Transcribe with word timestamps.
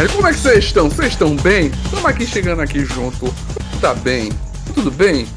Galera 0.00 0.16
como 0.16 0.28
é 0.28 0.32
que 0.32 0.38
vocês 0.38 0.64
estão? 0.64 0.88
Vocês 0.88 1.12
estão 1.12 1.36
bem? 1.36 1.66
Estamos 1.66 2.06
aqui 2.06 2.26
chegando 2.26 2.62
aqui 2.62 2.86
junto. 2.86 3.30
Tá 3.82 3.92
bem? 3.92 4.32
Tudo 4.74 4.90
bem? 4.90 5.28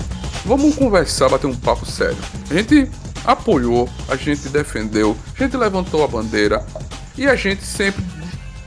Vamos 0.46 0.74
conversar, 0.78 1.28
bater 1.28 1.48
um 1.48 1.54
papo 1.54 1.86
sério. 1.86 2.16
A 2.50 2.54
gente 2.54 2.90
apoiou, 3.26 3.90
a 4.08 4.16
gente 4.16 4.48
defendeu, 4.48 5.18
a 5.38 5.44
gente 5.44 5.58
levantou 5.58 6.02
a 6.02 6.08
bandeira 6.08 6.66
e 7.18 7.28
a 7.28 7.36
gente 7.36 7.66
sempre 7.66 8.02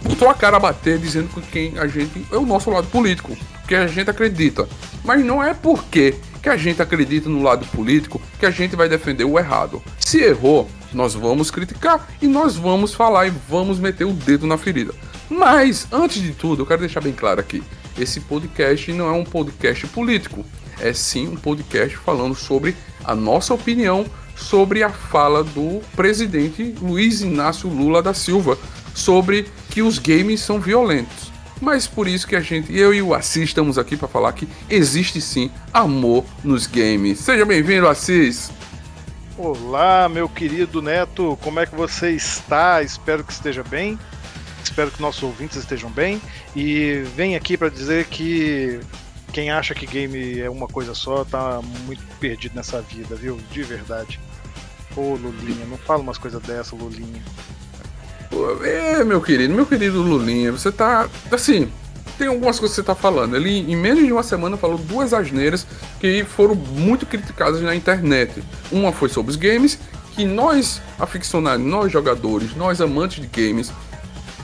botou 0.03 0.29
a 0.29 0.35
cara 0.35 0.59
a 0.59 0.61
bater 0.61 0.99
dizendo 0.99 1.31
que 1.31 1.41
quem 1.41 1.79
a 1.79 1.87
gente 1.87 2.27
é 2.31 2.37
o 2.37 2.45
nosso 2.45 2.69
lado 2.69 2.89
político, 2.89 3.35
que 3.67 3.75
a 3.75 3.87
gente 3.87 4.11
acredita. 4.11 4.69
Mas 5.03 5.25
não 5.25 5.43
é 5.43 5.55
porque 5.55 6.15
que 6.43 6.51
a 6.51 6.59
gente 6.59 6.83
acredita 6.83 7.31
no 7.31 7.43
lado 7.43 7.65
político 7.69 8.21
que 8.39 8.45
a 8.45 8.51
gente 8.51 8.77
vai 8.77 8.87
defender 8.87 9.25
o 9.25 9.39
errado. 9.39 9.83
Se 9.99 10.21
errou, 10.21 10.71
nós 10.93 11.15
vamos 11.15 11.51
criticar 11.51 12.07
e 12.21 12.27
nós 12.27 12.55
vamos 12.55 12.93
falar 12.93 13.29
e 13.29 13.33
vamos 13.49 13.79
meter 13.79 14.05
o 14.05 14.13
dedo 14.13 14.47
na 14.47 14.59
ferida. 14.59 14.93
Mas, 15.29 15.87
antes 15.91 16.23
de 16.23 16.33
tudo, 16.33 16.63
eu 16.63 16.67
quero 16.67 16.81
deixar 16.81 17.01
bem 17.01 17.13
claro 17.13 17.41
aqui: 17.41 17.63
esse 17.99 18.21
podcast 18.21 18.93
não 18.93 19.09
é 19.09 19.13
um 19.13 19.25
podcast 19.25 19.87
político, 19.89 20.45
é 20.81 20.93
sim 20.93 21.29
um 21.29 21.37
podcast 21.37 21.97
falando 21.97 22.35
sobre 22.35 22.77
a 23.05 23.15
nossa 23.15 23.55
opinião 23.55 24.07
sobre 24.37 24.83
a 24.83 24.91
fala 24.91 25.43
do 25.43 25.81
presidente 25.97 26.75
Luiz 26.81 27.23
Inácio 27.23 27.69
Lula 27.69 28.03
da 28.03 28.13
Silva 28.13 28.59
sobre 28.95 29.49
que 29.71 29.83
os 29.83 29.99
games 29.99 30.41
são 30.41 30.61
violentos. 30.61 31.33
Mas 31.61 31.87
por 31.87 32.07
isso 32.07 32.27
que 32.27 32.37
a 32.37 32.41
gente, 32.41 32.75
eu 32.77 32.93
e 32.93 33.01
o 33.01 33.15
Assis 33.15 33.45
estamos 33.45 33.79
aqui 33.79 33.97
para 33.97 34.07
falar 34.07 34.33
que 34.33 34.47
existe 34.69 35.21
sim 35.23 35.51
amor 35.73 36.25
nos 36.45 36.67
games. 36.67 37.19
Seja 37.21 37.47
bem-vindo, 37.47 37.89
Assis. 37.89 38.51
Olá, 39.39 40.09
meu 40.09 40.29
querido 40.29 40.83
Neto, 40.83 41.39
como 41.43 41.61
é 41.61 41.67
que 41.67 41.75
você 41.75 42.11
está? 42.11 42.83
Espero 42.83 43.25
que 43.25 43.33
esteja 43.33 43.63
bem. 43.63 43.99
Espero 44.67 44.91
que 44.91 45.01
nossos 45.01 45.23
ouvintes 45.23 45.57
estejam 45.57 45.89
bem. 45.91 46.21
E 46.55 47.05
vem 47.15 47.37
aqui 47.37 47.57
para 47.57 47.69
dizer 47.69 48.07
que 48.07 48.81
quem 49.33 49.51
acha 49.51 49.75
que 49.75 49.87
game 49.87 50.41
é 50.41 50.51
uma 50.51 50.67
coisa 50.67 50.93
só 50.93 51.25
tá 51.25 51.61
muito 51.85 52.03
perdido 52.19 52.57
nessa 52.57 52.83
vida, 52.83 53.15
viu? 53.15 53.39
De 53.53 53.63
verdade. 53.63 54.19
Ô, 54.97 55.15
Lulinha, 55.15 55.65
não 55.67 55.79
fala 55.79 56.01
umas 56.01 56.19
coisas 56.19 56.43
dessa, 56.43 56.75
Lulinha. 56.75 57.23
É, 58.65 59.05
meu 59.05 59.21
querido, 59.21 59.55
meu 59.55 59.65
querido 59.65 60.03
Lulinha, 60.03 60.51
você 60.51 60.73
tá. 60.73 61.09
Assim, 61.31 61.71
tem 62.19 62.27
algumas 62.27 62.59
coisas 62.59 62.77
que 62.77 62.83
você 62.83 62.87
tá 62.87 62.95
falando. 62.95 63.37
Ele, 63.37 63.51
em 63.51 63.77
menos 63.77 64.05
de 64.05 64.13
uma 64.13 64.25
semana, 64.25 64.57
falou 64.57 64.79
duas 64.79 65.15
asneiras 65.15 65.65
que 66.01 66.25
foram 66.25 66.57
muito 66.57 67.07
criticadas 67.07 67.61
na 67.61 67.75
internet. 67.75 68.43
Uma 68.73 68.91
foi 68.91 69.09
sobre 69.09 69.31
os 69.31 69.37
games, 69.37 69.79
que 70.17 70.25
nós, 70.25 70.81
aficionados, 70.99 71.65
nós 71.65 71.93
jogadores, 71.93 72.57
nós 72.57 72.81
amantes 72.81 73.21
de 73.21 73.29
games, 73.29 73.71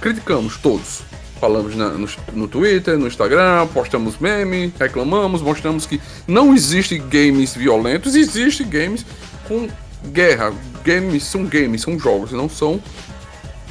criticamos 0.02 0.58
todos. 0.58 1.02
Falamos 1.40 1.74
na, 1.74 1.88
no, 1.90 2.08
no, 2.34 2.46
Twitter, 2.46 2.98
no 2.98 3.06
Instagram, 3.06 3.66
postamos 3.68 4.18
memes, 4.18 4.72
reclamamos, 4.78 5.40
mostramos 5.40 5.86
que 5.86 6.00
não 6.26 6.54
existe 6.54 6.98
games 6.98 7.54
violentos, 7.54 8.14
existe 8.14 8.62
games 8.62 9.06
com 9.48 9.68
guerra. 10.06 10.52
Games 10.84 11.24
são 11.24 11.44
games, 11.44 11.82
são 11.82 11.98
jogos, 11.98 12.32
não 12.32 12.48
são 12.48 12.80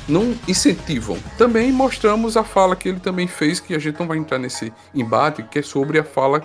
não 0.08 0.36
incentivam. 0.48 1.18
Também 1.38 1.72
mostramos 1.72 2.36
a 2.36 2.44
fala 2.44 2.76
que 2.76 2.90
ele 2.90 3.00
também 3.00 3.28
fez, 3.28 3.60
que 3.60 3.74
a 3.74 3.80
gente 3.80 4.00
não 4.00 4.08
vai 4.08 4.18
entrar 4.18 4.40
nesse 4.40 4.74
embate, 4.94 5.44
que 5.44 5.60
é 5.60 5.62
sobre 5.62 6.00
a 6.00 6.04
fala 6.04 6.42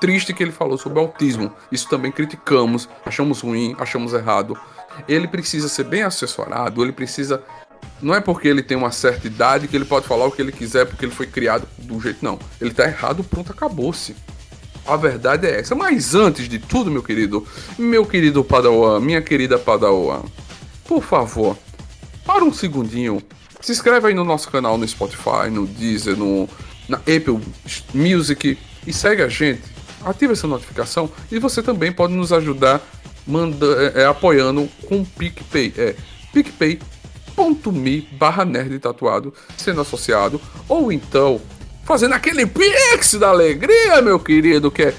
triste 0.00 0.32
que 0.32 0.42
ele 0.42 0.50
falou 0.50 0.78
sobre 0.78 0.98
autismo. 0.98 1.52
Isso 1.70 1.88
também 1.88 2.10
criticamos, 2.10 2.88
achamos 3.04 3.42
ruim, 3.42 3.76
achamos 3.78 4.14
errado. 4.14 4.58
Ele 5.06 5.28
precisa 5.28 5.68
ser 5.68 5.84
bem 5.84 6.02
assessorado, 6.02 6.82
ele 6.82 6.92
precisa. 6.92 7.42
Não 8.02 8.14
é 8.14 8.20
porque 8.20 8.48
ele 8.48 8.62
tem 8.62 8.76
uma 8.76 8.90
certa 8.90 9.26
idade 9.26 9.68
que 9.68 9.76
ele 9.76 9.84
pode 9.84 10.06
falar 10.06 10.26
o 10.26 10.30
que 10.30 10.40
ele 10.40 10.52
quiser 10.52 10.86
porque 10.86 11.04
ele 11.04 11.12
foi 11.12 11.26
criado 11.26 11.66
do 11.78 12.00
jeito. 12.00 12.24
Não. 12.24 12.38
Ele 12.60 12.72
tá 12.72 12.84
errado, 12.84 13.22
pronto, 13.22 13.52
acabou-se. 13.52 14.16
A 14.86 14.96
verdade 14.96 15.46
é 15.46 15.60
essa. 15.60 15.74
Mas 15.74 16.14
antes 16.14 16.48
de 16.48 16.58
tudo, 16.58 16.90
meu 16.90 17.02
querido, 17.02 17.46
meu 17.78 18.06
querido 18.06 18.42
Padawan, 18.42 19.00
minha 19.00 19.20
querida 19.20 19.58
Padawan, 19.58 20.22
por 20.84 21.02
favor, 21.02 21.56
para 22.24 22.44
um 22.44 22.52
segundinho, 22.52 23.22
se 23.60 23.72
inscreve 23.72 24.08
aí 24.08 24.14
no 24.14 24.24
nosso 24.24 24.50
canal 24.50 24.78
no 24.78 24.88
Spotify, 24.88 25.50
no 25.50 25.66
Deezer, 25.66 26.16
no, 26.16 26.48
na 26.88 26.96
Apple 26.98 27.40
Music 27.94 28.58
e 28.86 28.92
segue 28.92 29.22
a 29.22 29.28
gente. 29.28 29.62
Ativa 30.02 30.32
essa 30.32 30.46
notificação 30.46 31.10
e 31.30 31.38
você 31.38 31.62
também 31.62 31.92
pode 31.92 32.14
nos 32.14 32.32
ajudar 32.32 32.80
manda, 33.26 33.66
é, 33.94 34.02
é, 34.02 34.06
apoiando 34.06 34.68
com 34.88 35.04
PicPay. 35.04 35.72
É 35.76 35.96
picpay.me 37.30 38.08
barra 38.12 38.44
nerd 38.44 38.78
tatuado 38.78 39.32
sendo 39.56 39.80
associado 39.80 40.38
ou 40.68 40.92
então 40.92 41.40
fazendo 41.84 42.14
aquele 42.14 42.46
pix 42.46 43.14
da 43.14 43.30
alegria, 43.30 44.02
meu 44.02 44.20
querido, 44.20 44.70
que 44.70 44.82
é 44.82 44.94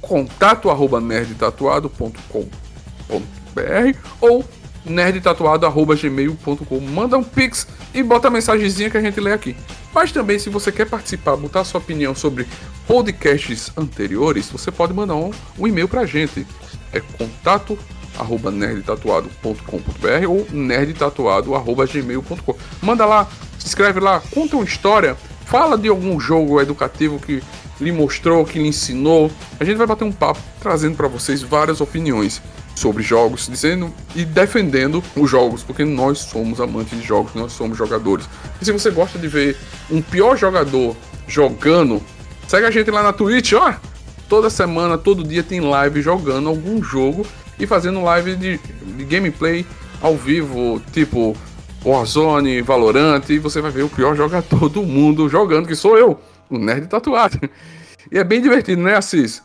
contato 0.00 0.68
arroba 0.70 1.00
nerdtatuado.com.br 1.00 3.98
ou 4.20 4.44
nerdtatuado.gmail.com. 4.84 6.80
Manda 6.80 7.16
um 7.16 7.22
pix 7.24 7.66
e 7.94 8.02
bota 8.02 8.28
a 8.28 8.30
mensagenzinha 8.30 8.90
que 8.90 8.98
a 8.98 9.00
gente 9.00 9.18
lê 9.18 9.32
aqui. 9.32 9.56
Mas 9.94 10.12
também, 10.12 10.38
se 10.38 10.50
você 10.50 10.70
quer 10.70 10.86
participar, 10.86 11.36
botar 11.36 11.64
sua 11.64 11.80
opinião 11.80 12.14
sobre 12.14 12.46
podcasts 12.86 13.72
anteriores, 13.76 14.50
você 14.50 14.70
pode 14.70 14.92
mandar 14.92 15.16
um, 15.16 15.30
um 15.58 15.66
e-mail 15.66 15.88
pra 15.88 16.04
gente. 16.04 16.46
É 16.92 17.00
contato 17.00 17.78
arroba 18.18 18.50
nerdtatuado.com.br 18.50 20.28
ou 20.28 20.46
nerdtatuado.gmail.com. 20.50 22.56
Manda 22.82 23.06
lá, 23.06 23.28
se 23.58 23.66
inscreve 23.66 24.00
lá, 24.00 24.20
conta 24.32 24.56
uma 24.56 24.64
história, 24.64 25.16
fala 25.44 25.78
de 25.78 25.88
algum 25.88 26.18
jogo 26.18 26.60
educativo 26.60 27.18
que 27.18 27.42
lhe 27.80 27.92
mostrou, 27.92 28.44
que 28.44 28.58
lhe 28.58 28.68
ensinou. 28.68 29.30
A 29.60 29.64
gente 29.64 29.76
vai 29.76 29.86
bater 29.86 30.04
um 30.04 30.12
papo 30.12 30.40
trazendo 30.60 30.96
para 30.96 31.08
vocês 31.08 31.42
várias 31.42 31.80
opiniões 31.80 32.42
sobre 32.74 33.02
jogos, 33.02 33.48
dizendo 33.48 33.92
e 34.14 34.24
defendendo 34.24 35.02
os 35.16 35.30
jogos, 35.30 35.62
porque 35.62 35.84
nós 35.84 36.18
somos 36.18 36.60
amantes 36.60 36.98
de 36.98 37.06
jogos, 37.06 37.34
nós 37.34 37.52
somos 37.52 37.78
jogadores. 37.78 38.28
E 38.60 38.64
se 38.64 38.72
você 38.72 38.90
gosta 38.90 39.18
de 39.18 39.26
ver 39.26 39.56
um 39.90 40.02
pior 40.02 40.36
jogador 40.36 40.94
jogando, 41.26 42.02
segue 42.46 42.66
a 42.66 42.70
gente 42.70 42.90
lá 42.90 43.02
na 43.02 43.12
Twitch, 43.12 43.54
ó. 43.54 43.74
Toda 44.28 44.50
semana, 44.50 44.98
todo 44.98 45.24
dia 45.24 45.42
tem 45.42 45.60
live 45.60 46.02
jogando 46.02 46.48
algum 46.48 46.82
jogo 46.82 47.24
e 47.58 47.66
fazendo 47.66 48.02
live 48.02 48.36
de, 48.36 48.58
de 48.58 49.04
gameplay 49.04 49.66
ao 50.00 50.16
vivo, 50.16 50.80
tipo 50.92 51.36
Warzone, 51.84 52.62
Valorant, 52.62 53.28
e 53.28 53.38
você 53.38 53.60
vai 53.60 53.70
ver 53.70 53.82
o 53.82 53.88
pior 53.88 54.14
jogador 54.16 54.68
do 54.68 54.82
mundo 54.82 55.28
jogando, 55.28 55.68
que 55.68 55.74
sou 55.74 55.96
eu, 55.96 56.20
o 56.50 56.58
nerd 56.58 56.88
tatuado. 56.88 57.38
E 58.12 58.18
é 58.18 58.22
bem 58.22 58.40
divertido, 58.40 58.80
né, 58.80 58.94
Assis? 58.94 59.42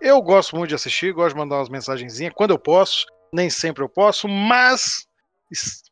Eu 0.00 0.22
gosto 0.22 0.56
muito 0.56 0.70
de 0.70 0.74
assistir, 0.74 1.12
gosto 1.12 1.34
de 1.34 1.40
mandar 1.40 1.56
umas 1.56 1.68
mensagenzinhas 1.68 2.32
quando 2.34 2.52
eu 2.52 2.58
posso, 2.58 3.04
nem 3.30 3.50
sempre 3.50 3.84
eu 3.84 3.90
posso, 3.90 4.26
mas 4.26 5.06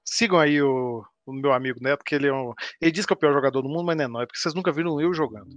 sigam 0.03 0.39
aí 0.39 0.63
o, 0.63 1.05
o 1.27 1.33
meu 1.33 1.53
amigo 1.53 1.79
Neto, 1.83 2.05
que 2.05 2.15
ele 2.15 2.29
é 2.29 2.33
um. 2.33 2.55
Ele 2.81 2.93
diz 2.93 3.05
que 3.05 3.13
é 3.13 3.17
o 3.17 3.19
pior 3.19 3.33
jogador 3.33 3.61
do 3.61 3.69
mundo, 3.69 3.85
mas 3.85 3.97
não 3.97 4.05
é 4.05 4.09
não, 4.09 4.21
é 4.23 4.27
porque 4.27 4.39
vocês 4.39 4.55
nunca 4.55 4.73
viram 4.73 5.01
eu 5.01 5.13
jogando. 5.13 5.49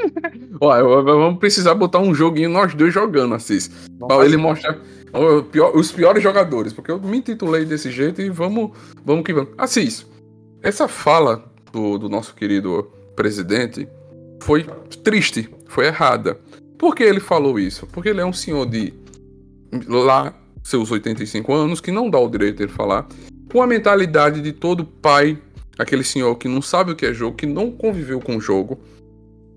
Ó, 0.60 1.02
vamos 1.02 1.38
precisar 1.38 1.74
botar 1.74 1.98
um 1.98 2.14
joguinho 2.14 2.48
nós 2.48 2.74
dois 2.74 2.92
jogando, 2.92 3.34
Assis. 3.34 3.68
Pra 3.98 4.24
ele 4.24 4.36
mostrar 4.36 4.78
pior, 5.50 5.76
os 5.76 5.92
piores 5.92 6.22
jogadores, 6.22 6.72
porque 6.72 6.90
eu 6.90 7.00
me 7.00 7.18
intitulei 7.18 7.64
desse 7.64 7.90
jeito 7.90 8.20
e 8.20 8.30
vamos, 8.30 8.70
vamos 9.04 9.24
que 9.24 9.32
vamos. 9.32 9.50
Assis, 9.58 10.06
essa 10.62 10.86
fala 10.86 11.44
do, 11.72 11.98
do 11.98 12.08
nosso 12.08 12.34
querido 12.34 12.90
presidente 13.16 13.88
foi 14.42 14.66
triste, 15.02 15.48
foi 15.66 15.86
errada. 15.86 16.38
Por 16.78 16.94
que 16.94 17.02
ele 17.02 17.20
falou 17.20 17.58
isso? 17.58 17.86
Porque 17.86 18.08
ele 18.08 18.20
é 18.20 18.24
um 18.24 18.32
senhor 18.32 18.66
de 18.66 18.94
lá 19.86 20.34
seus 20.62 20.90
85 20.90 21.52
anos 21.52 21.80
que 21.80 21.90
não 21.90 22.10
dá 22.10 22.18
o 22.18 22.28
direito 22.28 22.58
de 22.58 22.62
ele 22.64 22.72
falar, 22.72 23.06
com 23.50 23.62
a 23.62 23.66
mentalidade 23.66 24.40
de 24.40 24.52
todo 24.52 24.84
pai, 24.84 25.38
aquele 25.78 26.04
senhor 26.04 26.34
que 26.36 26.48
não 26.48 26.62
sabe 26.62 26.92
o 26.92 26.96
que 26.96 27.06
é 27.06 27.12
jogo, 27.12 27.36
que 27.36 27.46
não 27.46 27.70
conviveu 27.70 28.20
com 28.20 28.36
o 28.36 28.40
jogo, 28.40 28.78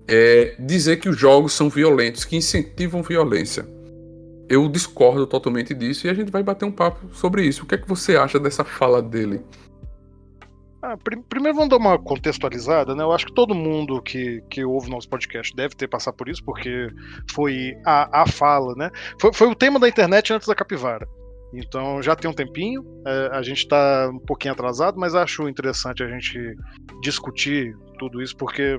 é 0.08 0.54
dizer 0.58 0.98
que 0.98 1.08
os 1.08 1.16
jogos 1.16 1.52
são 1.52 1.68
violentos, 1.68 2.24
que 2.24 2.36
incentivam 2.36 3.02
violência. 3.02 3.66
Eu 4.48 4.68
discordo 4.68 5.26
totalmente 5.26 5.74
disso 5.74 6.06
e 6.06 6.10
a 6.10 6.14
gente 6.14 6.30
vai 6.30 6.42
bater 6.42 6.64
um 6.64 6.72
papo 6.72 7.14
sobre 7.14 7.44
isso. 7.44 7.64
O 7.64 7.66
que 7.66 7.74
é 7.74 7.78
que 7.78 7.88
você 7.88 8.16
acha 8.16 8.38
dessa 8.38 8.64
fala 8.64 9.00
dele? 9.02 9.42
Ah, 10.82 10.98
primeiro 11.30 11.56
vamos 11.56 11.70
dar 11.70 11.78
uma 11.78 11.98
contextualizada, 11.98 12.94
né? 12.94 13.02
Eu 13.02 13.10
acho 13.10 13.24
que 13.24 13.32
todo 13.32 13.54
mundo 13.54 14.02
que, 14.02 14.42
que 14.50 14.62
ouve 14.66 14.90
nosso 14.90 15.08
podcast 15.08 15.56
deve 15.56 15.74
ter 15.74 15.88
passado 15.88 16.14
por 16.14 16.28
isso, 16.28 16.44
porque 16.44 16.88
foi 17.30 17.74
a, 17.86 18.22
a 18.22 18.26
fala, 18.26 18.74
né? 18.74 18.90
Foi, 19.18 19.32
foi 19.32 19.48
o 19.48 19.54
tema 19.54 19.80
da 19.80 19.88
internet 19.88 20.30
antes 20.30 20.46
da 20.46 20.54
capivara. 20.54 21.08
Então 21.54 22.02
já 22.02 22.14
tem 22.14 22.30
um 22.30 22.34
tempinho, 22.34 22.84
é, 23.06 23.30
a 23.32 23.42
gente 23.42 23.60
está 23.60 24.10
um 24.12 24.18
pouquinho 24.18 24.52
atrasado, 24.52 24.98
mas 24.98 25.14
acho 25.14 25.48
interessante 25.48 26.02
a 26.02 26.08
gente 26.08 26.54
discutir 27.00 27.74
tudo 27.98 28.20
isso, 28.20 28.36
porque, 28.36 28.76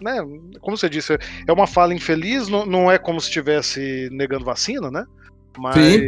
né, 0.00 0.16
como 0.60 0.76
você 0.76 0.88
disse, 0.88 1.18
é 1.46 1.52
uma 1.52 1.66
fala 1.66 1.94
infeliz, 1.94 2.48
não, 2.48 2.66
não 2.66 2.90
é 2.90 2.98
como 2.98 3.20
se 3.20 3.28
estivesse 3.28 4.08
negando 4.12 4.44
vacina, 4.44 4.90
né? 4.90 5.04
Mas, 5.58 6.02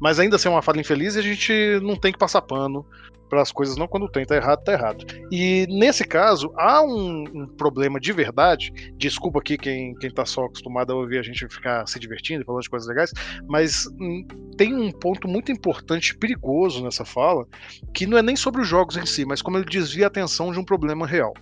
mas 0.00 0.18
ainda 0.18 0.36
assim 0.36 0.48
é 0.48 0.50
uma 0.50 0.62
fala 0.62 0.80
infeliz 0.80 1.14
e 1.14 1.18
a 1.18 1.22
gente 1.22 1.52
não 1.82 1.96
tem 1.96 2.12
que 2.12 2.18
passar 2.18 2.42
pano 2.42 2.84
para 3.28 3.42
as 3.42 3.50
coisas, 3.50 3.76
não 3.76 3.88
quando 3.88 4.08
tem, 4.08 4.24
tá 4.24 4.36
errado, 4.36 4.62
tá 4.62 4.72
errado. 4.72 5.04
E 5.30 5.66
nesse 5.68 6.04
caso, 6.04 6.52
há 6.56 6.82
um, 6.82 7.24
um, 7.34 7.46
problema 7.46 7.98
de 7.98 8.12
verdade. 8.12 8.72
Desculpa 8.96 9.40
aqui 9.40 9.58
quem, 9.58 9.94
quem 9.96 10.10
tá 10.10 10.24
só 10.24 10.44
acostumado 10.44 10.92
a 10.92 10.96
ouvir 10.96 11.18
a 11.18 11.22
gente 11.22 11.48
ficar 11.48 11.86
se 11.88 11.98
divertindo, 11.98 12.44
falando 12.44 12.62
de 12.62 12.70
coisas 12.70 12.88
legais, 12.88 13.12
mas 13.48 13.86
hum, 14.00 14.26
tem 14.56 14.74
um 14.74 14.92
ponto 14.92 15.26
muito 15.26 15.50
importante, 15.50 16.16
perigoso 16.16 16.84
nessa 16.84 17.04
fala, 17.04 17.46
que 17.92 18.06
não 18.06 18.16
é 18.16 18.22
nem 18.22 18.36
sobre 18.36 18.60
os 18.60 18.68
jogos 18.68 18.96
em 18.96 19.06
si, 19.06 19.24
mas 19.24 19.42
como 19.42 19.58
ele 19.58 19.66
desvia 19.66 20.06
a 20.06 20.08
atenção 20.08 20.52
de 20.52 20.58
um 20.58 20.64
problema 20.64 21.06
real. 21.06 21.34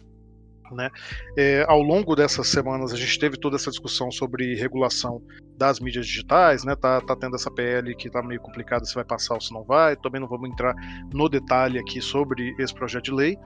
Né? 0.72 0.90
É, 1.36 1.64
ao 1.68 1.82
longo 1.82 2.16
dessas 2.16 2.48
semanas 2.48 2.92
a 2.92 2.96
gente 2.96 3.18
teve 3.18 3.36
toda 3.36 3.56
essa 3.56 3.70
discussão 3.70 4.10
sobre 4.10 4.54
regulação 4.54 5.22
das 5.56 5.78
mídias 5.78 6.06
digitais, 6.06 6.64
né? 6.64 6.74
Tá, 6.74 7.00
tá 7.00 7.14
tendo 7.14 7.36
essa 7.36 7.50
PL 7.50 7.94
que 7.94 8.10
tá 8.10 8.22
meio 8.22 8.40
complicada 8.40 8.84
se 8.84 8.94
vai 8.94 9.04
passar 9.04 9.34
ou 9.34 9.40
se 9.40 9.52
não 9.52 9.62
vai. 9.62 9.94
Também 9.96 10.20
não 10.20 10.28
vamos 10.28 10.50
entrar 10.50 10.74
no 11.12 11.28
detalhe 11.28 11.78
aqui 11.78 12.00
sobre 12.00 12.54
esse 12.58 12.74
projeto 12.74 13.04
de 13.04 13.12
lei, 13.12 13.36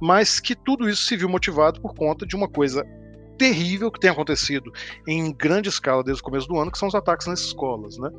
mas 0.00 0.40
que 0.40 0.54
tudo 0.54 0.88
isso 0.88 1.04
se 1.04 1.16
viu 1.16 1.28
motivado 1.28 1.80
por 1.80 1.94
conta 1.94 2.26
de 2.26 2.36
uma 2.36 2.48
coisa 2.48 2.84
terrível 3.36 3.90
que 3.90 4.00
tem 4.00 4.10
acontecido 4.10 4.72
em 5.06 5.32
grande 5.32 5.68
escala 5.68 6.02
desde 6.02 6.22
o 6.22 6.24
começo 6.24 6.48
do 6.48 6.58
ano, 6.58 6.70
que 6.70 6.78
são 6.78 6.88
os 6.88 6.94
ataques 6.94 7.26
nas 7.26 7.40
escolas, 7.40 7.98
né? 7.98 8.10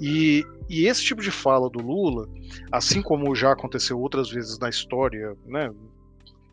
E, 0.00 0.44
e 0.68 0.86
esse 0.86 1.02
tipo 1.02 1.22
de 1.22 1.30
fala 1.30 1.70
do 1.70 1.80
Lula, 1.80 2.28
assim 2.70 3.00
como 3.00 3.34
já 3.34 3.52
aconteceu 3.52 3.98
outras 3.98 4.30
vezes 4.30 4.58
na 4.58 4.68
história, 4.68 5.36
né, 5.46 5.72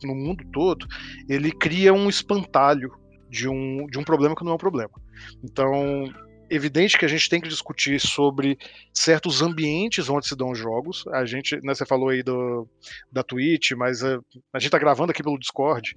no 0.06 0.16
mundo 0.16 0.44
todo, 0.52 0.88
ele 1.28 1.52
cria 1.52 1.94
um 1.94 2.10
espantalho 2.10 2.92
de 3.30 3.48
um, 3.48 3.88
de 3.88 3.98
um 3.98 4.04
problema 4.04 4.36
que 4.36 4.44
não 4.44 4.52
é 4.52 4.56
um 4.56 4.60
problema. 4.60 4.92
Então, 5.44 6.06
evidente 6.50 6.98
que 6.98 7.06
a 7.06 7.08
gente 7.08 7.30
tem 7.30 7.42
que 7.42 7.50
discutir 7.50 8.00
sobre 8.00 8.58
certos 8.94 9.42
ambientes 9.42 10.10
onde 10.10 10.28
se 10.28 10.36
dão 10.36 10.54
jogos. 10.54 11.06
A 11.08 11.26
gente, 11.26 11.56
né, 11.64 11.74
você 11.74 11.86
falou 11.86 12.10
aí 12.10 12.22
do, 12.22 12.68
da 13.12 13.24
Twitch, 13.24 13.72
mas 13.72 14.04
a, 14.04 14.20
a 14.54 14.60
gente 14.60 14.68
está 14.68 14.78
gravando 14.78 15.12
aqui 15.12 15.24
pelo 15.24 15.40
Discord 15.40 15.96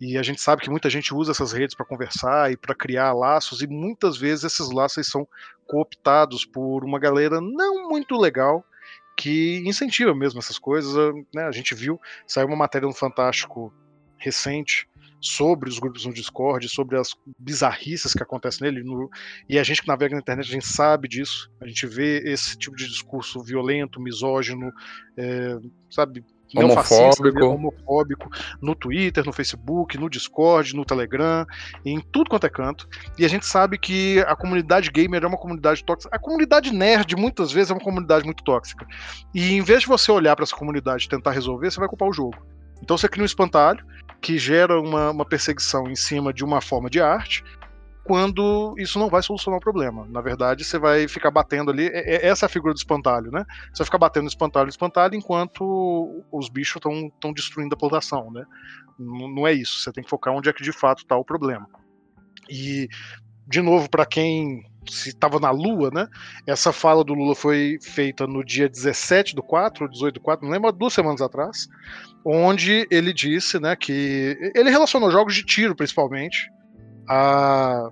e 0.00 0.16
a 0.16 0.22
gente 0.22 0.40
sabe 0.40 0.62
que 0.62 0.70
muita 0.70 0.88
gente 0.88 1.14
usa 1.14 1.32
essas 1.32 1.52
redes 1.52 1.76
para 1.76 1.86
conversar 1.86 2.50
e 2.50 2.56
para 2.56 2.74
criar 2.74 3.12
laços 3.12 3.60
e 3.60 3.66
muitas 3.66 4.16
vezes 4.16 4.44
esses 4.44 4.70
laços 4.70 5.06
são 5.06 5.26
cooptados 5.66 6.44
por 6.44 6.84
uma 6.84 6.98
galera 6.98 7.40
não 7.40 7.88
muito 7.88 8.16
legal 8.16 8.64
que 9.18 9.60
incentiva 9.66 10.14
mesmo 10.14 10.38
essas 10.38 10.58
coisas. 10.58 10.94
Né? 11.34 11.42
A 11.42 11.50
gente 11.50 11.74
viu, 11.74 12.00
saiu 12.24 12.46
uma 12.46 12.56
matéria 12.56 12.86
no 12.86 12.94
Fantástico 12.94 13.74
recente 14.16 14.88
sobre 15.20 15.68
os 15.68 15.80
grupos 15.80 16.06
no 16.06 16.12
Discord, 16.12 16.68
sobre 16.68 16.96
as 16.96 17.16
bizarrices 17.36 18.14
que 18.14 18.22
acontecem 18.22 18.64
nele. 18.64 18.84
No, 18.84 19.10
e 19.48 19.58
a 19.58 19.64
gente 19.64 19.82
que 19.82 19.88
navega 19.88 20.14
na 20.14 20.20
internet, 20.20 20.48
a 20.48 20.52
gente 20.52 20.66
sabe 20.68 21.08
disso. 21.08 21.50
A 21.60 21.66
gente 21.66 21.84
vê 21.84 22.22
esse 22.30 22.56
tipo 22.56 22.76
de 22.76 22.86
discurso 22.86 23.42
violento, 23.42 24.00
misógino, 24.00 24.72
é, 25.16 25.58
sabe? 25.90 26.24
Homofóbico. 26.56 27.44
homofóbico 27.44 28.30
no 28.60 28.74
Twitter, 28.74 29.24
no 29.24 29.32
Facebook, 29.32 29.98
no 29.98 30.08
Discord, 30.08 30.74
no 30.74 30.84
Telegram, 30.84 31.46
em 31.84 32.00
tudo 32.00 32.30
quanto 32.30 32.46
é 32.46 32.48
canto. 32.48 32.88
E 33.18 33.24
a 33.24 33.28
gente 33.28 33.44
sabe 33.44 33.78
que 33.78 34.20
a 34.20 34.34
comunidade 34.34 34.90
gamer 34.90 35.22
é 35.22 35.26
uma 35.26 35.36
comunidade 35.36 35.84
tóxica. 35.84 36.14
A 36.14 36.18
comunidade 36.18 36.72
nerd, 36.72 37.14
muitas 37.16 37.52
vezes, 37.52 37.70
é 37.70 37.74
uma 37.74 37.80
comunidade 37.80 38.24
muito 38.24 38.42
tóxica. 38.42 38.86
E 39.34 39.52
em 39.54 39.62
vez 39.62 39.82
de 39.82 39.88
você 39.88 40.10
olhar 40.10 40.34
para 40.34 40.44
essa 40.44 40.56
comunidade 40.56 41.04
e 41.04 41.08
tentar 41.08 41.32
resolver, 41.32 41.70
você 41.70 41.78
vai 41.78 41.88
culpar 41.88 42.08
o 42.08 42.12
jogo. 42.12 42.36
Então 42.82 42.96
você 42.96 43.08
cria 43.08 43.22
um 43.22 43.26
espantalho 43.26 43.84
que 44.20 44.38
gera 44.38 44.80
uma, 44.80 45.10
uma 45.10 45.24
perseguição 45.24 45.88
em 45.88 45.94
cima 45.94 46.32
de 46.32 46.44
uma 46.44 46.60
forma 46.60 46.90
de 46.90 47.00
arte, 47.00 47.44
quando 48.08 48.74
isso 48.78 48.98
não 48.98 49.10
vai 49.10 49.22
solucionar 49.22 49.58
o 49.58 49.62
problema. 49.62 50.06
Na 50.08 50.22
verdade, 50.22 50.64
você 50.64 50.78
vai 50.78 51.06
ficar 51.06 51.30
batendo 51.30 51.70
ali. 51.70 51.88
É, 51.88 52.14
é, 52.14 52.26
essa 52.26 52.46
é 52.46 52.48
a 52.48 52.48
figura 52.48 52.72
do 52.72 52.78
espantalho, 52.78 53.30
né? 53.30 53.44
Você 53.70 53.80
vai 53.80 53.84
ficar 53.84 53.98
batendo 53.98 54.26
espantalho, 54.26 54.70
espantalho, 54.70 55.14
enquanto 55.14 56.24
os 56.32 56.48
bichos 56.48 56.76
estão 56.76 57.32
destruindo 57.34 57.74
a 57.74 57.78
plantação, 57.78 58.30
né? 58.30 58.46
Não, 58.98 59.46
é 59.46 59.52
isso. 59.52 59.80
Você 59.80 59.92
tem 59.92 60.02
que 60.02 60.08
focar 60.08 60.32
onde 60.34 60.48
é 60.48 60.54
que 60.54 60.62
de 60.62 60.72
fato 60.72 61.02
está 61.02 61.18
o 61.18 61.24
problema. 61.24 61.68
E, 62.48 62.88
de 63.46 63.60
novo, 63.60 63.90
para 63.90 64.06
quem 64.06 64.64
se 64.88 65.10
estava 65.10 65.38
na 65.38 65.50
Lua, 65.50 65.90
né? 65.92 66.08
Essa 66.46 66.72
fala 66.72 67.04
do 67.04 67.12
Lula 67.12 67.34
foi 67.34 67.78
feita 67.82 68.26
no 68.26 68.42
dia 68.42 68.70
17 68.70 69.36
do 69.36 69.42
4, 69.42 69.84
ou 69.84 69.90
18 69.90 70.14
do 70.14 70.20
4, 70.20 70.46
não 70.46 70.50
lembro, 70.50 70.72
duas 70.72 70.94
semanas 70.94 71.20
atrás, 71.20 71.68
onde 72.24 72.88
ele 72.90 73.12
disse, 73.12 73.60
né, 73.60 73.76
que 73.76 74.34
ele 74.54 74.70
relacionou 74.70 75.10
jogos 75.10 75.34
de 75.34 75.44
tiro, 75.44 75.76
principalmente, 75.76 76.50
a, 77.08 77.88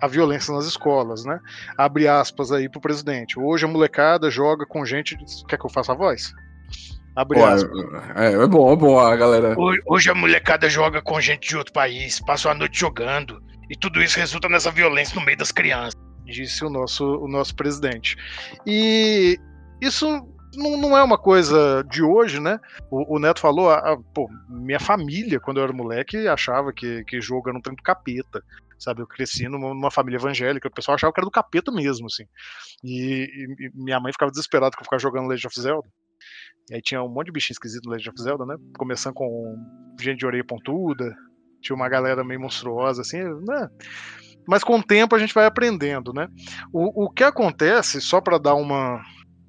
a 0.00 0.06
violência 0.06 0.52
nas 0.54 0.66
escolas, 0.66 1.24
né? 1.24 1.38
Abre 1.76 2.08
aspas 2.08 2.50
aí 2.50 2.68
pro 2.68 2.80
presidente. 2.80 3.38
Hoje 3.38 3.64
a 3.64 3.68
molecada 3.68 4.30
joga 4.30 4.66
com 4.66 4.84
gente. 4.84 5.16
Quer 5.48 5.58
que 5.58 5.66
eu 5.66 5.70
faça 5.70 5.92
a 5.92 5.94
voz? 5.94 6.32
Abre 7.14 7.38
Pô, 7.38 7.44
aspas. 7.44 7.78
É, 8.16 8.32
é, 8.32 8.46
bom, 8.46 8.72
é 8.72 8.76
bom 8.76 8.98
a 8.98 9.14
galera. 9.14 9.54
Hoje 9.86 10.10
a 10.10 10.14
molecada 10.14 10.68
joga 10.68 11.02
com 11.02 11.20
gente 11.20 11.48
de 11.48 11.56
outro 11.56 11.72
país, 11.72 12.20
passa 12.20 12.50
a 12.50 12.54
noite 12.54 12.78
jogando. 12.78 13.42
E 13.70 13.76
tudo 13.76 14.02
isso 14.02 14.18
resulta 14.18 14.48
nessa 14.48 14.70
violência 14.70 15.18
no 15.18 15.24
meio 15.24 15.38
das 15.38 15.52
crianças. 15.52 16.00
Disse 16.24 16.64
o 16.64 16.70
nosso, 16.70 17.04
o 17.04 17.28
nosso 17.28 17.54
presidente. 17.54 18.16
E 18.66 19.38
isso 19.80 20.26
não, 20.54 20.76
não 20.76 20.96
é 20.96 21.02
uma 21.02 21.18
coisa 21.18 21.82
de 21.88 22.02
hoje, 22.02 22.40
né? 22.40 22.58
O, 22.90 23.16
o 23.16 23.18
Neto 23.18 23.40
falou, 23.40 23.70
ah, 23.70 23.96
pô, 24.14 24.28
minha 24.48 24.80
família, 24.80 25.40
quando 25.40 25.58
eu 25.58 25.64
era 25.64 25.72
moleque, 25.72 26.28
achava 26.28 26.72
que, 26.72 27.04
que 27.04 27.20
jogo 27.20 27.48
era 27.48 27.58
um 27.58 27.60
trem 27.60 27.76
do 27.76 27.82
capeta. 27.82 28.42
Sabe, 28.78 29.00
eu 29.00 29.06
cresci 29.06 29.48
numa, 29.48 29.68
numa, 29.68 29.90
família 29.90 30.18
evangélica, 30.18 30.66
o 30.66 30.72
pessoal 30.72 30.96
achava 30.96 31.12
que 31.12 31.20
era 31.20 31.26
do 31.26 31.30
capeta 31.30 31.70
mesmo, 31.70 32.06
assim. 32.06 32.24
E, 32.82 33.24
e, 33.24 33.66
e 33.66 33.70
minha 33.74 34.00
mãe 34.00 34.12
ficava 34.12 34.30
desesperada 34.30 34.74
que 34.74 34.82
eu 34.82 34.84
ficava 34.84 35.00
jogando 35.00 35.28
Legend 35.28 35.46
of 35.46 35.60
Zelda. 35.60 35.88
E 36.70 36.74
aí 36.74 36.82
tinha 36.82 37.02
um 37.02 37.08
monte 37.08 37.26
de 37.26 37.32
bichinho 37.32 37.54
esquisito 37.54 37.84
no 37.84 37.92
Legend 37.92 38.10
of 38.10 38.22
Zelda, 38.22 38.44
né? 38.44 38.56
Começando 38.76 39.14
com 39.14 39.56
gente 40.00 40.18
de 40.18 40.26
orelha 40.26 40.44
pontuda, 40.44 41.14
tinha 41.60 41.76
uma 41.76 41.88
galera 41.88 42.24
meio 42.24 42.40
monstruosa, 42.40 43.02
assim, 43.02 43.22
né? 43.22 43.68
Mas 44.46 44.64
com 44.64 44.76
o 44.76 44.82
tempo 44.82 45.14
a 45.14 45.18
gente 45.18 45.32
vai 45.32 45.46
aprendendo, 45.46 46.12
né? 46.12 46.28
O, 46.72 47.04
o 47.04 47.10
que 47.10 47.22
acontece, 47.22 48.00
só 48.00 48.20
para 48.20 48.38
dar 48.38 48.54
uma, 48.54 49.00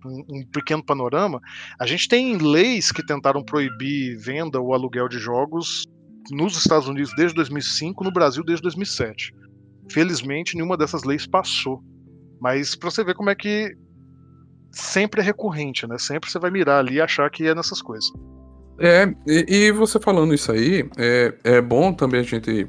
um, 0.05 0.45
pequeno 0.51 0.83
panorama, 0.83 1.39
a 1.79 1.85
gente 1.85 2.07
tem 2.07 2.37
leis 2.37 2.91
que 2.91 3.05
tentaram 3.05 3.43
proibir 3.43 4.17
venda 4.17 4.59
ou 4.59 4.73
aluguel 4.73 5.07
de 5.07 5.17
jogos 5.17 5.85
nos 6.31 6.57
Estados 6.57 6.87
Unidos 6.87 7.11
desde 7.15 7.35
2005, 7.35 8.03
no 8.03 8.11
Brasil 8.11 8.43
desde 8.43 8.63
2007. 8.63 9.33
Felizmente, 9.91 10.55
nenhuma 10.55 10.77
dessas 10.77 11.03
leis 11.03 11.27
passou. 11.27 11.81
Mas 12.39 12.75
para 12.75 12.89
você 12.89 13.03
ver 13.03 13.15
como 13.15 13.29
é 13.29 13.35
que 13.35 13.75
sempre 14.71 15.21
é 15.21 15.23
recorrente, 15.23 15.87
né? 15.87 15.97
Sempre 15.97 16.29
você 16.29 16.39
vai 16.39 16.51
mirar 16.51 16.79
ali 16.79 16.95
e 16.95 17.01
achar 17.01 17.29
que 17.29 17.47
é 17.47 17.55
nessas 17.55 17.81
coisas. 17.81 18.11
É, 18.79 19.13
e, 19.27 19.45
e 19.47 19.71
você 19.71 19.99
falando 19.99 20.33
isso 20.33 20.51
aí, 20.51 20.89
é, 20.97 21.33
é 21.43 21.61
bom 21.61 21.93
também 21.93 22.21
a 22.21 22.23
gente. 22.23 22.67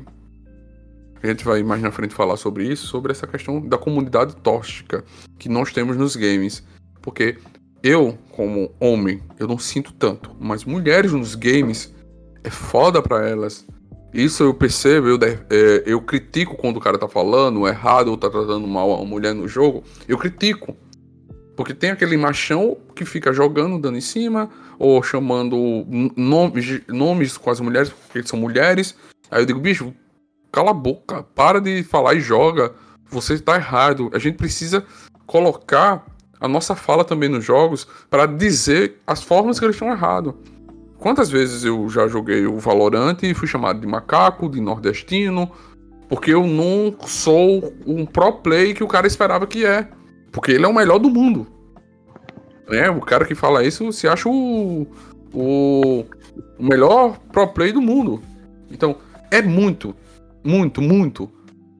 A 1.22 1.26
gente 1.26 1.44
vai 1.44 1.62
mais 1.62 1.80
na 1.80 1.90
frente 1.90 2.14
falar 2.14 2.36
sobre 2.36 2.70
isso, 2.70 2.86
sobre 2.86 3.10
essa 3.10 3.26
questão 3.26 3.58
da 3.66 3.78
comunidade 3.78 4.36
tóxica 4.36 5.02
que 5.38 5.48
nós 5.48 5.72
temos 5.72 5.96
nos 5.96 6.16
games. 6.16 6.62
Porque 7.04 7.36
eu, 7.82 8.16
como 8.30 8.74
homem, 8.80 9.22
eu 9.38 9.46
não 9.46 9.58
sinto 9.58 9.92
tanto. 9.92 10.34
Mas 10.40 10.64
mulheres 10.64 11.12
nos 11.12 11.34
games 11.34 11.94
é 12.42 12.48
foda 12.48 13.02
pra 13.02 13.28
elas. 13.28 13.66
Isso 14.10 14.42
eu 14.42 14.54
percebo, 14.54 15.08
eu, 15.08 15.18
é, 15.22 15.82
eu 15.84 16.00
critico 16.00 16.56
quando 16.56 16.78
o 16.78 16.80
cara 16.80 16.96
tá 16.96 17.06
falando 17.06 17.68
errado 17.68 18.08
ou 18.08 18.16
tá 18.16 18.30
tratando 18.30 18.66
mal 18.66 18.90
a 18.94 19.04
mulher 19.04 19.34
no 19.34 19.46
jogo. 19.46 19.84
Eu 20.08 20.16
critico. 20.16 20.74
Porque 21.54 21.74
tem 21.74 21.90
aquele 21.90 22.16
machão 22.16 22.78
que 22.96 23.04
fica 23.04 23.34
jogando, 23.34 23.78
dando 23.78 23.98
em 23.98 24.00
cima, 24.00 24.48
ou 24.78 25.02
chamando 25.02 25.86
nomes, 26.16 26.80
nomes 26.88 27.36
com 27.36 27.50
as 27.50 27.60
mulheres, 27.60 27.90
porque 27.90 28.26
são 28.26 28.38
mulheres. 28.38 28.96
Aí 29.30 29.42
eu 29.42 29.46
digo, 29.46 29.60
bicho, 29.60 29.92
cala 30.50 30.70
a 30.70 30.74
boca, 30.74 31.22
para 31.22 31.60
de 31.60 31.82
falar 31.82 32.14
e 32.14 32.20
joga. 32.20 32.72
Você 33.10 33.38
tá 33.38 33.56
errado. 33.56 34.10
A 34.14 34.18
gente 34.18 34.36
precisa 34.36 34.84
colocar 35.26 36.04
a 36.44 36.48
nossa 36.48 36.76
fala 36.76 37.06
também 37.06 37.30
nos 37.30 37.42
jogos 37.42 37.88
para 38.10 38.26
dizer 38.26 39.00
as 39.06 39.22
formas 39.22 39.58
que 39.58 39.64
eles 39.64 39.76
estão 39.76 39.90
errados. 39.90 40.34
Quantas 40.98 41.30
vezes 41.30 41.64
eu 41.64 41.88
já 41.88 42.06
joguei 42.06 42.46
o 42.46 42.58
Valorant 42.58 43.16
e 43.22 43.32
fui 43.32 43.48
chamado 43.48 43.80
de 43.80 43.86
macaco, 43.86 44.46
de 44.46 44.60
nordestino, 44.60 45.50
porque 46.06 46.34
eu 46.34 46.46
não 46.46 46.94
sou 47.06 47.72
um 47.86 48.04
pro 48.04 48.30
play 48.30 48.74
que 48.74 48.84
o 48.84 48.86
cara 48.86 49.06
esperava 49.06 49.46
que 49.46 49.64
é. 49.64 49.88
Porque 50.30 50.52
ele 50.52 50.66
é 50.66 50.68
o 50.68 50.74
melhor 50.74 50.98
do 50.98 51.08
mundo. 51.08 51.46
É, 52.68 52.90
o 52.90 53.00
cara 53.00 53.24
que 53.24 53.34
fala 53.34 53.64
isso 53.64 53.90
se 53.90 54.06
acha 54.06 54.28
o, 54.28 54.86
o 55.32 56.04
melhor 56.60 57.18
pro 57.32 57.48
play 57.48 57.72
do 57.72 57.80
mundo. 57.80 58.22
Então, 58.70 58.96
é 59.30 59.40
muito, 59.40 59.96
muito, 60.44 60.82
muito. 60.82 61.30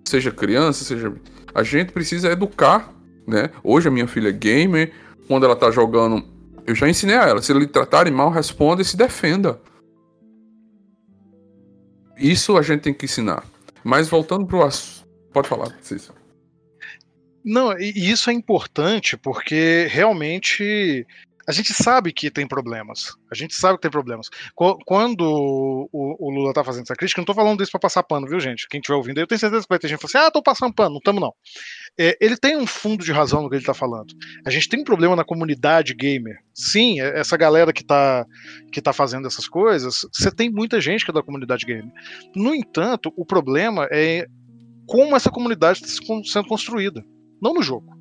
Seja 0.07 0.31
criança, 0.31 0.85
seja. 0.85 1.13
A 1.55 1.63
gente 1.63 1.93
precisa 1.93 2.33
educar 2.33 2.94
né? 3.27 3.51
Hoje 3.63 3.89
a 3.89 3.91
minha 3.91 4.07
filha 4.07 4.29
é 4.29 4.33
gamer, 4.33 4.93
quando 5.27 5.45
ela 5.45 5.57
tá 5.57 5.71
jogando, 5.71 6.25
eu 6.67 6.75
já 6.75 6.89
ensinei 6.89 7.17
a 7.17 7.25
ela, 7.25 7.43
se 7.43 7.53
lhe 7.53 7.67
tratarem 7.67 8.13
mal, 8.13 8.31
responda 8.31 8.83
e 8.83 8.85
se 8.85 8.97
defenda. 8.97 9.61
Isso 12.17 12.57
a 12.57 12.63
gente 12.63 12.83
tem 12.83 12.95
que 12.95 13.07
ensinar. 13.07 13.45
Mas 13.83 14.09
voltando 14.09 14.47
pro 14.47 14.63
assunto, 14.63 15.07
pode 15.33 15.49
falar, 15.49 15.77
Cícero. 15.83 16.15
Não, 17.45 17.79
e 17.79 18.11
isso 18.11 18.31
é 18.31 18.33
importante 18.33 19.17
porque 19.19 19.87
realmente 19.91 21.07
A 21.47 21.53
gente 21.53 21.75
sabe 21.75 22.13
que 22.13 22.31
tem 22.31 22.47
problemas. 22.47 23.17
A 23.31 23.35
gente 23.35 23.55
sabe 23.55 23.77
que 23.77 23.83
tem 23.83 23.91
problemas. 23.91 24.29
Quando 24.55 25.89
o, 25.93 26.31
Lula 26.31 26.53
tá 26.53 26.65
fazendo 26.65 26.85
essa 26.85 26.95
crítica, 26.95 27.21
não 27.21 27.27
tô 27.27 27.35
falando 27.35 27.63
isso 27.63 27.71
pra 27.71 27.81
passar 27.81 28.03
pano, 28.03 28.27
viu, 28.27 28.41
gente? 28.41 28.67
Quem 28.69 28.81
estiver 28.81 28.97
ouvindo, 28.97 29.19
eu 29.19 29.27
tenho 29.27 29.39
certeza 29.39 29.63
que 29.63 29.69
vai 29.69 29.79
ter 29.79 29.89
gente 29.89 29.99
que 29.99 30.09
fala 30.09 30.25
assim: 30.25 30.29
ah, 30.29 30.31
tô 30.31 30.43
passando 30.43 30.75
pano. 30.75 30.91
Não 30.91 30.99
estamos, 30.99 31.21
não. 31.21 31.35
É, 31.99 32.17
ele 32.21 32.37
tem 32.37 32.57
um 32.57 32.67
fundo 32.67 33.05
de 33.05 33.13
razão 33.13 33.43
no 33.43 33.51
que 33.51 33.57
ele 33.57 33.65
tá 33.65 33.75
falando. 33.75 34.15
A 34.47 34.51
gente 34.51 34.69
tem 34.69 34.81
um 34.81 34.85
problema 34.85 35.15
na 35.15 35.25
comunidade 35.25 35.95
gamer. 35.95 36.37
Sim, 36.55 37.01
é, 37.01 37.21
essa 37.21 37.37
galera 37.37 37.73
que 37.73 37.85
tá, 37.85 38.25
que 38.73 38.81
tá 38.81 38.93
fazendo 38.93 39.27
essas 39.27 39.47
coisas, 39.47 40.01
você 40.13 40.31
tem 40.31 40.51
muita 40.51 40.81
gente 40.81 41.05
que 41.05 41.11
é 41.11 41.15
da 41.15 41.23
comunidade 41.23 41.67
gamer. 41.67 41.93
No 42.35 42.55
entanto, 42.55 43.13
o 43.17 43.25
problema 43.25 43.87
é 43.93 44.27
como 44.87 45.17
essa 45.17 45.31
comunidade 45.31 45.85
está 45.85 46.05
sendo 46.25 46.49
construída. 46.49 47.05
Não 47.41 47.55
no 47.55 47.63
jogo. 47.63 47.95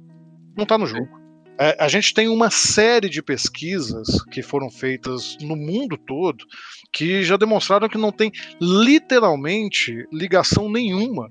Não 0.58 0.66
tá 0.66 0.78
no 0.78 0.86
jogo. 0.86 1.23
É, 1.60 1.78
a 1.80 1.88
gente 1.88 2.14
tem 2.14 2.28
uma 2.28 2.50
série 2.50 3.10
de 3.10 3.22
pesquisas 3.22 4.24
que 4.32 4.42
foram 4.42 4.70
feitas 4.72 5.38
no 5.42 5.56
mundo 5.56 5.98
todo 5.98 6.46
que 6.92 7.24
já 7.24 7.38
demonstraram 7.38 7.88
que 7.88 7.98
não 7.98 8.12
tem 8.12 8.32
literalmente 8.60 10.08
ligação 10.12 10.70
nenhuma 10.70 11.30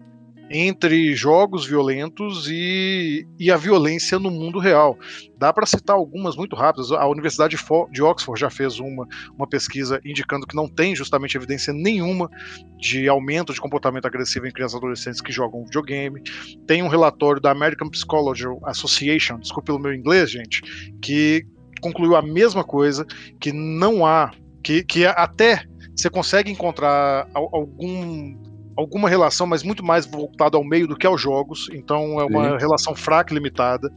entre 0.51 1.15
jogos 1.15 1.67
violentos 1.67 2.49
e, 2.49 3.27
e 3.39 3.51
a 3.51 3.57
violência 3.57 4.19
no 4.19 4.31
mundo 4.31 4.59
real. 4.59 4.99
Dá 5.39 5.53
para 5.53 5.67
citar 5.67 5.97
algumas 5.97 6.37
muito 6.37 6.55
rápidas. 6.55 6.93
A 6.93 7.07
Universidade 7.07 7.57
de 7.91 8.03
Oxford 8.03 8.41
já 8.41 8.51
fez 8.51 8.79
uma, 8.79 9.07
uma 9.37 9.47
pesquisa 9.47 10.01
indicando 10.05 10.47
que 10.47 10.55
não 10.55 10.69
tem 10.69 10.95
justamente 10.95 11.37
evidência 11.37 11.73
nenhuma 11.73 12.31
de 12.79 13.09
aumento 13.09 13.53
de 13.53 13.61
comportamento 13.61 14.07
agressivo 14.07 14.47
em 14.47 14.53
crianças 14.53 14.75
e 14.75 14.79
adolescentes 14.79 15.21
que 15.21 15.33
jogam 15.33 15.65
videogame. 15.65 16.23
Tem 16.67 16.83
um 16.83 16.89
relatório 16.89 17.41
da 17.41 17.51
American 17.51 17.89
Psychology 17.89 18.45
Association, 18.65 19.39
desculpe 19.39 19.67
pelo 19.67 19.81
meu 19.81 19.95
inglês, 19.95 20.31
gente, 20.31 20.61
que 21.01 21.47
concluiu 21.81 22.15
a 22.15 22.23
mesma 22.23 22.63
coisa, 22.63 23.05
que 23.41 23.53
não 23.53 24.07
há, 24.07 24.31
que, 24.63 24.85
que 24.85 25.05
até 25.05 25.65
você 25.95 26.09
consegue 26.09 26.51
encontrar 26.51 27.29
algum 27.35 28.37
alguma 28.77 29.09
relação, 29.09 29.47
mas 29.47 29.63
muito 29.63 29.85
mais 29.85 30.07
voltada 30.07 30.57
ao 30.57 30.65
meio 30.65 30.87
do 30.87 30.97
que 30.97 31.07
aos 31.07 31.21
jogos, 31.21 31.69
então 31.73 32.21
é 32.21 32.25
uma 32.25 32.53
Sim. 32.53 32.59
relação 32.59 32.95
fraca 32.95 33.33
e 33.33 33.37
limitada. 33.37 33.91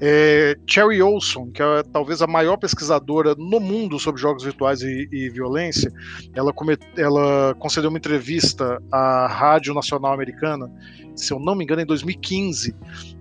É, 0.00 0.56
Cherry 0.68 1.00
Olson, 1.00 1.50
que 1.50 1.62
é 1.62 1.82
talvez 1.92 2.20
a 2.20 2.26
maior 2.26 2.56
pesquisadora 2.56 3.34
no 3.36 3.60
mundo 3.60 3.98
sobre 3.98 4.20
jogos 4.20 4.42
virtuais 4.42 4.82
e, 4.82 5.08
e 5.12 5.28
violência, 5.30 5.92
ela, 6.34 6.52
come, 6.52 6.76
ela 6.96 7.54
concedeu 7.58 7.90
uma 7.90 7.98
entrevista 7.98 8.82
à 8.90 9.26
Rádio 9.26 9.72
Nacional 9.74 10.12
Americana, 10.12 10.70
se 11.14 11.32
eu 11.32 11.38
não 11.38 11.54
me 11.54 11.64
engano, 11.64 11.82
em 11.82 11.86
2015, 11.86 12.74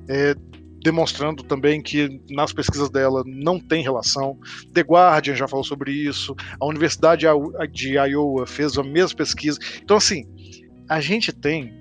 é, 0.07 0.35
demonstrando 0.83 1.43
também 1.43 1.81
que 1.81 2.21
nas 2.29 2.51
pesquisas 2.51 2.89
dela 2.89 3.23
não 3.25 3.59
tem 3.59 3.81
relação. 3.81 4.37
The 4.73 4.81
Guardian 4.81 5.35
já 5.35 5.47
falou 5.47 5.63
sobre 5.63 5.91
isso, 5.91 6.35
a 6.59 6.65
Universidade 6.65 7.25
de 7.71 7.93
Iowa 7.97 8.45
fez 8.45 8.77
a 8.77 8.83
mesma 8.83 9.17
pesquisa. 9.17 9.57
Então, 9.81 9.97
assim, 9.97 10.27
a 10.93 10.99
gente 10.99 11.33
tem, 11.33 11.73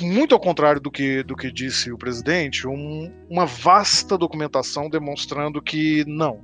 muito 0.00 0.34
ao 0.34 0.40
contrário 0.40 0.80
do 0.80 0.90
que, 0.90 1.22
do 1.22 1.36
que 1.36 1.52
disse 1.52 1.92
o 1.92 1.98
presidente, 1.98 2.66
um, 2.66 3.12
uma 3.28 3.44
vasta 3.44 4.16
documentação 4.16 4.88
demonstrando 4.88 5.60
que 5.60 6.02
não. 6.06 6.40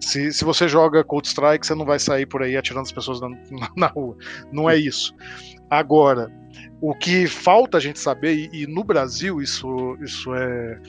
Se, 0.00 0.32
se 0.32 0.42
você 0.42 0.66
joga 0.66 1.04
Cold-Strike, 1.04 1.66
você 1.66 1.74
não 1.74 1.84
vai 1.84 1.98
sair 1.98 2.24
por 2.24 2.42
aí 2.42 2.56
atirando 2.56 2.84
as 2.84 2.92
pessoas 2.92 3.20
na, 3.20 3.28
na 3.76 3.86
rua. 3.88 4.16
Não 4.50 4.68
é 4.68 4.74
isso. 4.78 5.14
Agora, 5.68 6.32
o 6.80 6.94
que 6.94 7.26
falta 7.26 7.76
a 7.76 7.80
gente 7.80 7.98
saber, 7.98 8.34
e, 8.34 8.62
e 8.62 8.66
no 8.66 8.82
Brasil 8.82 9.42
isso, 9.42 9.98
isso 10.00 10.34
é 10.34 10.80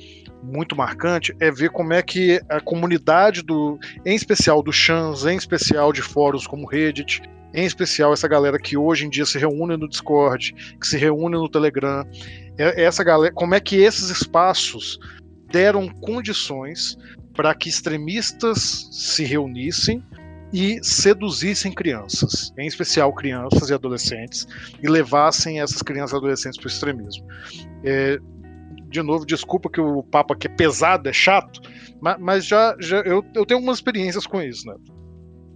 muito 0.41 0.73
marcante, 0.73 1.35
é 1.41 1.51
ver 1.51 1.69
como 1.69 1.91
é 1.91 2.01
que 2.01 2.41
a 2.47 2.61
comunidade 2.61 3.41
do, 3.41 3.77
em 4.05 4.15
especial 4.15 4.63
do 4.63 4.71
Chans, 4.71 5.25
em 5.25 5.35
especial 5.35 5.91
de 5.91 6.01
fóruns 6.01 6.47
como 6.47 6.65
Reddit, 6.65 7.21
em 7.55 7.65
especial 7.65 8.13
essa 8.13 8.27
galera 8.27 8.59
que 8.59 8.75
hoje 8.75 9.05
em 9.05 9.09
dia 9.09 9.25
se 9.25 9.39
reúne 9.39 9.77
no 9.77 9.87
Discord, 9.87 10.53
que 10.79 10.85
se 10.85 10.97
reúne 10.97 11.35
no 11.35 11.49
Telegram, 11.49 12.05
é, 12.57 12.83
essa 12.83 13.03
galera, 13.03 13.33
como 13.33 13.55
é 13.55 13.59
que 13.59 13.77
esses 13.77 14.09
espaços 14.09 14.99
deram 15.51 15.87
condições 15.87 16.97
para 17.33 17.53
que 17.55 17.69
extremistas 17.69 18.89
se 18.91 19.23
reunissem 19.23 20.03
e 20.53 20.79
seduzissem 20.83 21.71
crianças, 21.71 22.53
em 22.57 22.67
especial 22.67 23.13
crianças 23.13 23.69
e 23.69 23.73
adolescentes, 23.73 24.47
e 24.81 24.87
levassem 24.87 25.59
essas 25.59 25.81
crianças 25.81 26.13
e 26.13 26.17
adolescentes 26.17 26.57
para 26.57 26.67
o 26.67 26.71
extremismo. 26.71 27.25
É, 27.83 28.19
de 28.89 29.01
novo, 29.01 29.25
desculpa 29.25 29.69
que 29.69 29.81
o 29.81 30.03
papo 30.03 30.33
aqui 30.33 30.47
é 30.47 30.49
pesado, 30.49 31.09
é 31.09 31.13
chato, 31.13 31.61
mas, 32.01 32.17
mas 32.19 32.45
já, 32.45 32.75
já 32.79 32.97
eu, 32.99 33.23
eu 33.33 33.45
tenho 33.45 33.59
algumas 33.59 33.77
experiências 33.77 34.25
com 34.25 34.41
isso, 34.41 34.67
né? 34.67 34.75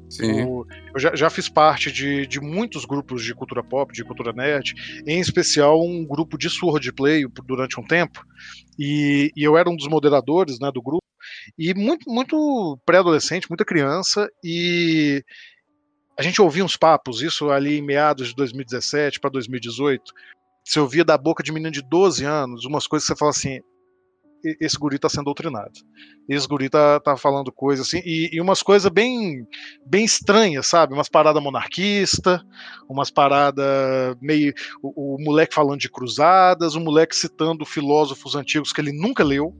Sim. 0.09 0.41
Eu, 0.41 0.65
eu 0.93 0.99
já, 0.99 1.15
já, 1.15 1.29
fiz 1.29 1.47
parte 1.47 1.91
de, 1.91 2.25
de 2.25 2.41
muitos 2.41 2.83
grupos 2.83 3.23
de 3.23 3.35
cultura 3.35 3.63
pop, 3.63 3.93
de 3.93 4.03
cultura 4.03 4.33
nerd, 4.33 4.73
em 5.05 5.19
especial 5.19 5.79
um 5.81 6.03
grupo 6.05 6.37
de 6.37 6.49
swordplay 6.49 7.27
durante 7.45 7.79
um 7.79 7.85
tempo, 7.85 8.25
e, 8.77 9.31
e 9.35 9.43
eu 9.43 9.55
era 9.55 9.69
um 9.69 9.75
dos 9.75 9.87
moderadores 9.87 10.59
né, 10.59 10.71
do 10.73 10.81
grupo, 10.81 11.03
e 11.57 11.73
muito, 11.75 12.09
muito 12.09 12.79
pré-adolescente, 12.85 13.49
muita 13.49 13.63
criança, 13.63 14.27
e 14.43 15.23
a 16.17 16.23
gente 16.23 16.41
ouvia 16.41 16.65
uns 16.65 16.75
papos, 16.75 17.21
isso 17.21 17.51
ali 17.51 17.77
em 17.77 17.85
meados 17.85 18.29
de 18.29 18.35
2017 18.35 19.19
para 19.19 19.29
2018, 19.29 20.11
você 20.65 20.79
ouvia 20.79 21.05
da 21.05 21.17
boca 21.17 21.43
de 21.43 21.51
menino 21.51 21.71
de 21.71 21.81
12 21.81 22.25
anos 22.25 22.65
umas 22.65 22.87
coisas 22.87 23.07
que 23.07 23.13
você 23.13 23.19
fala 23.19 23.31
assim, 23.31 23.59
esse 24.43 24.77
guri 24.77 24.97
tá 24.97 25.09
sendo 25.09 25.25
doutrinado. 25.25 25.71
Esse 26.27 26.47
guri 26.47 26.69
tá, 26.69 26.99
tá 26.99 27.17
falando 27.17 27.51
coisas 27.51 27.87
assim, 27.87 28.01
e, 28.05 28.29
e, 28.33 28.41
umas 28.41 28.61
coisas 28.61 28.91
bem 28.91 29.45
bem 29.85 30.05
estranhas, 30.05 30.67
sabe? 30.67 30.93
Umas 30.93 31.09
paradas 31.09 31.41
monarquista, 31.41 32.41
umas 32.89 33.09
paradas 33.09 34.15
meio. 34.21 34.53
O, 34.81 35.15
o, 35.15 35.23
moleque 35.23 35.53
falando 35.53 35.79
de 35.79 35.89
cruzadas, 35.89 36.75
o 36.75 36.79
moleque 36.79 37.15
citando 37.15 37.65
filósofos 37.65 38.35
antigos 38.35 38.71
que 38.71 38.81
ele 38.81 38.91
nunca 38.91 39.23
leu. 39.23 39.55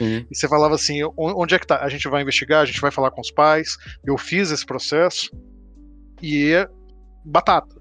Uhum. 0.00 0.26
E 0.30 0.34
você 0.34 0.48
falava 0.48 0.74
assim: 0.74 1.00
onde 1.16 1.54
é 1.54 1.58
que 1.58 1.66
tá? 1.66 1.80
A 1.82 1.88
gente 1.88 2.08
vai 2.08 2.22
investigar, 2.22 2.62
a 2.62 2.66
gente 2.66 2.80
vai 2.80 2.90
falar 2.90 3.10
com 3.10 3.20
os 3.20 3.30
pais. 3.30 3.76
Eu 4.04 4.16
fiz 4.16 4.50
esse 4.50 4.64
processo 4.64 5.30
e 6.20 6.52
é 6.52 6.68
batata. 7.24 7.80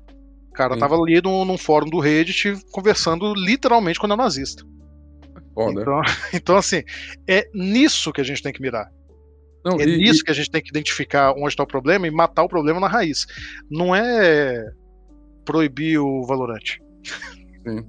O 0.50 0.54
cara 0.54 0.74
uhum. 0.74 0.80
tava 0.80 0.96
ali 0.96 1.22
num, 1.22 1.46
num 1.46 1.58
fórum 1.58 1.90
do 1.90 2.00
Reddit 2.00 2.60
conversando 2.72 3.34
literalmente 3.34 3.98
com 3.98 4.08
o 4.08 4.16
nazista. 4.18 4.66
Foda. 5.54 5.82
Então, 5.82 6.02
então, 6.34 6.56
assim, 6.58 6.84
é 7.28 7.48
nisso 7.54 8.12
que 8.12 8.22
a 8.22 8.24
gente 8.24 8.42
tem 8.42 8.54
que 8.54 8.62
mirar. 8.62 8.90
Não, 9.64 9.80
é 9.80 9.84
e, 9.84 9.98
nisso 9.98 10.22
e... 10.22 10.24
que 10.24 10.32
a 10.32 10.34
gente 10.34 10.50
tem 10.50 10.62
que 10.62 10.70
identificar 10.70 11.34
onde 11.34 11.50
está 11.50 11.64
o 11.64 11.68
problema 11.68 12.08
e 12.08 12.12
matar 12.12 12.44
o 12.44 12.50
problema 12.50 12.80
na 12.80 12.88
raiz. 12.88 13.26
Não 13.70 13.96
é 13.96 14.66
proibir 15.46 16.00
o 16.00 16.24
valorante. 16.24 16.82
Sim. 17.64 17.86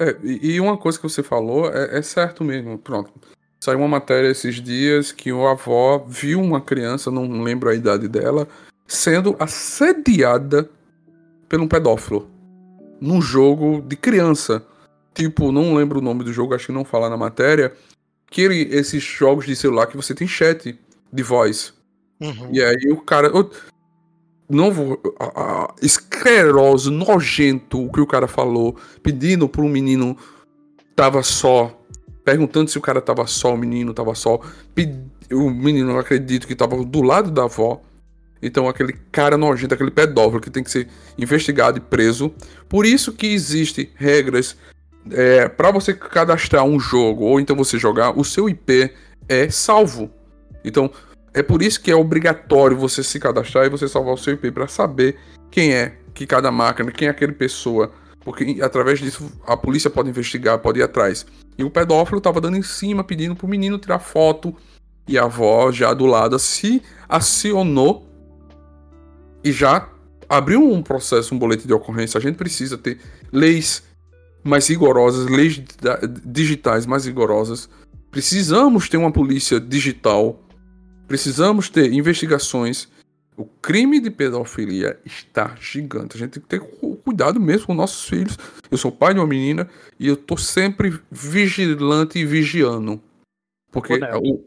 É, 0.00 0.16
e, 0.22 0.58
uma 0.58 0.78
coisa 0.78 0.98
que 0.98 1.02
você 1.02 1.22
falou 1.22 1.70
é, 1.70 1.98
é, 1.98 2.02
certo 2.02 2.42
mesmo. 2.42 2.78
Pronto. 2.78 3.12
Saiu 3.60 3.78
uma 3.78 3.88
matéria 3.88 4.28
esses 4.28 4.54
dias 4.56 5.12
que 5.12 5.30
o 5.30 5.46
avó 5.46 6.02
viu 6.08 6.40
uma 6.40 6.60
criança, 6.60 7.10
não 7.10 7.42
lembro 7.42 7.68
a 7.68 7.74
idade 7.74 8.08
dela, 8.08 8.48
sendo 8.86 9.36
assediada 9.38 10.70
por 11.46 11.60
um 11.60 11.68
pedófilo. 11.68 12.30
Num 12.98 13.20
jogo 13.20 13.82
de 13.82 13.96
criança 13.96 14.64
tipo, 15.20 15.52
não 15.52 15.74
lembro 15.74 15.98
o 15.98 16.02
nome 16.02 16.24
do 16.24 16.32
jogo, 16.32 16.54
acho 16.54 16.66
que 16.66 16.72
não 16.72 16.84
fala 16.84 17.10
na 17.10 17.16
matéria, 17.16 17.74
que 18.30 18.40
ele, 18.40 18.74
esses 18.74 19.02
jogos 19.02 19.44
de 19.44 19.54
celular 19.54 19.86
que 19.86 19.96
você 19.96 20.14
tem 20.14 20.26
chat 20.26 20.78
de 21.12 21.22
voz. 21.22 21.74
Uhum. 22.18 22.48
E 22.50 22.62
aí 22.62 22.90
o 22.90 22.96
cara. 23.02 23.28
Eu, 23.28 23.50
não 24.48 24.72
vou. 24.72 24.98
A, 25.18 25.24
a, 25.24 25.74
escleroso, 25.82 26.90
nojento 26.90 27.84
o 27.84 27.92
que 27.92 28.00
o 28.00 28.06
cara 28.06 28.26
falou, 28.26 28.76
pedindo 29.02 29.46
pro 29.48 29.68
menino 29.68 30.16
tava 30.96 31.22
só. 31.22 31.76
Perguntando 32.24 32.70
se 32.70 32.78
o 32.78 32.82
cara 32.82 33.00
tava 33.02 33.26
só, 33.26 33.54
o 33.54 33.58
menino 33.58 33.92
tava 33.92 34.14
só. 34.14 34.40
Pedi, 34.74 34.98
o 35.30 35.50
menino, 35.50 35.90
eu 35.90 35.98
acredito 35.98 36.46
que 36.46 36.54
tava 36.54 36.82
do 36.82 37.02
lado 37.02 37.30
da 37.30 37.44
avó. 37.44 37.82
Então, 38.42 38.66
aquele 38.68 38.94
cara 39.12 39.36
nojento, 39.36 39.74
aquele 39.74 39.90
pedófilo 39.90 40.40
que 40.40 40.50
tem 40.50 40.64
que 40.64 40.70
ser 40.70 40.88
investigado 41.18 41.76
e 41.76 41.80
preso. 41.80 42.32
Por 42.70 42.86
isso 42.86 43.12
que 43.12 43.26
existem 43.26 43.90
regras 43.96 44.56
é, 45.10 45.48
para 45.48 45.70
você 45.70 45.94
cadastrar 45.94 46.64
um 46.64 46.78
jogo 46.78 47.24
ou 47.24 47.40
então 47.40 47.56
você 47.56 47.78
jogar, 47.78 48.18
o 48.18 48.24
seu 48.24 48.48
IP 48.48 48.92
é 49.28 49.48
salvo. 49.48 50.10
Então, 50.64 50.90
é 51.32 51.42
por 51.42 51.62
isso 51.62 51.80
que 51.80 51.90
é 51.90 51.94
obrigatório 51.94 52.76
você 52.76 53.02
se 53.02 53.18
cadastrar 53.18 53.64
e 53.64 53.70
você 53.70 53.88
salvar 53.88 54.14
o 54.14 54.18
seu 54.18 54.34
IP 54.34 54.50
para 54.50 54.66
saber 54.66 55.16
quem 55.50 55.72
é 55.72 55.96
que 56.12 56.26
cada 56.26 56.50
máquina, 56.50 56.90
quem 56.90 57.08
é 57.08 57.10
aquele 57.10 57.32
pessoa. 57.32 57.92
Porque 58.22 58.58
através 58.60 58.98
disso 58.98 59.32
a 59.46 59.56
polícia 59.56 59.88
pode 59.88 60.10
investigar, 60.10 60.58
pode 60.58 60.80
ir 60.80 60.82
atrás. 60.82 61.24
E 61.56 61.64
o 61.64 61.70
pedófilo 61.70 62.20
tava 62.20 62.40
dando 62.40 62.56
em 62.56 62.62
cima, 62.62 63.02
pedindo 63.02 63.34
pro 63.34 63.48
menino 63.48 63.78
tirar 63.78 63.98
foto. 63.98 64.54
E 65.08 65.18
a 65.18 65.24
avó 65.24 65.72
já 65.72 65.94
do 65.94 66.06
lado 66.06 66.38
se 66.38 66.82
acionou 67.08 68.06
e 69.42 69.50
já 69.52 69.88
abriu 70.28 70.62
um 70.62 70.82
processo, 70.82 71.34
um 71.34 71.38
boletim 71.38 71.66
de 71.66 71.72
ocorrência. 71.72 72.18
A 72.18 72.20
gente 72.20 72.36
precisa 72.36 72.76
ter 72.76 73.00
leis 73.32 73.82
mais 74.42 74.66
rigorosas, 74.68 75.28
leis 75.28 75.62
digitais 76.24 76.86
mais 76.86 77.04
rigorosas 77.04 77.68
Precisamos 78.10 78.88
ter 78.88 78.96
uma 78.96 79.12
polícia 79.12 79.60
digital. 79.60 80.42
Precisamos 81.06 81.68
ter 81.68 81.92
investigações. 81.92 82.88
O 83.36 83.44
crime 83.44 84.00
de 84.00 84.10
pedofilia 84.10 84.98
está 85.04 85.56
gigante. 85.60 86.16
A 86.16 86.18
gente 86.18 86.32
tem 86.32 86.42
que 86.42 86.48
ter 86.48 86.60
cuidado 87.04 87.40
mesmo 87.40 87.68
com 87.68 87.74
nossos 87.74 88.08
filhos. 88.08 88.36
Eu 88.70 88.76
sou 88.76 88.90
pai 88.90 89.14
de 89.14 89.20
uma 89.20 89.26
menina 89.26 89.68
e 89.98 90.08
eu 90.08 90.16
tô 90.16 90.36
sempre 90.36 90.98
vigilante 91.10 92.18
e 92.18 92.26
vigiando. 92.26 93.00
Porque 93.70 93.94
o, 93.94 94.44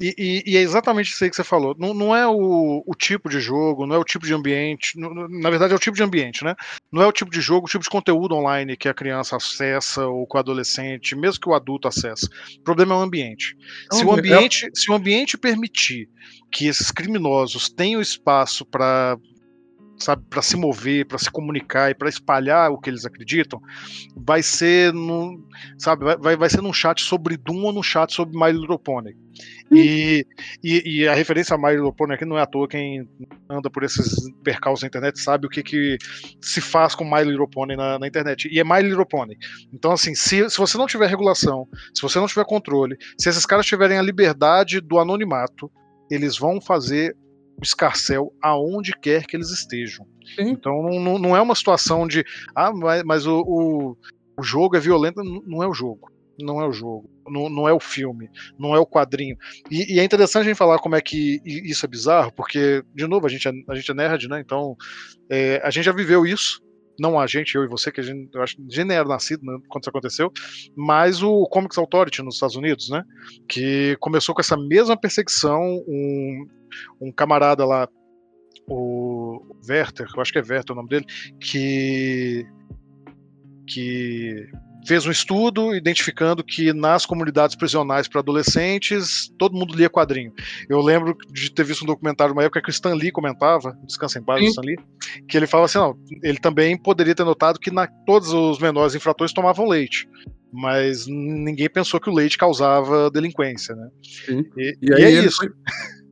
e, 0.00 0.14
e, 0.18 0.52
e, 0.52 0.56
é 0.56 0.60
exatamente 0.60 1.10
isso 1.10 1.22
aí 1.22 1.30
que 1.30 1.36
você 1.36 1.44
falou. 1.44 1.74
Não, 1.78 1.94
não 1.94 2.16
é 2.16 2.26
o, 2.26 2.82
o, 2.84 2.94
tipo 2.94 3.28
de 3.28 3.40
jogo, 3.40 3.86
não 3.86 3.94
é 3.94 3.98
o 3.98 4.04
tipo 4.04 4.26
de 4.26 4.34
ambiente. 4.34 4.98
Não, 4.98 5.12
na 5.28 5.50
verdade, 5.50 5.72
é 5.72 5.76
o 5.76 5.80
tipo 5.80 5.96
de 5.96 6.02
ambiente, 6.02 6.42
né? 6.42 6.54
Não 6.90 7.00
é 7.00 7.06
o 7.06 7.12
tipo 7.12 7.30
de 7.30 7.40
jogo, 7.40 7.66
o 7.66 7.70
tipo 7.70 7.84
de 7.84 7.90
conteúdo 7.90 8.34
online 8.34 8.76
que 8.76 8.88
a 8.88 8.94
criança 8.94 9.36
acessa 9.36 10.04
ou 10.06 10.26
que 10.26 10.36
o 10.36 10.40
adolescente, 10.40 11.14
mesmo 11.14 11.40
que 11.40 11.48
o 11.48 11.54
adulto 11.54 11.86
acessa. 11.86 12.26
O 12.58 12.62
problema 12.64 12.94
é 12.94 12.98
o 12.98 13.02
ambiente. 13.02 13.56
Se 13.92 14.04
o 14.04 14.12
ambiente, 14.12 14.68
se 14.74 14.90
o 14.90 14.94
ambiente 14.94 15.38
permitir 15.38 16.08
que 16.50 16.66
esses 16.66 16.90
criminosos 16.90 17.68
tenham 17.68 18.00
espaço 18.00 18.64
para 18.66 19.16
sabe, 19.98 20.22
para 20.28 20.42
se 20.42 20.56
mover, 20.56 21.06
para 21.06 21.18
se 21.18 21.30
comunicar 21.30 21.90
e 21.90 21.94
para 21.94 22.08
espalhar 22.08 22.70
o 22.70 22.78
que 22.78 22.90
eles 22.90 23.04
acreditam, 23.04 23.60
vai 24.16 24.42
ser 24.42 24.92
no, 24.92 25.42
sabe, 25.78 26.16
vai, 26.16 26.36
vai 26.36 26.50
ser 26.50 26.60
num 26.60 26.72
chat 26.72 27.02
sobre 27.02 27.36
Doom 27.36 27.64
ou 27.64 27.72
num 27.72 27.82
chat 27.82 28.12
sobre 28.12 28.38
My 28.38 28.52
Little 28.52 28.78
Pony. 28.78 29.16
E, 29.72 30.26
e, 30.62 31.00
e, 31.00 31.08
a 31.08 31.14
referência 31.14 31.54
a 31.54 31.58
My 31.58 31.72
Little 31.72 31.92
Pony 31.92 32.14
aqui 32.14 32.24
não 32.24 32.38
é 32.38 32.42
à 32.42 32.46
toa, 32.46 32.68
quem 32.68 33.08
anda 33.48 33.70
por 33.70 33.82
esses 33.82 34.14
percalços 34.44 34.82
na 34.82 34.88
internet 34.88 35.18
sabe 35.18 35.46
o 35.46 35.50
que, 35.50 35.62
que 35.62 35.98
se 36.40 36.60
faz 36.60 36.94
com 36.94 37.04
My 37.04 37.24
Little 37.24 37.48
Pony 37.48 37.74
na, 37.74 37.98
na 37.98 38.06
internet. 38.06 38.48
E 38.52 38.60
é 38.60 38.64
My 38.64 38.82
Little 38.82 39.06
Pony. 39.06 39.36
Então, 39.72 39.92
assim, 39.92 40.14
se, 40.14 40.48
se 40.48 40.58
você 40.58 40.78
não 40.78 40.86
tiver 40.86 41.08
regulação, 41.08 41.66
se 41.94 42.02
você 42.02 42.18
não 42.18 42.26
tiver 42.26 42.44
controle, 42.44 42.96
se 43.18 43.28
esses 43.28 43.46
caras 43.46 43.66
tiverem 43.66 43.98
a 43.98 44.02
liberdade 44.02 44.80
do 44.80 44.98
anonimato, 44.98 45.70
eles 46.10 46.38
vão 46.38 46.60
fazer 46.60 47.16
o 47.56 47.62
escarcel 47.62 48.32
aonde 48.42 48.92
quer 49.00 49.24
que 49.26 49.36
eles 49.36 49.50
estejam. 49.50 50.06
Sim. 50.34 50.50
Então 50.50 50.82
não, 50.82 51.18
não, 51.18 51.36
é 51.36 51.40
uma 51.40 51.54
situação 51.54 52.06
de 52.06 52.24
ah, 52.54 52.72
mas, 52.72 53.02
mas 53.04 53.26
o, 53.26 53.40
o, 53.40 53.96
o, 54.38 54.42
jogo 54.42 54.76
é 54.76 54.80
violento, 54.80 55.22
não 55.46 55.62
é 55.62 55.68
o 55.68 55.74
jogo. 55.74 56.12
Não 56.40 56.60
é 56.60 56.66
o 56.66 56.72
jogo, 56.72 57.08
não, 57.28 57.48
não 57.48 57.68
é 57.68 57.72
o 57.72 57.78
filme, 57.78 58.28
não 58.58 58.74
é 58.74 58.78
o 58.80 58.86
quadrinho. 58.86 59.36
E, 59.70 59.94
e, 59.94 60.00
é 60.00 60.04
interessante 60.04 60.42
a 60.42 60.48
gente 60.48 60.56
falar 60.56 60.80
como 60.80 60.96
é 60.96 61.00
que 61.00 61.40
isso 61.44 61.86
é 61.86 61.88
bizarro, 61.88 62.32
porque, 62.32 62.82
de 62.92 63.06
novo, 63.06 63.24
a 63.24 63.28
gente 63.28 63.46
é, 63.46 63.52
a 63.68 63.74
gente 63.76 63.88
é 63.88 63.94
nerd, 63.94 64.28
né? 64.28 64.40
Então 64.40 64.76
é, 65.30 65.60
a 65.62 65.70
gente 65.70 65.84
já 65.84 65.92
viveu 65.92 66.26
isso 66.26 66.60
não 66.98 67.18
a 67.18 67.26
gente, 67.26 67.54
eu 67.54 67.64
e 67.64 67.68
você, 67.68 67.90
que 67.90 68.00
a 68.00 68.02
gente, 68.02 68.28
eu 68.32 68.42
acho 68.42 68.56
que 68.56 68.62
a 68.62 68.64
gente 68.64 68.84
nem 68.84 68.96
era 68.96 69.08
nascido 69.08 69.44
né, 69.44 69.58
quando 69.68 69.82
isso 69.82 69.90
aconteceu, 69.90 70.32
mas 70.76 71.22
o 71.22 71.44
Comics 71.46 71.78
Authority 71.78 72.22
nos 72.22 72.34
Estados 72.34 72.56
Unidos, 72.56 72.88
né, 72.88 73.02
que 73.48 73.96
começou 74.00 74.34
com 74.34 74.40
essa 74.40 74.56
mesma 74.56 74.96
perseguição, 74.96 75.60
um, 75.88 76.46
um 77.00 77.12
camarada 77.12 77.64
lá, 77.64 77.88
o 78.66 79.56
Werther, 79.68 80.06
eu 80.14 80.22
acho 80.22 80.32
que 80.32 80.38
é 80.38 80.42
Werther 80.42 80.72
o 80.72 80.76
nome 80.76 80.88
dele, 80.88 81.06
que 81.40 82.46
que 83.66 84.46
fez 84.86 85.06
um 85.06 85.10
estudo 85.10 85.74
identificando 85.74 86.44
que 86.44 86.72
nas 86.72 87.06
comunidades 87.06 87.56
prisionais 87.56 88.06
para 88.06 88.20
adolescentes 88.20 89.32
todo 89.38 89.56
mundo 89.56 89.74
lia 89.74 89.88
quadrinho. 89.88 90.32
Eu 90.68 90.80
lembro 90.80 91.16
de 91.32 91.50
ter 91.50 91.64
visto 91.64 91.82
um 91.82 91.86
documentário 91.86 92.34
uma 92.34 92.42
época 92.44 92.60
que 92.60 92.68
o 92.68 92.70
Stan 92.70 92.94
Lee 92.94 93.10
comentava, 93.10 93.76
Descansa 93.84 94.18
em 94.18 94.22
paz, 94.22 94.44
Stan 94.44 94.60
Lee, 94.60 94.76
que 95.26 95.36
ele 95.36 95.46
falava 95.46 95.66
assim, 95.66 95.78
não, 95.78 95.96
ele 96.22 96.38
também 96.38 96.76
poderia 96.76 97.14
ter 97.14 97.24
notado 97.24 97.58
que 97.58 97.70
na, 97.70 97.86
todos 98.06 98.32
os 98.32 98.58
menores 98.58 98.94
infratores 98.94 99.32
tomavam 99.32 99.66
leite. 99.66 100.08
Mas 100.52 101.06
ninguém 101.08 101.68
pensou 101.68 101.98
que 101.98 102.08
o 102.08 102.14
leite 102.14 102.38
causava 102.38 103.10
delinquência, 103.10 103.74
né? 103.74 103.88
E, 104.28 104.32
e, 104.56 104.78
e, 104.82 104.94
aí 104.94 105.00
e 105.00 105.04
é 105.04 105.10
isso. 105.24 105.38
Foi... 105.38 105.48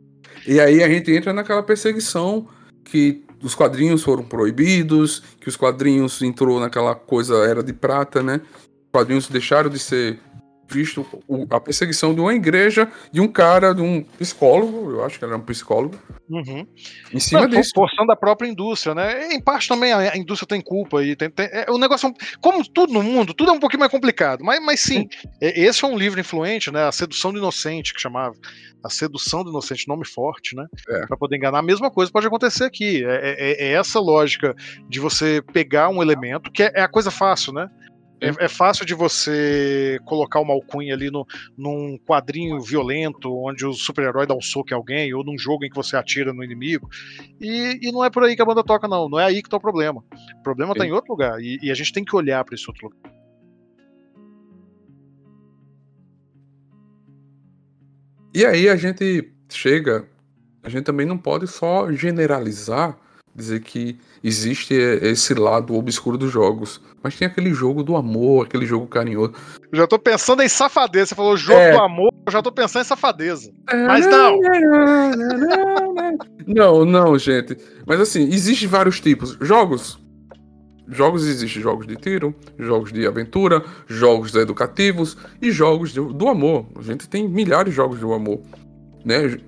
E 0.46 0.60
aí 0.60 0.82
a 0.82 0.88
gente 0.88 1.10
entra 1.12 1.32
naquela 1.32 1.62
perseguição 1.62 2.48
que 2.84 3.22
os 3.42 3.54
quadrinhos 3.54 4.02
foram 4.02 4.24
proibidos, 4.24 5.22
que 5.40 5.48
os 5.48 5.56
quadrinhos 5.56 6.20
entrou 6.22 6.60
naquela 6.60 6.94
coisa 6.94 7.36
era 7.44 7.62
de 7.62 7.72
prata, 7.72 8.22
né? 8.22 8.40
Os 8.54 8.90
quadrinhos 8.92 9.28
deixaram 9.28 9.70
de 9.70 9.78
ser 9.78 10.18
visto 10.72 11.06
a 11.50 11.60
perseguição 11.60 12.14
de 12.14 12.20
uma 12.20 12.34
igreja, 12.34 12.90
de 13.12 13.20
um 13.20 13.28
cara, 13.28 13.74
de 13.74 13.82
um 13.82 14.02
psicólogo, 14.02 14.90
eu 14.90 15.04
acho 15.04 15.18
que 15.18 15.24
era 15.24 15.36
um 15.36 15.40
psicólogo, 15.40 15.98
uhum. 16.28 16.66
em 17.12 17.20
cima 17.20 17.42
Não, 17.42 17.48
disso. 17.48 17.72
Porção 17.74 18.06
da 18.06 18.16
própria 18.16 18.48
indústria, 18.48 18.94
né? 18.94 19.32
Em 19.32 19.40
parte 19.40 19.68
também 19.68 19.92
a 19.92 20.16
indústria 20.16 20.48
tem 20.48 20.60
culpa 20.60 21.02
e 21.04 21.14
tem, 21.14 21.30
tem 21.30 21.46
é, 21.52 21.66
o 21.68 21.78
negócio, 21.78 22.08
é 22.08 22.12
como 22.40 22.66
tudo 22.66 22.92
no 22.92 23.02
mundo, 23.02 23.34
tudo 23.34 23.50
é 23.50 23.54
um 23.54 23.60
pouquinho 23.60 23.80
mais 23.80 23.92
complicado, 23.92 24.44
mas, 24.44 24.64
mas 24.64 24.80
sim, 24.80 25.08
esse 25.40 25.84
é 25.84 25.88
um 25.88 25.96
livro 25.96 26.20
influente, 26.20 26.70
né? 26.70 26.84
A 26.84 26.92
Sedução 26.92 27.32
do 27.32 27.38
Inocente, 27.38 27.92
que 27.92 28.00
chamava. 28.00 28.34
A 28.82 28.90
Sedução 28.90 29.44
do 29.44 29.50
Inocente, 29.50 29.86
nome 29.86 30.04
forte, 30.04 30.56
né? 30.56 30.66
É. 30.88 31.06
Para 31.06 31.16
poder 31.16 31.36
enganar. 31.36 31.60
A 31.60 31.62
mesma 31.62 31.90
coisa 31.90 32.10
pode 32.10 32.26
acontecer 32.26 32.64
aqui. 32.64 33.04
É, 33.04 33.36
é, 33.38 33.66
é, 33.66 33.72
essa 33.74 34.00
lógica 34.00 34.54
de 34.88 34.98
você 34.98 35.40
pegar 35.52 35.88
um 35.88 36.02
elemento, 36.02 36.50
que 36.50 36.64
é, 36.64 36.72
é 36.74 36.82
a 36.82 36.88
coisa 36.88 37.10
fácil, 37.10 37.52
né? 37.52 37.68
É, 38.22 38.44
é, 38.44 38.48
fácil 38.48 38.86
de 38.86 38.94
você 38.94 39.98
colocar 40.04 40.38
uma 40.38 40.52
alcunha 40.52 40.94
ali 40.94 41.10
no, 41.10 41.26
num 41.58 41.98
quadrinho 42.06 42.60
violento, 42.60 43.34
onde 43.34 43.66
o 43.66 43.72
super-herói 43.72 44.28
dá 44.28 44.34
um 44.34 44.40
soco 44.40 44.72
em 44.72 44.76
alguém, 44.76 45.12
ou 45.12 45.24
num 45.24 45.36
jogo 45.36 45.64
em 45.64 45.68
que 45.68 45.74
você 45.74 45.96
atira 45.96 46.32
no 46.32 46.44
inimigo. 46.44 46.88
E, 47.40 47.80
e 47.82 47.90
não 47.90 48.04
é 48.04 48.10
por 48.10 48.22
aí 48.22 48.36
que 48.36 48.42
a 48.42 48.44
banda 48.44 48.62
toca, 48.62 48.86
não. 48.86 49.08
Não 49.08 49.18
é 49.18 49.24
aí 49.24 49.42
que 49.42 49.48
tá 49.48 49.56
o 49.56 49.60
problema. 49.60 50.04
O 50.38 50.42
problema 50.44 50.70
está 50.70 50.86
em 50.86 50.92
outro 50.92 51.12
lugar. 51.12 51.40
E, 51.40 51.58
e 51.60 51.70
a 51.70 51.74
gente 51.74 51.92
tem 51.92 52.04
que 52.04 52.14
olhar 52.14 52.44
para 52.44 52.54
esse 52.54 52.68
outro 52.68 52.86
lugar. 52.86 53.12
E 58.32 58.46
aí 58.46 58.68
a 58.68 58.76
gente 58.76 59.32
chega, 59.50 60.08
a 60.62 60.68
gente 60.68 60.84
também 60.84 61.04
não 61.04 61.18
pode 61.18 61.48
só 61.48 61.90
generalizar 61.92 62.96
dizer 63.34 63.60
que 63.60 63.98
existe 64.22 64.74
esse 64.74 65.34
lado 65.34 65.74
obscuro 65.74 66.18
dos 66.18 66.30
jogos. 66.30 66.80
Mas 67.02 67.16
tem 67.16 67.26
aquele 67.26 67.52
jogo 67.52 67.82
do 67.82 67.96
amor, 67.96 68.46
aquele 68.46 68.66
jogo 68.66 68.86
carinhoso. 68.86 69.32
Eu 69.72 69.78
já 69.78 69.86
tô 69.86 69.98
pensando 69.98 70.42
em 70.42 70.48
safadeza. 70.48 71.06
Você 71.06 71.14
falou 71.14 71.36
jogo 71.36 71.58
é. 71.58 71.72
do 71.72 71.80
amor, 71.80 72.12
eu 72.26 72.32
já 72.32 72.42
tô 72.42 72.52
pensando 72.52 72.82
em 72.82 72.86
safadeza. 72.86 73.52
Mas 73.86 74.06
não! 74.06 74.38
não, 76.46 76.84
não, 76.84 77.18
gente. 77.18 77.56
Mas 77.86 78.00
assim, 78.00 78.22
existe 78.22 78.66
vários 78.66 79.00
tipos. 79.00 79.36
Jogos. 79.40 79.98
Jogos 80.88 81.26
existem 81.26 81.62
jogos 81.62 81.86
de 81.86 81.96
tiro, 81.96 82.34
jogos 82.58 82.92
de 82.92 83.06
aventura, 83.06 83.64
jogos 83.86 84.34
educativos 84.34 85.16
e 85.40 85.50
jogos 85.50 85.94
do 85.94 86.28
amor. 86.28 86.66
A 86.78 86.82
gente 86.82 87.08
tem 87.08 87.26
milhares 87.26 87.70
de 87.70 87.76
jogos 87.76 87.98
do 87.98 88.12
amor. 88.12 88.42
Né? 89.04 89.38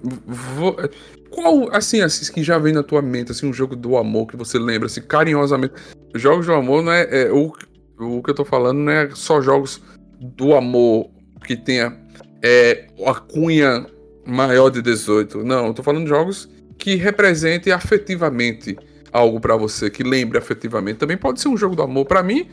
Qual, 1.35 1.69
assim, 1.75 2.01
assim, 2.01 2.33
que 2.33 2.45
já 2.45 2.59
vem 2.59 2.73
na 2.73 2.85
tua 2.85 3.03
mente, 3.03 3.33
assim, 3.33 3.49
um 3.49 3.53
jogo 3.53 3.75
do 3.75 3.97
amor 3.97 4.29
que 4.29 4.37
você 4.37 4.57
lembra, 4.57 4.87
assim, 4.87 5.03
carinhosamente? 5.03 5.75
Jogos 6.15 6.47
do 6.47 6.53
amor 6.53 6.81
não 6.81 6.93
é, 6.93 7.09
é 7.11 7.33
o, 7.33 7.53
o 7.99 8.23
que 8.23 8.31
eu 8.31 8.35
tô 8.35 8.45
falando 8.45 8.79
não 8.79 8.93
é 8.93 9.11
só 9.15 9.41
jogos 9.41 9.83
do 10.21 10.55
amor 10.55 11.11
que 11.45 11.57
tenha 11.57 11.93
é, 12.41 12.87
a 13.05 13.15
cunha 13.15 13.85
maior 14.25 14.71
de 14.71 14.81
18. 14.81 15.43
Não, 15.43 15.67
eu 15.67 15.75
tô 15.75 15.83
falando 15.83 16.05
de 16.05 16.09
jogos 16.09 16.49
que 16.79 16.95
representem 16.95 17.73
afetivamente 17.73 18.79
algo 19.11 19.41
para 19.41 19.57
você, 19.57 19.91
que 19.91 20.05
lembre 20.05 20.39
afetivamente. 20.39 20.99
Também 20.99 21.17
pode 21.17 21.41
ser 21.41 21.49
um 21.49 21.57
jogo 21.57 21.75
do 21.75 21.83
amor. 21.83 22.05
para 22.05 22.23
mim, 22.23 22.49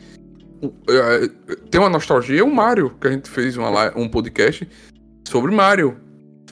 é, 0.88 1.28
tem 1.70 1.80
uma 1.80 1.88
nostalgia, 1.88 2.44
o 2.44 2.52
Mario, 2.52 2.90
que 3.00 3.06
a 3.06 3.12
gente 3.12 3.30
fez 3.30 3.56
uma, 3.56 3.96
um 3.96 4.08
podcast 4.08 4.68
sobre 5.28 5.54
Mario. 5.54 5.96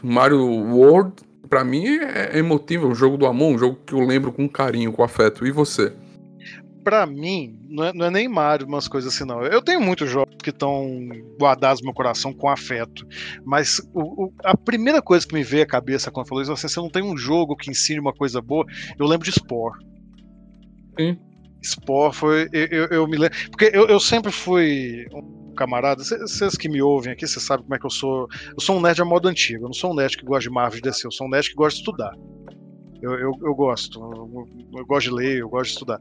Mario 0.01 0.47
World 0.47 1.29
para 1.51 1.65
mim 1.65 1.85
é, 1.85 2.37
é 2.37 2.39
emotivo, 2.39 2.87
é 2.87 2.89
um 2.91 2.95
jogo 2.95 3.17
do 3.17 3.27
amor, 3.27 3.53
um 3.53 3.59
jogo 3.59 3.79
que 3.85 3.93
eu 3.93 4.01
lembro 4.01 4.33
com 4.33 4.49
carinho, 4.49 4.93
com 4.93 5.03
afeto. 5.03 5.45
E 5.45 5.51
você? 5.51 5.93
Para 6.85 7.05
mim, 7.05 7.59
não 7.69 7.85
é, 7.85 7.93
não 7.93 8.07
é, 8.07 8.11
nem 8.11 8.29
Mario, 8.29 8.67
umas 8.67 8.89
coisas 8.89 9.13
assim, 9.13 9.25
não. 9.25 9.43
Eu 9.43 9.61
tenho 9.61 9.81
muitos 9.81 10.09
jogos 10.09 10.37
que 10.43 10.49
estão 10.49 11.09
guardados 11.39 11.83
no 11.83 11.87
meu 11.87 11.95
coração 11.95 12.33
com 12.33 12.49
afeto. 12.49 13.07
Mas 13.45 13.81
o, 13.93 14.25
o, 14.25 14.33
a 14.45 14.57
primeira 14.57 15.03
coisa 15.03 15.27
que 15.27 15.35
me 15.35 15.43
veio 15.43 15.65
à 15.65 15.67
cabeça 15.67 16.11
quando 16.11 16.29
falou 16.29 16.41
isso, 16.41 16.53
assim, 16.53 16.69
você 16.69 16.81
não 16.81 16.89
tem 16.89 17.03
um 17.03 17.17
jogo 17.17 17.57
que 17.57 17.71
ensine 17.71 18.01
uma 18.01 18.15
coisa 18.15 18.41
boa, 18.41 18.65
eu 18.99 19.07
lembro 19.07 19.27
de 19.27 19.33
Spore. 19.33 19.79
Sim. 20.99 21.19
Spore 21.63 22.15
foi. 22.15 22.49
Eu, 22.53 22.67
eu, 22.67 22.87
eu 22.87 23.09
me 23.09 23.19
lembro. 23.19 23.37
Porque 23.51 23.71
eu, 23.75 23.87
eu 23.87 24.01
sempre 24.01 24.33
fui 24.33 25.07
camarada, 25.55 26.03
vocês 26.03 26.57
que 26.57 26.69
me 26.69 26.83
ouvem 26.83 27.13
aqui, 27.13 27.27
vocês 27.27 27.45
sabem 27.45 27.65
como 27.65 27.75
é 27.75 27.79
que 27.79 27.87
eu 27.87 27.91
sou. 27.91 28.29
Eu 28.53 28.61
sou 28.61 28.77
um 28.77 28.81
nerd 28.81 29.01
a 29.01 29.05
modo 29.05 29.29
antigo, 29.29 29.65
eu 29.65 29.69
não 29.69 29.73
sou 29.73 29.93
um 29.93 29.95
nerd 29.95 30.17
que 30.17 30.25
gosta 30.25 30.49
de 30.49 30.51
Marvel 30.51 30.79
e 30.79 30.83
DC, 30.83 31.07
eu 31.07 31.13
sou 31.13 31.27
um 31.27 31.31
nerd 31.31 31.49
que 31.49 31.55
gosta 31.55 31.77
de 31.77 31.81
estudar. 31.81 32.13
Eu, 33.03 33.13
eu, 33.13 33.33
eu 33.43 33.55
gosto, 33.55 33.99
eu, 33.99 34.47
eu, 34.79 34.87
gosto 34.87 35.09
de 35.09 35.15
ler, 35.15 35.39
eu 35.39 35.49
gosto 35.49 35.65
de 35.65 35.73
estudar. 35.73 36.01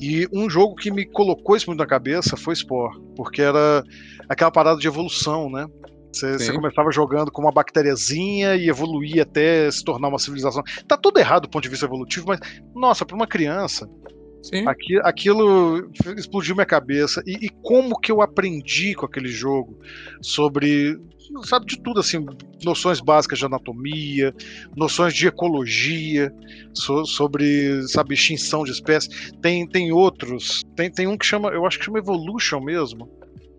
E 0.00 0.26
um 0.32 0.50
jogo 0.50 0.74
que 0.74 0.90
me 0.90 1.06
colocou 1.06 1.56
isso 1.56 1.66
muito 1.68 1.78
na 1.78 1.86
cabeça 1.86 2.36
foi 2.36 2.54
Spore, 2.56 2.98
porque 3.14 3.40
era 3.40 3.84
aquela 4.28 4.50
parada 4.50 4.80
de 4.80 4.86
evolução, 4.86 5.48
né? 5.48 5.66
Você, 6.12 6.52
começava 6.52 6.90
jogando 6.90 7.30
com 7.30 7.40
uma 7.40 7.52
bactériazinha 7.52 8.56
e 8.56 8.68
evoluía 8.68 9.22
até 9.22 9.70
se 9.70 9.84
tornar 9.84 10.08
uma 10.08 10.18
civilização. 10.18 10.62
Tá 10.88 10.96
tudo 10.96 11.20
errado 11.20 11.42
do 11.42 11.48
ponto 11.48 11.62
de 11.62 11.68
vista 11.68 11.86
evolutivo, 11.86 12.26
mas, 12.26 12.40
nossa, 12.74 13.06
para 13.06 13.14
uma 13.14 13.28
criança, 13.28 13.88
Sim. 14.42 14.66
Aqui, 14.66 14.98
aquilo 15.02 15.90
explodiu 16.16 16.54
minha 16.54 16.66
cabeça. 16.66 17.22
E, 17.26 17.46
e, 17.46 17.48
como 17.62 17.98
que 17.98 18.10
eu 18.10 18.22
aprendi 18.22 18.94
com 18.94 19.04
aquele 19.04 19.28
jogo 19.28 19.78
sobre, 20.22 20.98
sabe, 21.44 21.66
de 21.66 21.80
tudo, 21.80 22.00
assim, 22.00 22.24
noções 22.64 23.00
básicas 23.00 23.38
de 23.38 23.44
anatomia, 23.44 24.34
noções 24.74 25.12
de 25.14 25.26
ecologia, 25.26 26.32
so, 26.72 27.04
sobre, 27.04 27.86
sabe, 27.88 28.14
extinção 28.14 28.64
de 28.64 28.72
espécies. 28.72 29.32
Tem, 29.42 29.66
tem 29.68 29.92
outros, 29.92 30.62
tem, 30.74 30.90
tem 30.90 31.06
um 31.06 31.18
que 31.18 31.26
chama, 31.26 31.50
eu 31.50 31.66
acho 31.66 31.78
que 31.78 31.84
chama 31.84 31.98
Evolution 31.98 32.60
mesmo. 32.60 33.10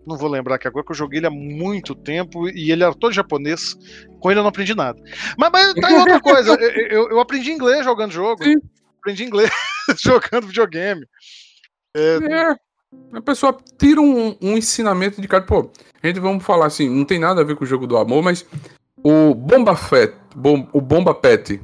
Não 0.06 0.18
vou 0.18 0.28
lembrar 0.28 0.58
que 0.58 0.68
agora 0.68 0.84
que 0.84 0.92
eu 0.92 0.96
joguei 0.96 1.20
ele 1.20 1.28
há 1.28 1.32
muito 1.32 1.94
tempo 1.94 2.50
e 2.50 2.72
ele 2.72 2.84
era 2.84 2.96
todo 2.96 3.14
japonês. 3.14 3.78
Com 4.20 4.32
ele 4.32 4.40
eu 4.40 4.44
não 4.44 4.50
aprendi 4.50 4.74
nada. 4.74 5.00
Mas, 5.38 5.52
mas 5.52 5.74
tá 5.76 5.88
aí 5.90 5.94
outra 5.94 6.20
coisa. 6.20 6.56
eu, 6.60 6.88
eu, 6.88 7.10
eu 7.12 7.20
aprendi 7.20 7.52
inglês 7.52 7.86
jogando 7.86 8.12
jogo. 8.12 8.44
Sim. 8.44 8.56
Aprendi 9.00 9.24
inglês 9.24 9.52
jogando 9.98 10.48
videogame. 10.48 11.06
É... 11.96 12.18
é... 12.18 12.56
A 13.14 13.22
pessoa 13.22 13.58
tira 13.78 14.02
um, 14.02 14.36
um, 14.42 14.58
ensinamento 14.58 15.22
de 15.22 15.28
cara. 15.28 15.44
Pô, 15.44 15.72
a 16.04 16.08
gente 16.08 16.20
vamos 16.20 16.44
falar 16.44 16.66
assim, 16.66 16.90
não 16.90 17.06
tem 17.06 17.20
nada 17.20 17.40
a 17.40 17.44
ver 17.44 17.56
com 17.56 17.64
o 17.64 17.68
jogo 17.68 17.88
do 17.88 17.98
amor, 17.98 18.22
mas 18.22 18.46
o 19.02 19.34
Bomba 19.34 19.78
Fett, 19.78 20.14
bom, 20.36 20.68
o 20.74 20.82
Bomba 20.82 21.16
Pet. 21.16 21.62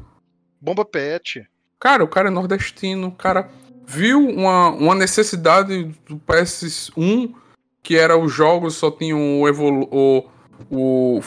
Bomba 0.61 0.85
Pet. 0.85 1.45
Cara, 1.77 2.01
o 2.01 2.07
cara 2.07 2.29
é 2.29 2.31
nordestino, 2.31 3.07
o 3.07 3.11
cara 3.11 3.49
viu 3.85 4.25
uma, 4.25 4.69
uma 4.69 4.95
necessidade 4.95 5.83
do 6.07 6.17
PS1 6.19 7.33
que 7.87 7.95
era 7.95 8.17
os 8.17 8.33
jogos 8.33 8.75
só 8.75 8.91
tinham 8.91 9.39
o, 9.39 9.47
Evolu 9.47 9.87
o, 9.89 10.25
o 10.69 11.21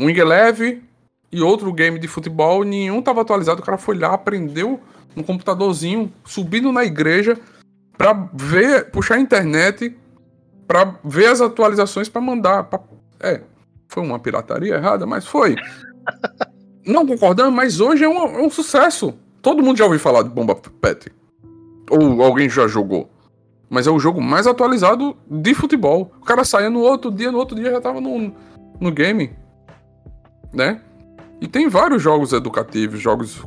Wing 0.00 0.18
Eleven 0.18 0.82
e 1.30 1.42
outro 1.42 1.70
game 1.74 1.98
de 1.98 2.08
futebol, 2.08 2.64
nenhum 2.64 3.02
tava 3.02 3.20
atualizado. 3.20 3.60
O 3.60 3.64
cara 3.64 3.76
foi 3.76 3.98
lá, 3.98 4.14
aprendeu 4.14 4.80
no 5.14 5.24
computadorzinho, 5.24 6.12
subindo 6.24 6.72
na 6.72 6.84
igreja 6.84 7.38
para 7.96 8.28
ver, 8.32 8.90
puxar 8.90 9.16
a 9.16 9.20
internet 9.20 9.96
para 10.66 10.94
ver 11.04 11.26
as 11.26 11.40
atualizações 11.40 12.08
para 12.08 12.20
mandar. 12.20 12.64
Pra... 12.64 12.80
É, 13.20 13.42
foi 13.88 14.02
uma 14.02 14.18
pirataria 14.18 14.74
errada, 14.74 15.06
mas 15.06 15.26
foi. 15.26 15.56
Não 16.86 17.06
concordando, 17.06 17.52
mas 17.52 17.80
hoje 17.80 18.04
é 18.04 18.08
um, 18.08 18.22
é 18.22 18.42
um 18.42 18.50
sucesso. 18.50 19.14
Todo 19.42 19.62
mundo 19.62 19.76
já 19.76 19.84
ouviu 19.84 20.00
falar 20.00 20.22
de 20.22 20.30
Bomba 20.30 20.54
Pet. 20.54 21.12
Ou 21.90 22.22
alguém 22.22 22.48
já 22.48 22.66
jogou 22.66 23.10
mas 23.70 23.86
é 23.86 23.90
o 23.90 24.00
jogo 24.00 24.20
mais 24.20 24.48
atualizado 24.48 25.16
de 25.30 25.54
futebol. 25.54 26.12
O 26.20 26.24
cara 26.24 26.44
saia 26.44 26.68
no 26.68 26.80
outro 26.80 27.08
dia, 27.08 27.30
no 27.30 27.38
outro 27.38 27.54
dia 27.54 27.70
já 27.70 27.80
tava 27.80 28.00
no, 28.00 28.34
no 28.80 28.90
game. 28.90 29.30
Né? 30.52 30.82
E 31.40 31.46
tem 31.46 31.68
vários 31.68 32.02
jogos 32.02 32.32
educativos, 32.32 33.00
jogos 33.00 33.40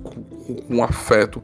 com, 0.45 0.55
com 0.55 0.83
afeto. 0.83 1.43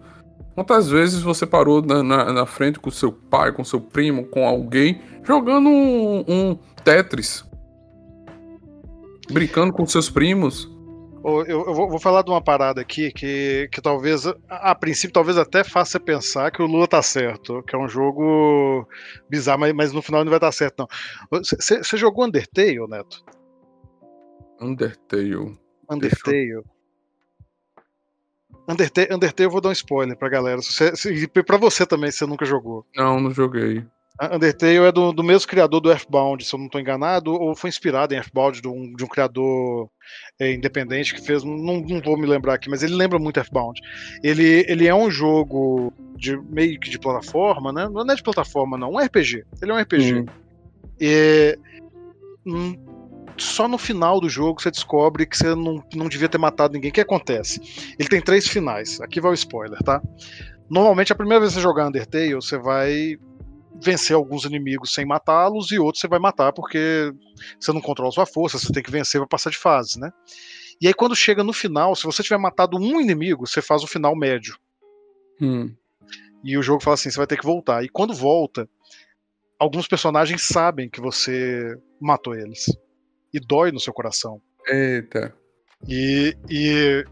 Quantas 0.55 0.89
vezes 0.89 1.21
você 1.21 1.45
parou 1.45 1.81
na, 1.81 2.03
na, 2.03 2.33
na, 2.33 2.45
frente 2.45 2.79
com 2.79 2.91
seu 2.91 3.11
pai, 3.11 3.51
com 3.51 3.63
seu 3.63 3.79
primo, 3.79 4.25
com 4.25 4.45
alguém, 4.45 5.01
jogando 5.23 5.69
um, 5.69 6.25
um 6.27 6.59
Tetris? 6.83 7.45
Brincando 9.31 9.71
com 9.71 9.85
seus 9.85 10.09
primos? 10.09 10.69
Eu, 11.23 11.45
eu 11.45 11.73
vou, 11.73 11.89
vou, 11.89 11.99
falar 11.99 12.23
de 12.23 12.29
uma 12.29 12.41
parada 12.41 12.81
aqui 12.81 13.11
que, 13.11 13.69
que 13.71 13.81
talvez, 13.81 14.23
a, 14.49 14.73
princípio, 14.73 15.13
talvez 15.13 15.37
até 15.37 15.63
faça 15.63 15.99
pensar 15.99 16.49
que 16.49 16.61
o 16.61 16.65
Lula 16.65 16.87
tá 16.87 17.01
certo, 17.01 17.61
que 17.63 17.75
é 17.75 17.79
um 17.79 17.87
jogo 17.87 18.87
bizarro, 19.29 19.59
mas, 19.59 19.73
mas 19.73 19.93
no 19.93 20.01
final 20.01 20.23
não 20.23 20.29
vai 20.29 20.37
estar 20.37 20.51
certo, 20.51 20.79
não. 20.79 21.41
Você 21.41 21.97
jogou 21.97 22.25
Undertale, 22.25 22.87
Neto? 22.87 23.23
Undertale. 24.61 25.57
Undertale. 25.89 26.63
Undertale, 28.69 29.13
Undertale, 29.13 29.47
eu 29.47 29.51
vou 29.51 29.61
dar 29.61 29.69
um 29.69 29.73
spoiler 29.73 30.15
pra 30.15 30.29
galera. 30.29 30.61
Se, 30.61 31.27
pra 31.27 31.57
você 31.57 31.85
também, 31.85 32.11
se 32.11 32.19
você 32.19 32.25
nunca 32.27 32.45
jogou. 32.45 32.85
Não, 32.95 33.19
não 33.19 33.31
joguei. 33.31 33.83
Undertale 34.21 34.77
é 34.77 34.91
do, 34.91 35.13
do 35.13 35.23
mesmo 35.23 35.47
criador 35.47 35.79
do 35.79 35.89
Earthbound, 35.89 36.43
se 36.43 36.53
eu 36.53 36.59
não 36.59 36.65
estou 36.65 36.79
enganado, 36.79 37.31
ou 37.31 37.55
foi 37.55 37.69
inspirado 37.69 38.13
em 38.13 38.17
Earthbound 38.17 38.61
de 38.61 38.67
um, 38.67 38.93
de 38.93 39.03
um 39.03 39.07
criador 39.07 39.89
é, 40.37 40.53
independente 40.53 41.15
que 41.15 41.25
fez, 41.25 41.41
não, 41.43 41.79
não 41.79 42.01
vou 42.01 42.17
me 42.17 42.27
lembrar 42.27 42.55
aqui, 42.55 42.69
mas 42.69 42.83
ele 42.83 42.95
lembra 42.95 43.17
muito 43.17 43.37
Earthbound. 43.37 43.79
Ele, 44.21 44.65
ele 44.67 44.87
é 44.87 44.93
um 44.93 45.09
jogo 45.09 45.93
de 46.17 46.37
meio 46.37 46.77
que 46.79 46.89
de 46.89 46.99
plataforma, 46.99 47.71
né? 47.71 47.87
Não 47.87 48.01
é 48.01 48.15
de 48.15 48.21
plataforma, 48.21 48.77
não, 48.77 48.91
um 48.91 48.99
RPG. 48.99 49.45
Ele 49.61 49.71
é 49.71 49.73
um 49.73 49.79
RPG. 49.79 50.13
Hum. 50.15 50.25
E, 50.99 51.57
hum, 52.45 52.75
só 53.39 53.67
no 53.67 53.77
final 53.77 54.19
do 54.19 54.29
jogo 54.29 54.61
você 54.61 54.71
descobre 54.71 55.25
que 55.25 55.37
você 55.37 55.55
não, 55.55 55.83
não 55.93 56.09
devia 56.09 56.29
ter 56.29 56.37
matado 56.37 56.73
ninguém. 56.73 56.91
O 56.91 56.93
que 56.93 57.01
acontece? 57.01 57.59
Ele 57.97 58.09
tem 58.09 58.21
três 58.21 58.47
finais. 58.47 58.99
Aqui 59.01 59.19
vai 59.19 59.31
o 59.31 59.33
spoiler, 59.33 59.79
tá? 59.79 60.01
Normalmente, 60.69 61.11
a 61.11 61.15
primeira 61.15 61.39
vez 61.39 61.53
que 61.53 61.59
você 61.59 61.63
jogar 61.63 61.87
Undertale, 61.87 62.35
você 62.35 62.57
vai 62.57 63.17
vencer 63.81 64.15
alguns 64.15 64.43
inimigos 64.43 64.93
sem 64.93 65.05
matá-los 65.05 65.71
e 65.71 65.79
outros 65.79 66.01
você 66.01 66.07
vai 66.07 66.19
matar 66.19 66.51
porque 66.51 67.11
você 67.59 67.71
não 67.71 67.79
controla 67.79 68.11
sua 68.11 68.25
força, 68.25 68.59
você 68.59 68.73
tem 68.73 68.83
que 68.83 68.91
vencer 68.91 69.21
para 69.21 69.27
passar 69.27 69.49
de 69.49 69.57
fase, 69.57 69.99
né? 69.99 70.11
E 70.81 70.87
aí 70.87 70.93
quando 70.93 71.15
chega 71.15 71.43
no 71.43 71.53
final, 71.53 71.95
se 71.95 72.03
você 72.03 72.21
tiver 72.21 72.37
matado 72.37 72.77
um 72.77 72.99
inimigo, 72.99 73.47
você 73.47 73.61
faz 73.61 73.83
o 73.83 73.87
final 73.87 74.15
médio. 74.15 74.57
Hum. 75.41 75.73
E 76.43 76.57
o 76.57 76.61
jogo 76.61 76.83
fala 76.83 76.95
assim, 76.95 77.09
você 77.09 77.17
vai 77.17 77.27
ter 77.27 77.37
que 77.37 77.45
voltar. 77.45 77.83
E 77.83 77.89
quando 77.89 78.13
volta, 78.13 78.69
alguns 79.57 79.87
personagens 79.87 80.43
sabem 80.43 80.89
que 80.89 81.01
você 81.01 81.77
matou 81.99 82.35
eles. 82.35 82.65
E 83.33 83.39
dói 83.39 83.71
no 83.71 83.79
seu 83.79 83.93
coração. 83.93 84.41
Eita. 84.67 85.33
E, 85.87 86.35
e 86.49 87.05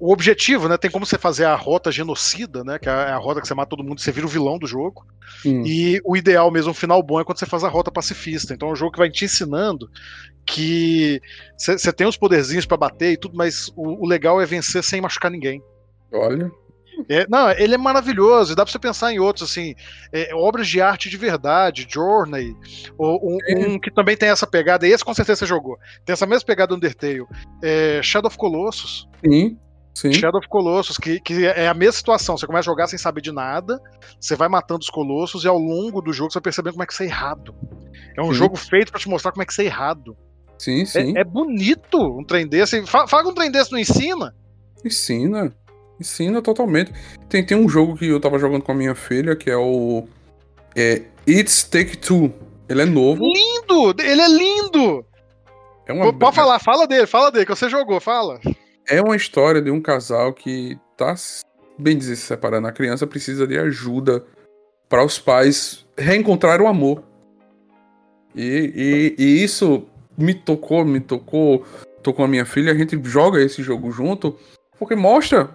o 0.00 0.12
objetivo, 0.12 0.68
né? 0.68 0.76
Tem 0.76 0.90
como 0.90 1.04
você 1.04 1.18
fazer 1.18 1.44
a 1.44 1.56
rota 1.56 1.90
genocida, 1.90 2.62
né? 2.62 2.78
Que 2.78 2.88
é 2.88 2.92
a 2.92 3.16
rota 3.16 3.40
que 3.40 3.48
você 3.48 3.54
mata 3.54 3.70
todo 3.70 3.82
mundo, 3.82 4.00
você 4.00 4.12
vira 4.12 4.26
o 4.26 4.30
vilão 4.30 4.58
do 4.58 4.66
jogo. 4.66 5.04
Hum. 5.44 5.64
E 5.66 6.00
o 6.04 6.16
ideal 6.16 6.50
mesmo, 6.50 6.70
o 6.70 6.74
final 6.74 7.02
bom, 7.02 7.20
é 7.20 7.24
quando 7.24 7.38
você 7.38 7.46
faz 7.46 7.64
a 7.64 7.68
rota 7.68 7.90
pacifista. 7.90 8.54
Então 8.54 8.68
é 8.68 8.72
um 8.72 8.76
jogo 8.76 8.92
que 8.92 8.98
vai 8.98 9.10
te 9.10 9.24
ensinando 9.24 9.90
que 10.46 11.20
você 11.56 11.92
tem 11.92 12.06
os 12.06 12.16
poderzinhos 12.16 12.64
para 12.64 12.76
bater 12.76 13.12
e 13.12 13.16
tudo, 13.16 13.36
mas 13.36 13.68
o, 13.76 14.04
o, 14.04 14.06
legal 14.06 14.40
é 14.40 14.46
vencer 14.46 14.82
sem 14.82 15.00
machucar 15.00 15.30
ninguém. 15.30 15.62
Olha. 16.12 16.50
É, 17.08 17.26
não, 17.28 17.50
ele 17.50 17.74
é 17.74 17.78
maravilhoso, 17.78 18.54
dá 18.54 18.64
pra 18.64 18.72
você 18.72 18.78
pensar 18.78 19.12
em 19.12 19.18
outros, 19.18 19.50
assim, 19.50 19.74
é, 20.12 20.34
obras 20.34 20.66
de 20.66 20.80
arte 20.80 21.08
de 21.08 21.16
verdade, 21.16 21.86
Journey, 21.88 22.56
ou 22.96 23.20
um, 23.22 23.38
um, 23.56 23.78
que 23.78 23.90
também 23.90 24.16
tem 24.16 24.28
essa 24.28 24.46
pegada, 24.46 24.86
e 24.86 24.90
esse 24.90 25.04
com 25.04 25.14
certeza 25.14 25.40
você 25.40 25.46
jogou, 25.46 25.76
tem 26.04 26.12
essa 26.12 26.26
mesma 26.26 26.46
pegada 26.46 26.74
Undertale, 26.74 27.26
é 27.62 28.00
Shadow 28.02 28.28
of 28.28 28.36
Colossus. 28.36 29.08
Sim. 29.24 29.58
Sim. 29.94 30.12
Shadow 30.12 30.38
of 30.38 30.48
Colossus, 30.48 30.96
que, 30.96 31.18
que 31.18 31.44
é 31.44 31.66
a 31.66 31.74
mesma 31.74 31.94
situação. 31.94 32.36
Você 32.36 32.46
começa 32.46 32.70
a 32.70 32.72
jogar 32.72 32.86
sem 32.86 32.96
saber 32.96 33.20
de 33.20 33.32
nada, 33.32 33.80
você 34.20 34.36
vai 34.36 34.48
matando 34.48 34.80
os 34.80 34.90
colossos 34.90 35.42
e 35.42 35.48
ao 35.48 35.58
longo 35.58 36.00
do 36.00 36.12
jogo 36.12 36.30
você 36.30 36.38
vai 36.38 36.44
percebendo 36.44 36.74
como 36.74 36.84
é 36.84 36.86
que 36.86 36.94
você 36.94 37.02
é 37.02 37.06
errado. 37.06 37.52
É 38.16 38.22
um 38.22 38.28
sim. 38.28 38.34
jogo 38.34 38.54
feito 38.54 38.92
para 38.92 39.00
te 39.00 39.08
mostrar 39.08 39.32
como 39.32 39.42
é 39.42 39.46
que 39.46 39.52
você 39.52 39.62
é 39.62 39.66
errado. 39.66 40.16
Sim, 40.56 40.84
sim. 40.84 41.16
É, 41.16 41.22
é 41.22 41.24
bonito 41.24 41.98
um 41.98 42.24
trem 42.24 42.46
desse. 42.46 42.86
Fala, 42.86 43.08
fala 43.08 43.28
um 43.28 43.34
trem 43.34 43.50
desse, 43.50 43.72
não 43.72 43.78
ensina? 43.78 44.32
Ensina. 44.84 45.52
Ensina 46.00 46.40
totalmente. 46.40 46.92
Tem, 47.28 47.44
tem 47.44 47.56
um 47.56 47.68
jogo 47.68 47.96
que 47.96 48.06
eu 48.06 48.20
tava 48.20 48.38
jogando 48.38 48.62
com 48.62 48.72
a 48.72 48.74
minha 48.74 48.94
filha, 48.94 49.34
que 49.34 49.50
é 49.50 49.56
o. 49.56 50.06
É 50.76 51.02
It's 51.26 51.64
Take 51.64 51.96
Two. 51.96 52.32
Ele 52.68 52.82
é 52.82 52.84
novo. 52.84 53.24
Lindo! 53.24 53.94
Ele 54.00 54.20
é 54.20 54.28
lindo! 54.28 55.04
É 55.86 55.92
uma... 55.92 56.12
Pode 56.12 56.36
falar, 56.36 56.58
fala 56.58 56.86
dele, 56.86 57.06
fala 57.06 57.30
dele, 57.30 57.46
que 57.46 57.54
você 57.54 57.68
jogou, 57.68 57.98
fala. 57.98 58.38
É 58.86 59.00
uma 59.00 59.16
história 59.16 59.60
de 59.60 59.70
um 59.70 59.80
casal 59.80 60.34
que 60.34 60.78
tá, 60.96 61.14
bem 61.78 61.96
dizer, 61.96 62.16
se 62.16 62.22
separando. 62.22 62.68
A 62.68 62.72
criança 62.72 63.06
precisa 63.06 63.46
de 63.46 63.58
ajuda 63.58 64.24
para 64.88 65.04
os 65.04 65.18
pais 65.18 65.86
reencontrar 65.96 66.60
o 66.60 66.66
amor. 66.66 67.02
E, 68.34 69.14
e, 69.18 69.22
e, 69.22 69.42
isso 69.42 69.86
me 70.16 70.34
tocou, 70.34 70.84
me 70.84 71.00
tocou, 71.00 71.64
tocou 72.02 72.24
a 72.24 72.28
minha 72.28 72.44
filha. 72.44 72.72
A 72.72 72.76
gente 72.76 73.00
joga 73.04 73.40
esse 73.40 73.62
jogo 73.62 73.90
junto 73.90 74.36
porque 74.78 74.94
mostra 74.94 75.50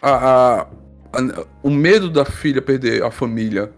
a, 0.00 0.10
a, 0.10 0.60
a, 0.62 1.46
o 1.62 1.70
medo 1.70 2.10
da 2.10 2.24
filha 2.24 2.62
perder 2.62 3.02
a 3.02 3.10
família. 3.10 3.72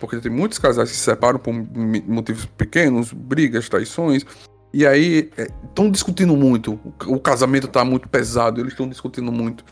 Porque 0.00 0.18
tem 0.18 0.30
muitos 0.30 0.58
casais 0.58 0.90
que 0.90 0.96
se 0.96 1.02
separam 1.02 1.40
por 1.40 1.52
motivos 1.52 2.46
pequenos, 2.46 3.12
brigas, 3.12 3.68
traições. 3.68 4.24
E 4.72 4.86
aí, 4.86 5.30
estão 5.64 5.86
é, 5.86 5.90
discutindo 5.90 6.36
muito. 6.36 6.78
O 7.06 7.18
casamento 7.18 7.66
tá 7.66 7.84
muito 7.84 8.08
pesado, 8.08 8.60
eles 8.60 8.72
estão 8.72 8.88
discutindo 8.88 9.32
muito. 9.32 9.64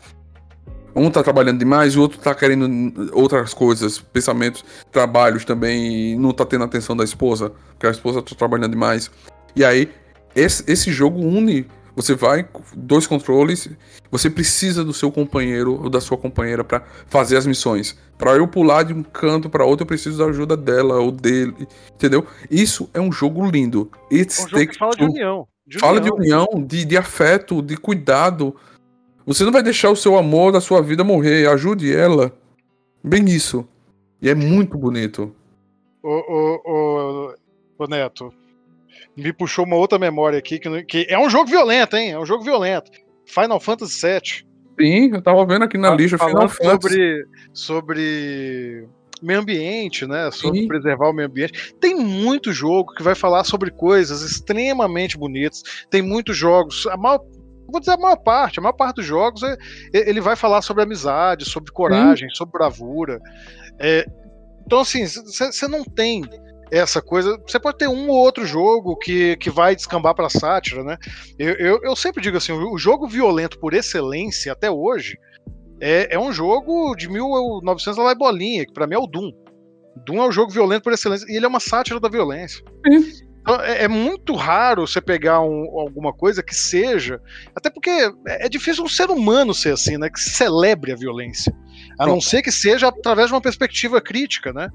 Um 0.95 1.11
tá 1.11 1.21
trabalhando 1.21 1.59
demais, 1.59 1.95
o 1.95 2.01
outro 2.01 2.17
tá 2.17 2.33
querendo 2.33 3.11
outras 3.13 3.53
coisas, 3.53 3.99
pensamentos, 3.99 4.65
trabalhos 4.91 5.45
também, 5.45 6.13
e 6.13 6.15
não 6.17 6.33
tá 6.33 6.43
tendo 6.43 6.63
atenção 6.63 6.97
da 6.97 7.03
esposa, 7.03 7.51
porque 7.69 7.85
a 7.85 7.91
esposa 7.91 8.21
tá 8.21 8.35
trabalhando 8.35 8.71
demais. 8.71 9.11
E 9.55 9.63
aí, 9.63 9.91
esse, 10.35 10.63
esse 10.69 10.91
jogo 10.91 11.19
une 11.19 11.67
você 11.97 12.13
vai, 12.13 12.47
dois 12.75 13.07
controles, 13.07 13.67
você 14.11 14.29
precisa 14.29 14.85
do 14.85 14.93
seu 14.93 15.11
companheiro 15.11 15.81
ou 15.81 15.89
da 15.89 15.99
sua 15.99 16.15
companheira 16.15 16.63
para 16.63 16.83
fazer 17.07 17.37
as 17.37 17.47
missões. 17.47 17.97
Para 18.19 18.35
eu 18.35 18.47
pular 18.47 18.83
de 18.83 18.93
um 18.93 19.01
canto 19.01 19.49
para 19.49 19.65
outro, 19.65 19.81
eu 19.81 19.87
preciso 19.87 20.19
da 20.19 20.25
ajuda 20.25 20.55
dela 20.55 20.99
ou 20.99 21.11
dele, 21.11 21.67
entendeu? 21.91 22.23
Isso 22.51 22.87
é 22.93 23.01
um 23.01 23.11
jogo 23.11 23.43
lindo. 23.49 23.89
It's 24.11 24.37
é 24.37 24.43
um 24.43 24.47
jogo 24.47 24.67
que 24.67 24.77
fala 24.77 24.95
de 24.95 25.03
união. 25.05 25.47
De 25.65 25.79
fala 25.79 25.99
união. 25.99 26.15
de 26.15 26.21
união, 26.21 26.47
de, 26.67 26.85
de 26.85 26.95
afeto, 26.95 27.63
de 27.63 27.75
cuidado. 27.75 28.55
Você 29.25 29.43
não 29.43 29.51
vai 29.51 29.63
deixar 29.63 29.89
o 29.89 29.95
seu 29.95 30.19
amor 30.19 30.51
da 30.51 30.61
sua 30.61 30.83
vida 30.83 31.03
morrer, 31.03 31.49
ajude 31.49 31.91
ela. 31.91 32.31
Bem 33.03 33.25
isso. 33.25 33.67
E 34.21 34.29
é 34.29 34.35
muito 34.35 34.77
bonito. 34.77 35.35
Ô, 36.03 36.09
ô, 36.09 36.61
ô, 36.63 37.33
ô, 37.79 37.87
Neto, 37.87 38.31
me 39.17 39.33
puxou 39.33 39.65
uma 39.65 39.75
outra 39.75 39.97
memória 39.97 40.37
aqui, 40.37 40.59
que, 40.59 40.83
que 40.83 41.07
é 41.09 41.17
um 41.17 41.29
jogo 41.29 41.49
violento, 41.49 41.97
hein? 41.97 42.11
É 42.11 42.19
um 42.19 42.25
jogo 42.25 42.43
violento. 42.43 42.91
Final 43.25 43.59
Fantasy 43.59 44.05
VII. 44.05 44.47
Sim, 44.79 45.15
eu 45.15 45.21
tava 45.21 45.43
vendo 45.45 45.63
aqui 45.63 45.77
na 45.77 45.89
lista 45.95 46.17
Final 46.19 46.47
Fantasy. 46.47 46.63
Sobre, 46.69 47.27
sobre 47.51 48.87
meio 49.21 49.39
ambiente, 49.39 50.05
né? 50.05 50.29
Sobre 50.31 50.61
Sim. 50.61 50.67
preservar 50.67 51.09
o 51.09 51.13
meio 51.13 51.27
ambiente. 51.27 51.73
Tem 51.81 51.95
muito 51.95 52.53
jogo 52.53 52.93
que 52.93 53.01
vai 53.01 53.15
falar 53.15 53.43
sobre 53.43 53.71
coisas 53.71 54.21
extremamente 54.21 55.17
bonitas. 55.17 55.63
Tem 55.89 56.03
muitos 56.03 56.37
jogos. 56.37 56.85
A 56.87 56.95
maior, 56.95 57.19
vou 57.67 57.79
dizer 57.79 57.93
a 57.93 57.97
maior 57.97 58.17
parte, 58.17 58.59
a 58.59 58.61
maior 58.61 58.73
parte 58.73 58.97
dos 58.97 59.05
jogos 59.05 59.41
é, 59.41 59.57
ele 59.91 60.21
vai 60.21 60.35
falar 60.35 60.61
sobre 60.61 60.83
amizade, 60.83 61.43
sobre 61.43 61.71
coragem, 61.71 62.29
Sim. 62.29 62.35
sobre 62.35 62.51
bravura. 62.51 63.19
É, 63.79 64.05
então, 64.63 64.79
assim, 64.81 65.07
você 65.07 65.67
não 65.67 65.83
tem 65.83 66.23
essa 66.71 67.01
coisa. 67.01 67.37
Você 67.47 67.59
pode 67.59 67.77
ter 67.77 67.87
um 67.87 68.09
ou 68.09 68.15
outro 68.15 68.45
jogo 68.45 68.95
que, 68.97 69.35
que 69.37 69.49
vai 69.49 69.75
descambar 69.75 70.13
para 70.13 70.29
sátira, 70.29 70.83
né? 70.83 70.97
Eu, 71.37 71.53
eu, 71.53 71.79
eu, 71.83 71.95
sempre 71.95 72.21
digo 72.21 72.37
assim: 72.37 72.51
o 72.51 72.77
jogo 72.77 73.07
violento 73.07 73.59
por 73.59 73.73
excelência 73.73 74.51
até 74.51 74.69
hoje 74.69 75.17
é, 75.79 76.15
é 76.15 76.19
um 76.19 76.31
jogo 76.31 76.95
de 76.95 77.09
1900 77.09 77.97
lá 77.97 78.11
e 78.11 78.15
bolinha, 78.15 78.65
que 78.65 78.73
para 78.73 78.87
mim 78.87 78.95
é 78.95 78.99
o 78.99 79.07
Doom. 79.07 79.31
Doom 80.05 80.23
é 80.23 80.27
um 80.27 80.31
jogo 80.31 80.51
violento 80.51 80.83
por 80.83 80.93
excelência 80.93 81.25
e 81.29 81.35
ele 81.35 81.45
é 81.45 81.49
uma 81.49 81.59
sátira 81.59 81.99
da 81.99 82.09
violência. 82.09 82.63
Então, 83.41 83.61
é, 83.61 83.83
é, 83.83 83.87
muito 83.87 84.35
raro 84.35 84.85
você 84.85 84.99
pegar 84.99 85.39
um, 85.39 85.79
alguma 85.79 86.11
coisa 86.11 86.43
que 86.43 86.53
seja. 86.53 87.21
Até 87.55 87.69
porque 87.69 87.89
é, 87.89 88.11
é 88.45 88.49
difícil 88.49 88.83
um 88.83 88.89
ser 88.89 89.09
humano 89.09 89.53
ser 89.53 89.73
assim, 89.73 89.97
né? 89.97 90.09
Que 90.09 90.19
celebre 90.19 90.91
a 90.91 90.95
violência. 90.95 91.55
A 91.97 92.05
não 92.05 92.21
ser 92.21 92.41
que 92.41 92.51
seja 92.51 92.87
através 92.87 93.27
de 93.27 93.33
uma 93.33 93.41
perspectiva 93.41 93.99
crítica, 93.99 94.53
né? 94.53 94.69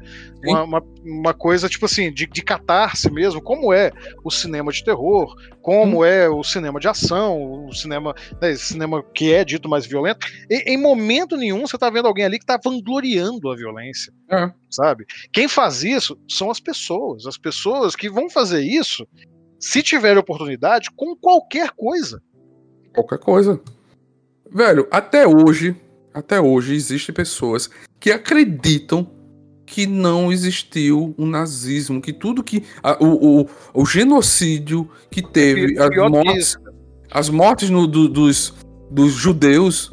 Uma, 0.45 0.63
uma, 0.65 0.83
uma, 1.05 1.35
coisa, 1.35 1.69
tipo 1.69 1.87
assim, 1.87 2.13
de, 2.13 2.27
de 2.27 2.43
catarse 2.43 3.11
mesmo, 3.11 3.41
como 3.41 3.73
é 3.73 3.93
o 4.25 4.31
cinema 4.31 4.73
de 4.73 4.83
terror, 4.83 5.35
como 5.61 6.01
hum. 6.01 6.05
é 6.05 6.29
o 6.29 6.43
cinema 6.43 6.81
de 6.81 6.89
ação, 6.89 7.67
o 7.67 7.73
cinema, 7.73 8.15
né, 8.41 8.55
cinema 8.57 9.03
que 9.15 9.33
é 9.33 9.45
dito 9.45 9.69
mais 9.69 9.87
violento. 9.87 10.27
E, 10.51 10.73
em 10.73 10.77
momento 10.77 11.37
nenhum 11.37 11.67
você 11.67 11.79
tá 11.79 11.89
vendo 11.89 12.09
alguém 12.09 12.25
ali 12.25 12.39
que 12.39 12.47
tá 12.47 12.59
vangloriando 12.63 13.51
a 13.51 13.57
violência. 13.57 14.13
É. 14.31 14.51
Sabe? 14.71 15.05
Quem 15.33 15.47
faz 15.47 15.85
isso 15.85 16.19
são 16.29 16.51
as 16.51 16.59
pessoas. 16.59 17.27
As 17.27 17.39
pessoas 17.39 17.95
que 17.95 18.11
vão 18.11 18.29
fazer 18.29 18.63
isso, 18.63 19.07
se 19.61 19.83
tiver 19.83 20.19
oportunidade, 20.19 20.91
com 20.97 21.15
qualquer 21.15 21.71
coisa. 21.71 22.21
Qualquer 22.93 23.19
coisa. 23.19 23.61
Velho, 24.51 24.87
até 24.91 25.27
hoje, 25.27 25.75
até 26.15 26.41
hoje 26.41 26.75
existem 26.75 27.15
pessoas 27.15 27.71
que 27.99 28.11
acreditam 28.11 29.09
que 29.65 29.87
não 29.87 30.31
existiu 30.31 31.15
o 31.17 31.25
um 31.25 31.27
nazismo, 31.27 32.01
que 32.01 32.13
tudo 32.13 32.43
que. 32.43 32.63
A, 32.83 33.03
o, 33.03 33.41
o, 33.43 33.49
o, 33.73 33.87
genocídio 33.87 34.91
que 35.11 35.23
teve, 35.23 35.79
as 35.79 36.11
mortes, 36.11 36.59
as 37.11 37.29
mortes 37.31 37.71
no, 37.71 37.87
do, 37.87 38.07
dos, 38.07 38.53
dos 38.91 39.13
judeus, 39.13 39.91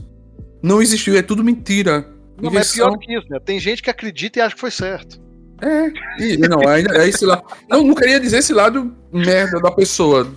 não 0.61 0.81
existiu, 0.81 1.17
é 1.17 1.21
tudo 1.21 1.43
mentira. 1.43 2.05
Não, 2.41 2.51
mas 2.51 2.71
é 2.71 2.75
pior 2.75 2.97
que 2.97 3.15
isso, 3.15 3.27
né? 3.29 3.39
Tem 3.39 3.59
gente 3.59 3.81
que 3.81 3.89
acredita 3.89 4.39
e 4.39 4.41
acha 4.41 4.55
que 4.55 4.61
foi 4.61 4.71
certo. 4.71 5.21
É, 5.61 5.91
e, 6.21 6.37
não, 6.37 6.67
ainda 6.67 6.97
é 7.03 7.07
esse 7.07 7.25
lado. 7.25 7.43
Não, 7.69 7.83
não 7.83 7.95
queria 7.95 8.19
dizer 8.19 8.39
esse 8.39 8.53
lado 8.53 8.95
merda 9.11 9.59
da 9.59 9.71
pessoa. 9.71 10.33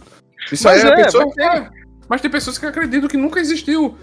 Isso 0.50 0.64
mas 0.64 0.84
aí 0.84 0.90
é, 0.90 0.92
a 0.92 1.04
pessoa. 1.04 1.32
Mas, 1.36 1.46
é, 1.46 1.70
mas 2.08 2.20
tem 2.20 2.30
pessoas 2.30 2.58
que 2.58 2.66
acreditam 2.66 3.08
que 3.08 3.16
nunca 3.16 3.40
existiu. 3.40 3.96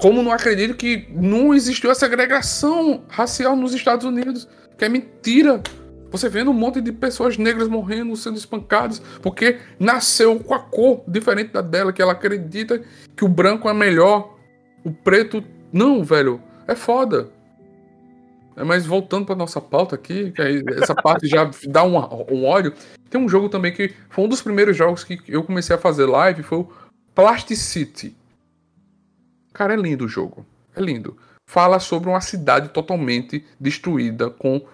Como 0.00 0.22
não 0.22 0.32
acredito 0.32 0.74
que 0.74 1.06
não 1.10 1.52
existiu 1.52 1.90
essa 1.90 2.00
segregação 2.00 3.04
racial 3.08 3.54
nos 3.54 3.74
Estados 3.74 4.06
Unidos, 4.06 4.48
que 4.78 4.84
é 4.84 4.88
mentira. 4.88 5.62
Você 6.10 6.28
vendo 6.28 6.50
um 6.50 6.54
monte 6.54 6.80
de 6.80 6.90
pessoas 6.90 7.36
negras 7.36 7.68
morrendo, 7.68 8.16
sendo 8.16 8.38
espancadas, 8.38 9.00
porque 9.20 9.58
nasceu 9.78 10.40
com 10.40 10.54
a 10.54 10.58
cor 10.58 11.04
diferente 11.06 11.52
da 11.52 11.60
dela, 11.60 11.92
que 11.92 12.00
ela 12.00 12.12
acredita 12.12 12.82
que 13.14 13.24
o 13.24 13.28
branco 13.28 13.68
é 13.68 13.74
melhor, 13.74 14.36
o 14.82 14.90
preto. 14.90 15.44
Não, 15.70 16.02
velho, 16.02 16.42
é 16.66 16.74
foda. 16.74 17.28
É, 18.56 18.64
mas 18.64 18.86
voltando 18.86 19.26
para 19.26 19.36
nossa 19.36 19.60
pauta 19.60 19.94
aqui, 19.94 20.32
essa 20.82 20.94
parte 20.94 21.28
já 21.28 21.48
dá 21.68 21.84
um, 21.84 21.96
um 22.32 22.46
ódio. 22.46 22.72
Tem 23.10 23.20
um 23.20 23.28
jogo 23.28 23.50
também 23.50 23.72
que 23.72 23.92
foi 24.08 24.24
um 24.24 24.28
dos 24.28 24.40
primeiros 24.40 24.76
jogos 24.76 25.04
que 25.04 25.20
eu 25.28 25.44
comecei 25.44 25.76
a 25.76 25.78
fazer 25.78 26.06
live, 26.06 26.42
foi 26.42 26.58
o 26.58 26.68
Plasticity. 27.14 28.16
Cara, 29.52 29.74
é 29.74 29.76
lindo 29.76 30.04
o 30.04 30.08
jogo. 30.08 30.46
É 30.74 30.80
lindo. 30.80 31.16
Fala 31.46 31.80
sobre 31.80 32.08
uma 32.08 32.20
cidade 32.20 32.68
totalmente 32.68 33.44
destruída 33.58 34.30
com 34.30 34.64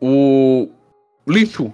o 0.00 0.68
lixo. 1.26 1.72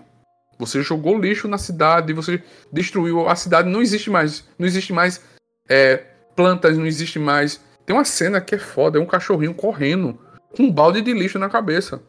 Você 0.58 0.82
jogou 0.82 1.18
lixo 1.18 1.48
na 1.48 1.56
cidade, 1.56 2.12
você 2.12 2.42
destruiu 2.70 3.28
a 3.28 3.34
cidade. 3.34 3.70
Não 3.70 3.80
existe 3.80 4.10
mais. 4.10 4.46
Não 4.58 4.66
existe 4.66 4.92
mais 4.92 5.22
é, 5.68 6.04
plantas, 6.36 6.76
não 6.76 6.86
existe 6.86 7.18
mais. 7.18 7.60
Tem 7.86 7.96
uma 7.96 8.04
cena 8.04 8.40
que 8.40 8.54
é 8.54 8.58
foda, 8.58 8.98
é 8.98 9.00
um 9.00 9.06
cachorrinho 9.06 9.54
correndo 9.54 10.18
com 10.54 10.64
um 10.64 10.72
balde 10.72 11.00
de 11.00 11.12
lixo 11.12 11.38
na 11.38 11.48
cabeça. 11.48 12.02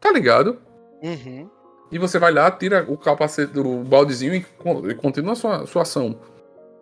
Tá 0.00 0.12
ligado? 0.12 0.58
Uhum. 1.02 1.48
E 1.90 1.98
você 1.98 2.18
vai 2.18 2.32
lá, 2.32 2.50
tira 2.50 2.84
o 2.88 2.96
capacete 2.96 3.52
do 3.52 3.84
baldezinho 3.84 4.34
e, 4.34 4.94
continua 4.94 5.32
a 5.32 5.36
sua, 5.36 5.66
sua 5.66 5.82
ação. 5.82 6.20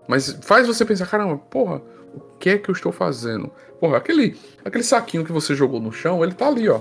Mas 0.09 0.39
faz 0.43 0.67
você 0.67 0.85
pensar, 0.85 1.07
caramba, 1.07 1.37
porra, 1.39 1.81
o 2.17 2.39
que 2.39 2.51
é 2.51 2.59
que 2.59 2.71
eu 2.71 2.73
estou 2.73 2.93
fazendo? 2.93 3.51
Porra, 3.81 3.97
aquele, 3.97 4.37
aquele 4.65 4.85
saquinho 4.85 5.25
que 5.25 5.33
você 5.33 5.55
jogou 5.55 5.81
no 5.81 5.93
chão, 5.93 6.23
ele 6.23 6.35
tá 6.35 6.49
ali, 6.49 6.69
ó. 6.69 6.81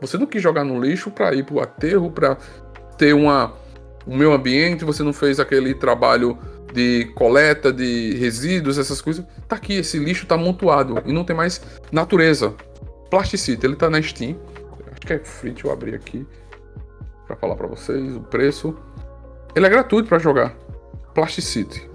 Você 0.00 0.18
não 0.18 0.26
quis 0.26 0.42
jogar 0.42 0.64
no 0.64 0.80
lixo 0.80 1.10
para 1.10 1.34
ir 1.34 1.44
pro 1.44 1.60
aterro, 1.60 2.10
para 2.10 2.36
ter 2.98 3.14
uma 3.14 3.52
o 4.06 4.14
meio 4.14 4.32
ambiente, 4.32 4.84
você 4.84 5.02
não 5.02 5.14
fez 5.14 5.40
aquele 5.40 5.74
trabalho 5.74 6.38
de 6.72 7.06
coleta 7.14 7.72
de 7.72 8.14
resíduos, 8.18 8.76
essas 8.76 9.00
coisas. 9.00 9.24
Tá 9.48 9.56
aqui, 9.56 9.74
esse 9.74 9.98
lixo 9.98 10.26
tá 10.26 10.34
amontoado 10.34 11.02
e 11.06 11.12
não 11.12 11.24
tem 11.24 11.34
mais 11.34 11.62
natureza. 11.90 12.54
Plasticity, 13.08 13.64
ele 13.64 13.76
tá 13.76 13.88
na 13.88 14.02
Steam. 14.02 14.36
Acho 14.90 15.00
que 15.00 15.12
é 15.14 15.18
free, 15.20 15.52
deixa 15.52 15.66
eu 15.66 15.72
abrir 15.72 15.94
aqui 15.94 16.26
para 17.26 17.36
falar 17.36 17.56
para 17.56 17.66
vocês 17.66 18.16
o 18.16 18.20
preço. 18.20 18.76
Ele 19.54 19.66
é 19.66 19.70
gratuito 19.70 20.08
para 20.08 20.18
jogar. 20.18 20.54
Plasticity, 21.14 21.88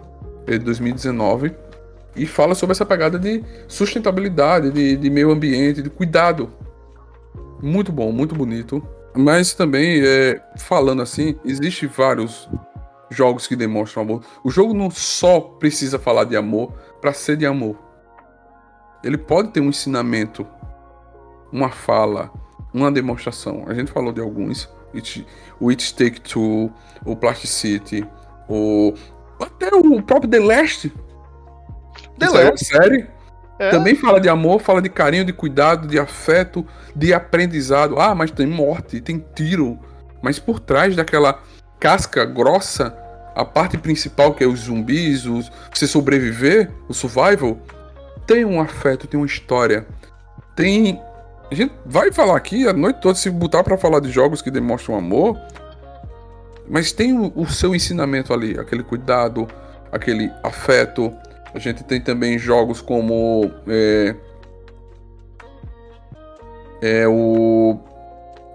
de 0.47 0.59
2019 0.59 1.53
e 2.19 2.25
fala 2.25 2.53
sobre 2.53 2.73
essa 2.73 2.85
pegada 2.85 3.17
de 3.17 3.41
sustentabilidade, 3.65 4.71
de, 4.71 4.97
de 4.97 5.09
meio 5.09 5.31
ambiente, 5.31 5.81
de 5.81 5.89
cuidado. 5.89 6.51
Muito 7.63 7.93
bom, 7.93 8.11
muito 8.11 8.35
bonito. 8.35 8.85
Mas 9.15 9.53
também, 9.53 10.01
é, 10.03 10.41
falando 10.57 11.01
assim, 11.01 11.39
existe 11.45 11.87
vários 11.87 12.49
jogos 13.09 13.47
que 13.47 13.55
demonstram 13.55 14.03
amor. 14.03 14.23
O 14.43 14.51
jogo 14.51 14.73
não 14.73 14.91
só 14.91 15.39
precisa 15.39 15.97
falar 15.97 16.25
de 16.25 16.35
amor 16.35 16.73
para 16.99 17.13
ser 17.13 17.37
de 17.37 17.45
amor. 17.45 17.77
Ele 19.01 19.17
pode 19.17 19.51
ter 19.51 19.61
um 19.61 19.69
ensinamento, 19.69 20.45
uma 21.53 21.69
fala, 21.69 22.29
uma 22.73 22.91
demonstração. 22.91 23.63
A 23.65 23.73
gente 23.73 23.91
falou 23.91 24.11
de 24.11 24.19
alguns. 24.19 24.69
It, 24.93 25.25
o 25.59 25.69
It 25.69 25.93
Take 25.95 26.19
Two, 26.19 26.69
o 27.05 27.15
Plasticity, 27.15 28.05
o 28.49 28.93
até 29.39 29.73
o 29.73 30.01
próprio 30.03 30.29
The 30.29 30.39
Last 30.39 30.91
The 32.19 32.25
Isso 32.25 32.35
Last. 32.35 32.65
série. 32.65 33.07
É. 33.57 33.71
Também 33.71 33.93
fala 33.93 34.21
de 34.21 34.29
amor, 34.29 34.61
fala 34.61 34.81
de 34.81 34.89
carinho, 34.89 35.25
de 35.25 35.33
cuidado, 35.33 35.87
de 35.87 35.99
afeto, 35.99 36.65
de 36.95 37.13
aprendizado. 37.13 37.99
Ah, 37.99 38.15
mas 38.15 38.31
tem 38.31 38.47
morte, 38.47 39.01
tem 39.01 39.23
tiro. 39.35 39.77
Mas 40.21 40.39
por 40.39 40.59
trás 40.59 40.95
daquela 40.95 41.41
casca 41.79 42.23
grossa, 42.23 42.95
a 43.35 43.43
parte 43.43 43.77
principal 43.77 44.33
que 44.33 44.43
é 44.43 44.47
os 44.47 44.61
zumbis, 44.61 45.25
os, 45.25 45.51
você 45.73 45.87
sobreviver, 45.87 46.71
o 46.87 46.93
survival, 46.93 47.57
tem 48.25 48.45
um 48.45 48.61
afeto, 48.61 49.07
tem 49.07 49.19
uma 49.19 49.25
história. 49.25 49.85
Tem. 50.55 51.01
A 51.51 51.55
gente 51.55 51.73
vai 51.85 52.11
falar 52.11 52.37
aqui 52.37 52.67
a 52.67 52.73
noite 52.73 53.01
toda, 53.01 53.15
se 53.15 53.29
botar 53.29 53.63
para 53.63 53.77
falar 53.77 53.99
de 53.99 54.09
jogos 54.09 54.41
que 54.41 54.51
demonstram 54.51 54.95
amor. 54.95 55.37
Mas 56.69 56.91
tem 56.91 57.17
o, 57.17 57.33
o 57.35 57.47
seu 57.49 57.73
ensinamento 57.73 58.33
ali, 58.33 58.57
aquele 58.59 58.83
cuidado, 58.83 59.47
aquele 59.91 60.31
afeto, 60.43 61.11
a 61.53 61.59
gente 61.59 61.83
tem 61.83 61.99
também 61.99 62.37
jogos 62.37 62.81
como 62.81 63.51
é, 63.67 64.15
é 66.81 67.07
o 67.07 67.79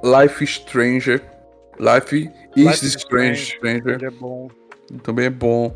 Life 0.03 0.47
Stranger. 0.47 1.23
Life 1.79 2.31
is 2.57 2.67
Life 2.67 2.87
Strange, 2.87 3.57
Stranger. 3.57 4.05
É 4.05 4.11
bom. 4.11 4.49
Também 5.03 5.27
é 5.27 5.31
bom. 5.31 5.75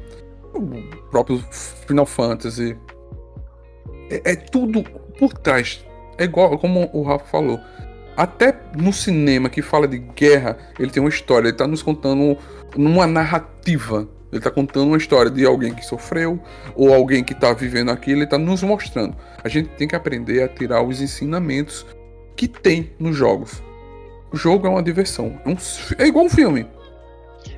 O 0.55 1.11
próprio 1.11 1.39
Final 1.87 2.07
Fantasy. 2.07 2.77
É, 4.11 4.33
é 4.33 4.37
tudo 4.37 4.85
por 5.19 5.33
trás. 5.33 5.85
É 6.17 6.25
igual 6.25 6.57
como 6.59 6.89
o 6.93 7.03
Rafa 7.03 7.25
falou. 7.27 7.61
Até 8.17 8.55
no 8.77 8.93
cinema 8.93 9.49
que 9.49 9.63
fala 9.63 9.87
de 9.87 9.99
guerra, 9.99 10.59
ele 10.79 10.91
tem 10.91 11.01
uma 11.01 11.09
história, 11.09 11.49
ele 11.49 11.57
tá 11.57 11.67
nos 11.69 11.83
contando 11.83 12.37
numa 12.77 13.07
narrativa 13.07 14.09
ele 14.31 14.39
está 14.39 14.51
contando 14.51 14.89
uma 14.89 14.97
história 14.97 15.31
de 15.31 15.45
alguém 15.45 15.75
que 15.75 15.85
sofreu 15.85 16.39
ou 16.75 16.93
alguém 16.93 17.25
que 17.25 17.33
está 17.33 17.53
vivendo 17.53 17.91
aquilo. 17.91 18.19
Ele 18.19 18.25
está 18.25 18.37
nos 18.37 18.63
mostrando. 18.63 19.17
A 19.43 19.49
gente 19.49 19.71
tem 19.71 19.89
que 19.89 19.97
aprender 19.97 20.43
a 20.43 20.49
tirar 20.49 20.83
os 20.83 21.01
ensinamentos 21.01 21.87
que 22.37 22.47
tem 22.47 22.93
nos 22.99 23.17
jogos. 23.17 23.63
O 24.31 24.37
jogo 24.37 24.67
é 24.67 24.71
uma 24.71 24.83
diversão. 24.83 25.41
É, 25.45 25.49
um, 25.49 25.57
é 25.99 26.07
igual 26.07 26.27
um 26.27 26.31
filme. 26.31 26.67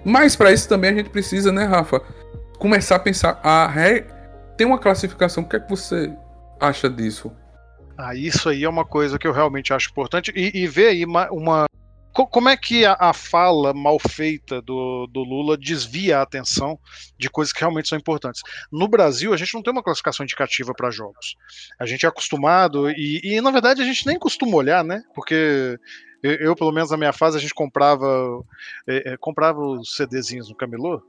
Mas 0.04 0.36
para 0.36 0.52
isso 0.52 0.68
também 0.68 0.90
a 0.90 0.94
gente 0.94 1.10
precisa, 1.10 1.50
né, 1.50 1.64
Rafa? 1.64 2.00
Começar 2.58 2.96
a 2.96 3.00
pensar. 3.00 3.40
A 3.42 3.66
re... 3.66 4.04
Tem 4.56 4.66
uma 4.66 4.78
classificação. 4.78 5.42
O 5.42 5.48
que 5.48 5.56
é 5.56 5.60
que 5.60 5.68
você 5.68 6.12
acha 6.60 6.88
disso? 6.88 7.32
Ah, 7.98 8.14
isso 8.14 8.48
aí 8.48 8.64
é 8.64 8.68
uma 8.68 8.84
coisa 8.84 9.18
que 9.18 9.26
eu 9.26 9.32
realmente 9.32 9.72
acho 9.72 9.90
importante. 9.90 10.32
E, 10.36 10.62
e 10.62 10.66
ver 10.66 10.88
aí 10.88 11.04
uma, 11.04 11.28
uma. 11.30 11.64
Como 12.26 12.48
é 12.48 12.56
que 12.56 12.84
a, 12.84 12.96
a, 12.98 13.12
fala 13.12 13.72
mal 13.72 13.98
feita 13.98 14.60
do, 14.62 15.06
do 15.06 15.20
Lula 15.20 15.56
desvia 15.56 16.18
a 16.18 16.22
atenção 16.22 16.78
de 17.18 17.28
coisas 17.30 17.52
que 17.52 17.60
realmente 17.60 17.88
são 17.88 17.98
importantes? 17.98 18.42
No 18.70 18.88
Brasil, 18.88 19.32
a 19.32 19.36
gente 19.36 19.54
não 19.54 19.62
tem 19.62 19.72
uma 19.72 19.82
classificação 19.82 20.24
indicativa 20.24 20.72
para 20.74 20.90
jogos. 20.90 21.36
A 21.78 21.86
gente 21.86 22.06
é 22.06 22.08
acostumado, 22.08 22.90
e, 22.90 23.20
e 23.22 23.40
na 23.40 23.50
verdade 23.50 23.82
a 23.82 23.84
gente 23.84 24.06
nem 24.06 24.18
costuma 24.18 24.56
olhar, 24.56 24.84
né? 24.84 25.02
Porque 25.14 25.78
eu, 26.22 26.32
eu, 26.32 26.56
pelo 26.56 26.72
menos 26.72 26.90
na 26.90 26.96
minha 26.96 27.12
fase, 27.12 27.36
a 27.36 27.40
gente 27.40 27.54
comprava, 27.54 28.42
é, 28.86 29.12
é, 29.12 29.16
comprava 29.16 29.60
os 29.60 29.94
CDzinhos 29.94 30.48
no 30.48 30.56
camelô. 30.56 31.02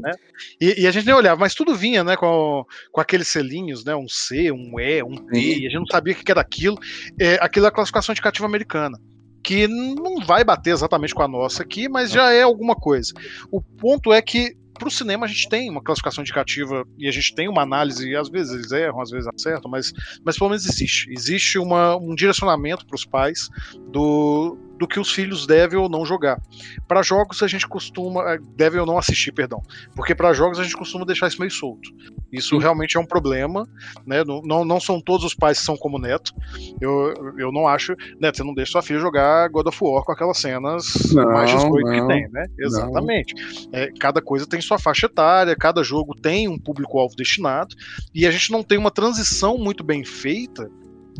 Né? 0.00 0.12
E, 0.60 0.82
e, 0.82 0.86
a 0.86 0.90
gente 0.90 1.06
nem 1.06 1.14
olhava, 1.14 1.38
mas 1.38 1.54
tudo 1.54 1.76
vinha, 1.76 2.02
né, 2.02 2.16
com, 2.16 2.64
com 2.90 3.00
aqueles 3.00 3.28
selinhos, 3.28 3.84
né, 3.84 3.94
um 3.94 4.08
C, 4.08 4.50
um 4.50 4.80
E, 4.80 5.02
um 5.04 5.14
T, 5.14 5.38
e 5.38 5.66
a 5.66 5.70
gente 5.70 5.78
não 5.78 5.86
sabia 5.86 6.12
o 6.12 6.16
que 6.16 6.30
era 6.30 6.40
aquilo. 6.40 6.76
É, 7.18 7.38
aquilo 7.40 7.66
é 7.66 7.68
a 7.68 7.72
classificação 7.72 8.12
indicativa 8.12 8.46
americana 8.46 8.98
que 9.42 9.66
não 9.66 10.24
vai 10.24 10.44
bater 10.44 10.70
exatamente 10.70 11.14
com 11.14 11.22
a 11.22 11.28
nossa 11.28 11.62
aqui, 11.62 11.88
mas 11.88 12.10
já 12.10 12.32
é 12.32 12.42
alguma 12.42 12.74
coisa. 12.74 13.12
O 13.50 13.60
ponto 13.60 14.12
é 14.12 14.20
que 14.20 14.56
para 14.74 14.88
o 14.88 14.90
cinema 14.90 15.26
a 15.26 15.28
gente 15.28 15.48
tem 15.48 15.68
uma 15.68 15.82
classificação 15.82 16.22
indicativa 16.22 16.86
e 16.98 17.06
a 17.06 17.10
gente 17.12 17.34
tem 17.34 17.48
uma 17.48 17.60
análise, 17.62 18.08
e 18.08 18.16
às 18.16 18.30
vezes 18.30 18.54
eles 18.54 18.72
erram, 18.72 19.00
às 19.00 19.10
vezes 19.10 19.28
acertam, 19.28 19.70
mas, 19.70 19.92
mas 20.24 20.38
pelo 20.38 20.50
menos 20.50 20.64
existe. 20.64 21.10
Existe 21.12 21.58
uma, 21.58 21.96
um 21.96 22.14
direcionamento 22.14 22.86
para 22.86 22.96
os 22.96 23.04
pais 23.04 23.50
do, 23.90 24.56
do 24.80 24.88
que 24.88 24.98
os 24.98 25.12
filhos 25.12 25.46
devem 25.46 25.78
ou 25.78 25.90
não 25.90 26.06
jogar. 26.06 26.40
Para 26.88 27.02
jogos 27.02 27.42
a 27.42 27.46
gente 27.46 27.68
costuma. 27.68 28.32
Eh, 28.32 28.38
deve 28.56 28.78
ou 28.78 28.86
não 28.86 28.96
assistir, 28.96 29.30
perdão. 29.30 29.60
Porque 29.94 30.14
para 30.14 30.32
jogos 30.32 30.58
a 30.58 30.64
gente 30.64 30.74
costuma 30.74 31.04
deixar 31.04 31.28
isso 31.28 31.38
meio 31.38 31.50
solto. 31.50 31.90
Isso 32.32 32.56
Sim. 32.56 32.62
realmente 32.62 32.96
é 32.96 33.00
um 33.00 33.04
problema. 33.04 33.68
Né? 34.06 34.24
Não, 34.24 34.64
não 34.64 34.80
são 34.80 34.98
todos 34.98 35.26
os 35.26 35.34
pais 35.34 35.58
que 35.58 35.66
são 35.66 35.76
como 35.76 35.98
Neto. 35.98 36.32
Eu, 36.80 37.34
eu 37.36 37.52
não 37.52 37.68
acho. 37.68 37.94
Neto, 38.18 38.38
você 38.38 38.42
não 38.42 38.54
deixa 38.54 38.72
sua 38.72 38.82
filha 38.82 38.98
jogar 38.98 39.50
God 39.50 39.66
of 39.66 39.78
War 39.82 40.02
com 40.02 40.12
aquelas 40.12 40.38
cenas 40.38 41.12
não, 41.12 41.30
mais 41.30 41.50
18 41.50 41.90
que 41.90 42.06
tem, 42.06 42.28
né? 42.30 42.46
Exatamente. 42.58 43.34
É, 43.72 43.90
cada 44.00 44.22
coisa 44.22 44.46
tem 44.46 44.62
sua 44.62 44.78
faixa 44.78 45.04
etária, 45.04 45.54
cada 45.54 45.82
jogo 45.82 46.14
tem 46.14 46.48
um 46.48 46.58
público-alvo 46.58 47.14
destinado. 47.14 47.76
E 48.14 48.26
a 48.26 48.30
gente 48.30 48.50
não 48.50 48.62
tem 48.62 48.78
uma 48.78 48.90
transição 48.90 49.58
muito 49.58 49.84
bem 49.84 50.06
feita 50.06 50.70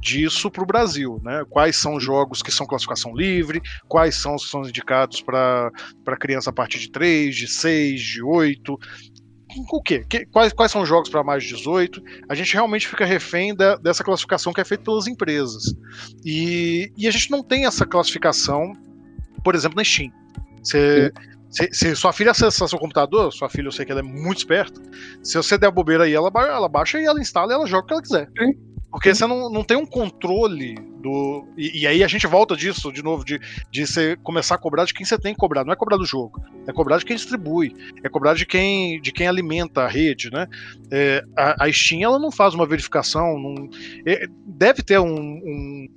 disso 0.00 0.50
para 0.50 0.62
o 0.62 0.66
Brasil, 0.66 1.20
né? 1.22 1.44
Quais 1.48 1.76
são 1.76 1.94
os 1.96 2.02
jogos 2.02 2.42
que 2.42 2.50
são 2.50 2.66
classificação 2.66 3.14
livre, 3.14 3.60
quais 3.88 4.16
são 4.16 4.34
os 4.34 4.44
que 4.44 4.50
são 4.50 4.62
indicados 4.62 5.20
para 5.20 5.70
criança 6.18 6.50
a 6.50 6.52
partir 6.52 6.78
de 6.78 6.90
3, 6.90 7.34
de 7.34 7.46
6, 7.46 8.00
de 8.00 8.22
8. 8.22 8.78
O 9.72 9.82
quê? 9.82 10.04
Que, 10.08 10.24
quais, 10.26 10.52
quais 10.52 10.70
são 10.70 10.82
os 10.82 10.88
jogos 10.88 11.08
para 11.08 11.24
mais 11.24 11.42
de 11.42 11.54
18? 11.56 12.00
A 12.28 12.34
gente 12.34 12.54
realmente 12.54 12.86
fica 12.86 13.04
refém 13.04 13.54
da, 13.54 13.76
dessa 13.76 14.04
classificação 14.04 14.52
que 14.52 14.60
é 14.60 14.64
feita 14.64 14.84
pelas 14.84 15.06
empresas. 15.06 15.74
E, 16.24 16.92
e 16.96 17.08
a 17.08 17.10
gente 17.10 17.30
não 17.30 17.42
tem 17.42 17.66
essa 17.66 17.84
classificação, 17.84 18.72
por 19.42 19.54
exemplo, 19.54 19.76
na 19.76 19.84
Steam. 19.84 20.10
Você, 20.62 21.12
se, 21.50 21.68
se, 21.72 21.96
sua 21.96 22.12
filha 22.12 22.30
acessar 22.30 22.68
seu 22.68 22.78
computador, 22.78 23.32
sua 23.32 23.48
filha 23.48 23.66
eu 23.66 23.72
sei 23.72 23.84
que 23.84 23.90
ela 23.90 24.00
é 24.00 24.04
muito 24.04 24.38
esperta, 24.38 24.80
se 25.22 25.36
você 25.36 25.58
der 25.58 25.66
a 25.66 25.70
bobeira 25.70 26.04
aí, 26.04 26.14
ela, 26.14 26.30
ela 26.32 26.68
baixa 26.68 27.00
e 27.00 27.04
ela 27.04 27.20
instala 27.20 27.52
e 27.52 27.54
ela 27.54 27.66
joga 27.66 27.82
o 27.82 27.86
que 27.86 27.92
ela 27.92 28.02
quiser. 28.02 28.28
Sim. 28.38 28.69
Porque 28.90 29.14
você 29.14 29.26
não, 29.26 29.48
não 29.48 29.62
tem 29.62 29.76
um 29.76 29.86
controle 29.86 30.74
do. 30.74 31.46
E, 31.56 31.82
e, 31.82 31.86
aí 31.86 32.02
a 32.02 32.08
gente 32.08 32.26
volta 32.26 32.56
disso, 32.56 32.92
de 32.92 33.02
novo, 33.02 33.24
de, 33.24 33.38
de 33.70 33.86
você 33.86 34.16
começar 34.16 34.56
a 34.56 34.58
cobrar 34.58 34.84
de 34.84 34.92
quem 34.92 35.06
você 35.06 35.18
tem 35.18 35.32
que 35.32 35.38
cobrar. 35.38 35.64
Não 35.64 35.72
é 35.72 35.76
cobrar 35.76 35.96
do 35.96 36.04
jogo, 36.04 36.42
é 36.66 36.72
cobrar 36.72 36.98
de 36.98 37.04
quem 37.04 37.16
distribui, 37.16 37.74
é 38.02 38.08
cobrar 38.08 38.34
de 38.34 38.44
quem, 38.44 39.00
de 39.00 39.12
quem 39.12 39.28
alimenta 39.28 39.82
a 39.82 39.88
rede, 39.88 40.30
né? 40.30 40.48
É, 40.90 41.24
a, 41.36 41.64
a 41.64 41.72
Steam 41.72 42.02
ela 42.02 42.18
não 42.18 42.32
faz 42.32 42.52
uma 42.52 42.66
verificação, 42.66 43.38
não, 43.38 43.70
é, 44.04 44.26
deve 44.44 44.82
ter 44.82 44.98
um, 44.98 45.08
um 45.08 45.88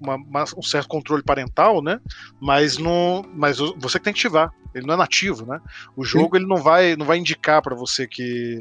uma, 0.00 0.14
uma, 0.14 0.44
um 0.56 0.62
certo 0.62 0.88
controle 0.88 1.22
parental, 1.22 1.82
né? 1.82 2.00
Mas 2.40 2.78
não, 2.78 3.24
mas 3.34 3.58
você 3.58 3.98
que 3.98 4.04
tem 4.04 4.12
que 4.12 4.20
ativar. 4.20 4.52
Ele 4.74 4.86
não 4.86 4.94
é 4.94 4.96
nativo, 4.96 5.46
né? 5.46 5.60
O 5.96 6.04
jogo 6.04 6.36
Sim. 6.36 6.42
ele 6.42 6.48
não 6.48 6.58
vai, 6.58 6.94
não 6.94 7.06
vai 7.06 7.18
indicar 7.18 7.62
para 7.62 7.74
você 7.74 8.06
que 8.06 8.60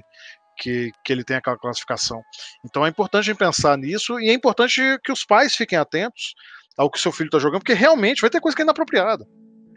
que, 0.57 0.91
que 1.03 1.13
ele 1.13 1.23
tem 1.23 1.37
aquela 1.37 1.57
classificação. 1.57 2.21
Então 2.65 2.85
é 2.85 2.89
importante 2.89 3.23
a 3.23 3.25
gente 3.33 3.37
pensar 3.37 3.77
nisso 3.77 4.19
e 4.19 4.29
é 4.29 4.33
importante 4.33 4.81
que 5.03 5.11
os 5.11 5.23
pais 5.23 5.55
fiquem 5.55 5.77
atentos 5.77 6.33
ao 6.77 6.89
que 6.91 6.99
seu 6.99 7.11
filho 7.11 7.27
está 7.27 7.39
jogando, 7.39 7.61
porque 7.61 7.73
realmente 7.73 8.21
vai 8.21 8.29
ter 8.29 8.39
coisa 8.39 8.55
que 8.55 8.61
é 8.61 8.65
inapropriada. 8.65 9.25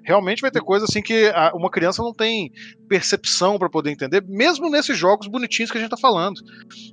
Realmente 0.04 0.40
vai 0.40 0.50
ter 0.50 0.60
coisa 0.60 0.86
assim 0.86 1.02
que 1.02 1.26
a, 1.28 1.52
uma 1.54 1.70
criança 1.70 2.02
não 2.02 2.12
tem 2.12 2.50
percepção 2.88 3.58
para 3.58 3.68
poder 3.68 3.90
entender, 3.90 4.24
mesmo 4.26 4.70
nesses 4.70 4.96
jogos 4.96 5.26
bonitinhos 5.28 5.70
que 5.70 5.78
a 5.78 5.80
gente 5.80 5.92
está 5.92 6.00
falando. 6.00 6.40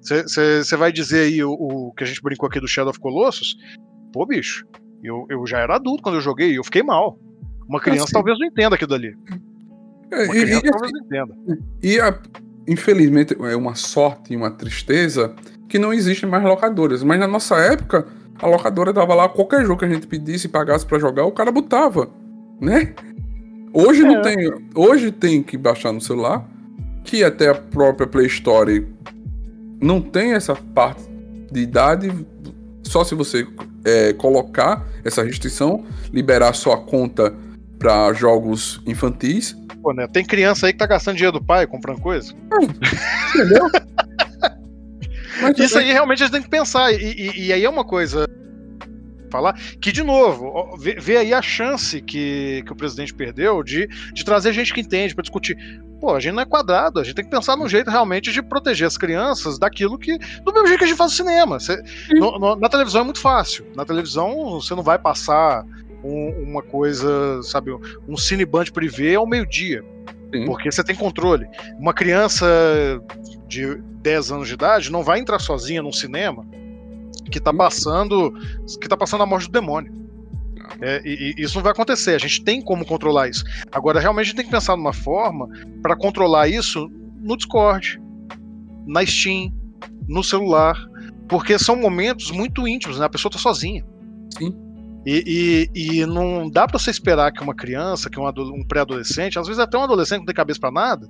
Você 0.01 0.75
vai 0.75 0.91
dizer 0.91 1.27
aí 1.27 1.43
o, 1.43 1.51
o, 1.51 1.93
que 1.93 2.03
a 2.03 2.07
gente 2.07 2.21
brincou 2.21 2.47
aqui 2.47 2.59
do 2.59 2.67
Shadow 2.67 2.89
of 2.89 2.99
Colossus? 2.99 3.55
Pô, 4.11 4.25
bicho, 4.25 4.65
eu, 5.03 5.25
eu 5.29 5.45
já 5.47 5.59
era 5.59 5.75
adulto 5.75 6.03
quando 6.03 6.15
eu 6.15 6.21
joguei 6.21 6.51
e 6.51 6.55
eu 6.55 6.63
fiquei 6.63 6.83
mal. 6.83 7.17
Uma 7.67 7.79
criança 7.79 8.05
assim, 8.05 8.13
talvez 8.13 8.39
não 8.39 8.47
entenda 8.47 8.75
aquilo 8.75 8.89
dali. 8.89 9.13
É, 10.11 10.23
uma 10.23 10.33
criança 10.33 10.67
e, 10.67 10.71
talvez 10.71 10.91
não 10.91 11.01
entenda. 11.01 11.35
E 11.83 11.99
a, 11.99 12.21
infelizmente, 12.67 13.35
é 13.39 13.55
uma 13.55 13.75
sorte 13.75 14.33
e 14.33 14.35
uma 14.35 14.51
tristeza 14.51 15.33
que 15.69 15.79
não 15.79 15.93
existem 15.93 16.29
mais 16.29 16.43
locadoras. 16.43 17.03
Mas 17.03 17.19
na 17.19 17.27
nossa 17.27 17.55
época, 17.55 18.05
a 18.39 18.47
locadora 18.47 18.93
dava 18.93 19.13
lá 19.13 19.29
qualquer 19.29 19.65
jogo 19.65 19.79
que 19.79 19.85
a 19.85 19.89
gente 19.89 20.07
pedisse 20.07 20.47
e 20.47 20.49
pagasse 20.49 20.85
para 20.85 20.99
jogar, 20.99 21.25
o 21.25 21.31
cara 21.31 21.51
botava, 21.51 22.09
né? 22.59 22.93
Hoje 23.73 24.01
é. 24.01 24.05
não 24.05 24.21
tem, 24.21 24.53
hoje 24.75 25.11
tem 25.11 25.43
que 25.43 25.57
baixar 25.57 25.91
no 25.91 26.01
celular, 26.01 26.47
que 27.03 27.23
até 27.23 27.49
a 27.49 27.55
própria 27.55 28.07
Play 28.07 28.27
Store 28.27 28.87
não 29.81 30.01
tem 30.01 30.33
essa 30.33 30.55
parte 30.55 31.03
de 31.51 31.61
idade, 31.61 32.11
só 32.83 33.03
se 33.03 33.15
você 33.15 33.47
é, 33.85 34.13
colocar 34.13 34.85
essa 35.03 35.23
restrição, 35.23 35.85
liberar 36.11 36.53
sua 36.53 36.77
conta 36.77 37.33
para 37.79 38.13
jogos 38.13 38.81
infantis, 38.85 39.55
Pô, 39.87 39.93
né? 39.93 40.05
Tem 40.05 40.25
criança 40.25 40.67
aí 40.67 40.73
que 40.73 40.79
tá 40.79 40.85
gastando 40.85 41.15
dinheiro 41.15 41.39
do 41.39 41.45
pai 41.45 41.65
comprando 41.65 42.01
coisa. 42.01 42.33
Entendeu? 43.33 43.69
Mas, 45.41 45.57
Isso 45.59 45.77
aí 45.77 45.93
realmente 45.93 46.23
a 46.23 46.25
gente 46.25 46.33
tem 46.33 46.41
que 46.41 46.49
pensar. 46.49 46.91
E, 46.91 46.97
e, 46.97 47.45
e 47.45 47.53
aí 47.53 47.63
é 47.63 47.69
uma 47.69 47.85
coisa 47.85 48.27
falar 49.29 49.53
que, 49.79 49.91
de 49.91 50.03
novo, 50.03 50.75
vê, 50.77 50.95
vê, 50.95 51.17
aí 51.17 51.33
a 51.33 51.41
chance 51.41 52.01
que, 52.01 52.63
que 52.65 52.71
o 52.73 52.75
presidente 52.75 53.13
perdeu 53.13 53.63
de, 53.63 53.87
de 54.13 54.25
trazer 54.25 54.51
gente 54.51 54.73
que 54.73 54.81
entende 54.81 55.15
para 55.15 55.21
discutir. 55.21 55.57
Pô, 56.01 56.13
a 56.13 56.19
gente 56.19 56.33
não 56.33 56.41
é 56.41 56.45
quadrado, 56.45 56.99
a 56.99 57.03
gente 57.03 57.15
tem 57.15 57.25
que 57.25 57.31
pensar 57.31 57.55
num 57.55 57.69
jeito 57.69 57.89
realmente 57.89 58.31
de 58.31 58.41
proteger 58.41 58.87
as 58.87 58.97
crianças 58.97 59.57
daquilo 59.57 59.97
que. 59.97 60.17
Do 60.43 60.51
mesmo 60.51 60.67
jeito 60.67 60.79
que 60.79 60.85
a 60.85 60.87
gente 60.87 60.97
faz 60.97 61.11
no 61.11 61.17
cinema. 61.17 61.59
Você, 61.59 61.81
no, 62.09 62.37
no, 62.37 62.55
na 62.55 62.67
televisão 62.67 63.01
é 63.01 63.05
muito 63.05 63.19
fácil. 63.21 63.65
Na 63.73 63.85
televisão 63.85 64.59
você 64.59 64.75
não 64.75 64.83
vai 64.83 64.99
passar 64.99 65.65
um, 66.03 66.29
uma 66.43 66.61
coisa, 66.61 67.41
sabe, 67.43 67.71
um 68.07 68.17
cineband 68.17 68.71
privê 68.71 69.15
ao 69.15 69.27
meio-dia. 69.27 69.83
Porque 70.45 70.71
você 70.71 70.83
tem 70.83 70.95
controle. 70.95 71.47
Uma 71.79 71.93
criança 71.93 72.45
de 73.47 73.75
10 74.01 74.31
anos 74.31 74.47
de 74.47 74.53
idade 74.53 74.91
não 74.91 75.03
vai 75.03 75.19
entrar 75.19 75.39
sozinha 75.39 75.81
num 75.81 75.91
cinema 75.91 76.45
que 77.31 77.39
tá 77.39 77.53
passando 77.53 78.33
que 78.79 78.87
tá 78.87 78.97
passando 78.97 79.23
a 79.23 79.25
morte 79.25 79.47
do 79.47 79.53
demônio. 79.53 79.93
É, 80.81 81.01
e, 81.05 81.33
e, 81.37 81.41
isso 81.41 81.55
não 81.55 81.63
vai 81.63 81.71
acontecer. 81.71 82.13
A 82.15 82.19
gente 82.19 82.43
tem 82.43 82.61
como 82.61 82.85
controlar 82.85 83.29
isso. 83.29 83.43
Agora, 83.71 83.99
realmente, 83.99 84.25
a 84.25 84.27
gente 84.27 84.35
tem 84.35 84.45
que 84.45 84.51
pensar 84.51 84.75
numa 84.75 84.93
forma 84.93 85.47
para 85.81 85.95
controlar 85.95 86.47
isso 86.47 86.89
no 87.21 87.37
Discord, 87.37 88.01
na 88.85 89.05
Steam, 89.05 89.51
no 90.07 90.23
celular, 90.23 90.77
porque 91.27 91.57
são 91.57 91.75
momentos 91.75 92.31
muito 92.31 92.67
íntimos, 92.67 92.99
né? 92.99 93.05
A 93.05 93.09
pessoa 93.09 93.31
tá 93.31 93.37
sozinha. 93.37 93.83
Sim. 94.37 94.53
E, 95.09 95.69
e, 95.73 95.99
e 96.01 96.05
não 96.05 96.49
dá 96.49 96.67
para 96.67 96.77
você 96.77 96.91
esperar 96.91 97.31
que 97.31 97.41
uma 97.41 97.55
criança, 97.55 98.09
que 98.09 98.19
um, 98.19 98.27
um 98.27 98.61
pré-adolescente, 98.61 99.39
às 99.39 99.47
vezes 99.47 99.57
até 99.57 99.77
um 99.77 99.83
adolescente 99.83 100.19
não 100.19 100.25
tem 100.25 100.35
cabeça 100.35 100.59
para 100.59 100.69
nada, 100.69 101.09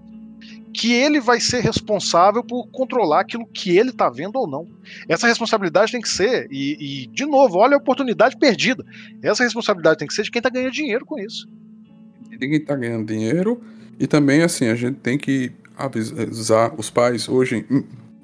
que 0.71 0.93
ele 0.93 1.19
vai 1.19 1.39
ser 1.39 1.61
responsável 1.61 2.43
por 2.43 2.67
controlar 2.67 3.21
aquilo 3.21 3.47
que 3.47 3.75
ele 3.75 3.89
está 3.89 4.07
vendo 4.07 4.35
ou 4.35 4.47
não. 4.47 4.67
Essa 5.09 5.25
responsabilidade 5.25 5.91
tem 5.91 5.99
que 5.99 6.09
ser, 6.09 6.47
e, 6.51 7.05
e, 7.05 7.07
de 7.07 7.25
novo, 7.25 7.57
olha 7.57 7.73
a 7.73 7.79
oportunidade 7.79 8.37
perdida. 8.37 8.85
Essa 9.23 9.43
responsabilidade 9.43 9.97
tem 9.97 10.07
que 10.07 10.13
ser 10.13 10.21
de 10.21 10.29
quem 10.29 10.41
está 10.41 10.51
ganhando 10.51 10.73
dinheiro 10.73 11.03
com 11.03 11.17
isso. 11.17 11.49
De 12.29 12.37
quem 12.37 12.53
está 12.53 12.75
ganhando 12.75 13.07
dinheiro, 13.07 13.59
e 13.99 14.05
também, 14.05 14.43
assim, 14.43 14.67
a 14.67 14.75
gente 14.75 14.99
tem 14.99 15.17
que 15.17 15.51
avisar 15.75 16.71
os 16.77 16.91
pais. 16.91 17.27
Hoje, 17.27 17.65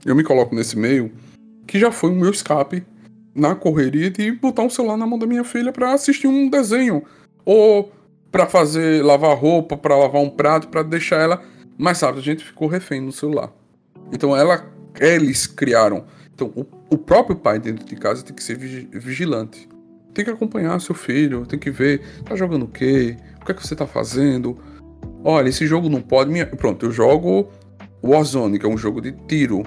eu 0.05 0.15
me 0.15 0.23
coloco 0.23 0.53
nesse 0.53 0.77
meio, 0.77 1.11
que 1.65 1.79
já 1.79 1.91
foi 1.91 2.11
o 2.11 2.15
meu 2.15 2.29
escape 2.29 2.83
na 3.35 3.55
correria 3.55 4.09
de 4.09 4.31
botar 4.31 4.63
um 4.63 4.69
celular 4.69 4.97
na 4.97 5.07
mão 5.07 5.17
da 5.17 5.25
minha 5.25 5.43
filha 5.43 5.71
para 5.71 5.93
assistir 5.93 6.27
um 6.27 6.49
desenho 6.49 7.03
ou 7.45 7.91
para 8.31 8.47
fazer 8.47 9.03
lavar 9.03 9.37
roupa, 9.37 9.77
para 9.77 9.95
lavar 9.95 10.21
um 10.21 10.29
prato, 10.29 10.67
para 10.67 10.83
deixar 10.83 11.17
ela 11.17 11.41
mais 11.77 11.99
rápido. 12.01 12.19
A 12.19 12.23
gente 12.23 12.43
ficou 12.43 12.67
refém 12.67 13.01
no 13.01 13.11
celular. 13.11 13.51
Então 14.11 14.35
ela, 14.35 14.65
eles 14.99 15.47
criaram. 15.47 16.05
Então 16.33 16.51
o, 16.55 16.65
o 16.89 16.97
próprio 16.97 17.35
pai 17.35 17.59
dentro 17.59 17.85
de 17.85 17.95
casa 17.95 18.23
tem 18.23 18.35
que 18.35 18.43
ser 18.43 18.57
vigilante. 18.57 19.67
Tem 20.13 20.23
que 20.23 20.31
acompanhar 20.31 20.79
seu 20.79 20.93
filho, 20.93 21.45
tem 21.45 21.57
que 21.57 21.71
ver, 21.71 22.01
tá 22.23 22.35
jogando 22.35 22.63
o 22.63 22.67
quê? 22.67 23.17
O 23.41 23.45
que 23.45 23.51
é 23.51 23.55
que 23.55 23.65
você 23.65 23.75
tá 23.75 23.87
fazendo? 23.87 24.57
Olha, 25.23 25.49
esse 25.49 25.65
jogo 25.65 25.89
não 25.89 26.01
pode. 26.01 26.31
Minha... 26.31 26.45
Pronto, 26.45 26.85
eu 26.85 26.91
jogo 26.91 27.49
Warzone, 28.03 28.59
que 28.59 28.65
é 28.65 28.69
um 28.69 28.77
jogo 28.77 29.01
de 29.01 29.11
tiro, 29.27 29.63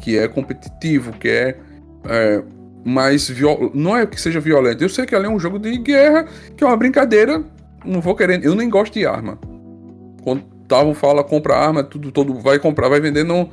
que 0.00 0.16
é 0.16 0.28
competitivo, 0.28 1.12
que 1.12 1.28
é, 1.28 1.58
é 2.04 2.42
mais 2.86 3.28
viol... 3.28 3.72
não 3.74 3.96
é 3.96 4.06
que 4.06 4.20
seja 4.20 4.38
violento. 4.38 4.82
Eu 4.82 4.88
sei 4.88 5.04
que 5.04 5.14
ali 5.14 5.26
é 5.26 5.28
um 5.28 5.40
jogo 5.40 5.58
de 5.58 5.76
guerra, 5.76 6.26
que 6.56 6.62
é 6.62 6.66
uma 6.66 6.76
brincadeira. 6.76 7.42
Não 7.84 8.00
vou 8.00 8.14
querer, 8.14 8.44
eu 8.44 8.54
nem 8.54 8.70
gosto 8.70 8.94
de 8.94 9.04
arma. 9.04 9.38
Quando 10.22 10.44
Tavo 10.68 10.94
fala 10.94 11.24
compra 11.24 11.56
arma, 11.56 11.82
tudo 11.82 12.12
todo 12.12 12.34
vai 12.34 12.58
comprar, 12.58 12.88
vai 12.88 13.00
vender 13.00 13.24
no 13.24 13.48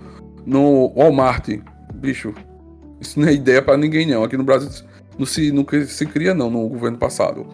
no 0.46 0.94
Walmart. 0.96 1.50
Bicho, 1.96 2.34
isso 3.02 3.20
não 3.20 3.28
é 3.28 3.34
ideia 3.34 3.62
para 3.62 3.76
ninguém 3.76 4.06
não. 4.06 4.24
Aqui 4.24 4.38
no 4.38 4.44
Brasil 4.44 4.70
não 5.18 5.26
se 5.26 5.52
nunca 5.52 5.84
se 5.86 6.06
cria 6.06 6.34
não 6.34 6.50
no 6.50 6.68
governo 6.70 6.98
passado. 6.98 7.48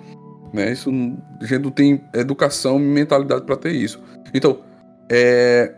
Né? 0.53 0.71
Isso 0.71 0.89
a 1.41 1.45
gente 1.45 1.63
não 1.63 1.71
tem 1.71 2.01
educação 2.13 2.77
mentalidade 2.77 3.43
para 3.43 3.55
ter 3.55 3.71
isso. 3.71 4.01
Então, 4.33 4.59
é, 5.09 5.73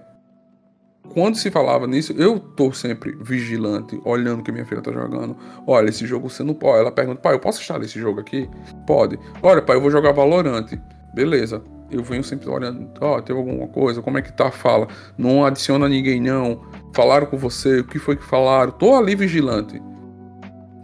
quando 1.13 1.35
se 1.35 1.51
falava 1.51 1.85
nisso, 1.87 2.13
eu 2.17 2.39
tô 2.39 2.71
sempre 2.71 3.17
vigilante, 3.21 3.99
olhando 4.03 4.39
o 4.39 4.43
que 4.43 4.51
minha 4.51 4.65
filha 4.65 4.81
tá 4.81 4.91
jogando. 4.91 5.35
Olha, 5.65 5.89
esse 5.89 6.05
jogo 6.05 6.29
você 6.29 6.43
não 6.43 6.53
pode. 6.53 6.79
Ela 6.79 6.91
pergunta, 6.91 7.21
pai, 7.21 7.33
eu 7.33 7.39
posso 7.39 7.59
instalar 7.59 7.83
esse 7.83 7.99
jogo 7.99 8.19
aqui? 8.19 8.49
Pode. 8.87 9.19
Olha, 9.41 9.61
pai, 9.61 9.75
eu 9.75 9.81
vou 9.81 9.91
jogar 9.91 10.11
Valorante. 10.11 10.79
Beleza. 11.13 11.61
Eu 11.91 12.03
venho 12.03 12.23
sempre 12.23 12.49
olhando, 12.49 12.89
ó, 13.01 13.17
oh, 13.17 13.21
teve 13.21 13.37
alguma 13.37 13.67
coisa, 13.67 14.01
como 14.01 14.17
é 14.17 14.21
que 14.21 14.31
tá 14.31 14.49
fala? 14.49 14.87
Não 15.17 15.43
adiciona 15.43 15.89
ninguém, 15.89 16.21
não. 16.21 16.61
Falaram 16.93 17.27
com 17.27 17.37
você, 17.37 17.81
o 17.81 17.83
que 17.83 17.99
foi 17.99 18.15
que 18.15 18.23
falaram? 18.23 18.71
Tô 18.71 18.95
ali 18.95 19.13
vigilante. 19.13 19.81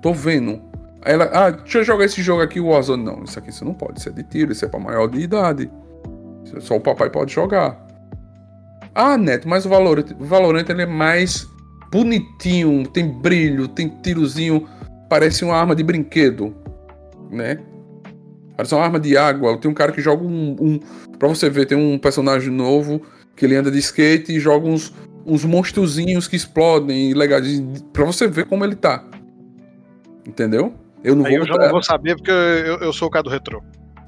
Tô 0.01 0.13
vendo. 0.13 0.61
Ela, 1.05 1.29
ah, 1.31 1.49
deixa 1.51 1.77
eu 1.77 1.83
jogar 1.85 2.03
esse 2.03 2.21
jogo 2.21 2.41
aqui, 2.41 2.59
o 2.59 2.67
Warzone. 2.67 3.05
Não, 3.05 3.23
isso 3.23 3.39
aqui 3.39 3.53
você 3.53 3.63
não 3.63 3.73
pode, 3.73 3.99
isso 3.99 4.09
é 4.09 4.11
de 4.11 4.23
tiro, 4.23 4.51
isso 4.51 4.65
é 4.65 4.67
pra 4.67 4.79
maior 4.81 5.07
de 5.07 5.21
idade. 5.21 5.71
Só 6.59 6.75
o 6.75 6.81
papai 6.81 7.09
pode 7.09 7.33
jogar. 7.33 7.86
Ah, 8.99 9.15
Neto, 9.15 9.47
mas 9.47 9.63
o 9.63 9.69
Valorant, 9.69 10.07
o 10.19 10.25
Valorant 10.25 10.67
ele 10.69 10.81
é 10.81 10.85
mais 10.87 11.47
bonitinho, 11.91 12.87
tem 12.87 13.07
brilho, 13.07 13.67
tem 13.67 13.89
tirozinho, 14.01 14.67
parece 15.07 15.45
uma 15.45 15.55
arma 15.55 15.75
de 15.75 15.83
brinquedo, 15.83 16.55
né? 17.29 17.59
Parece 18.55 18.73
uma 18.73 18.83
arma 18.83 18.99
de 18.99 19.15
água. 19.15 19.55
Tem 19.59 19.69
um 19.69 19.73
cara 19.75 19.91
que 19.91 20.01
joga 20.01 20.23
um, 20.23 20.55
um. 20.59 20.79
Pra 21.19 21.27
você 21.27 21.47
ver, 21.47 21.67
tem 21.67 21.77
um 21.77 21.99
personagem 21.99 22.49
novo 22.49 22.99
que 23.35 23.45
ele 23.45 23.55
anda 23.55 23.69
de 23.69 23.77
skate 23.77 24.35
e 24.35 24.39
joga 24.39 24.67
uns, 24.67 24.91
uns 25.23 25.45
monstrozinhos 25.45 26.27
que 26.27 26.35
explodem 26.35 27.13
legais. 27.13 27.61
Pra 27.93 28.03
você 28.03 28.27
ver 28.27 28.45
como 28.45 28.65
ele 28.65 28.75
tá. 28.75 29.03
Entendeu? 30.25 30.73
Eu 31.03 31.15
não 31.15 31.23
Aí 31.23 31.33
vou 31.33 31.41
eu 31.41 31.47
já 31.47 31.53
não 31.55 31.69
vou 31.69 31.83
saber 31.83 32.15
porque 32.15 32.31
eu, 32.31 32.79
eu 32.79 32.91
sou 32.91 33.09
o 33.09 33.11
cara 33.11 33.21
do 33.21 33.29
retrô. 33.29 33.61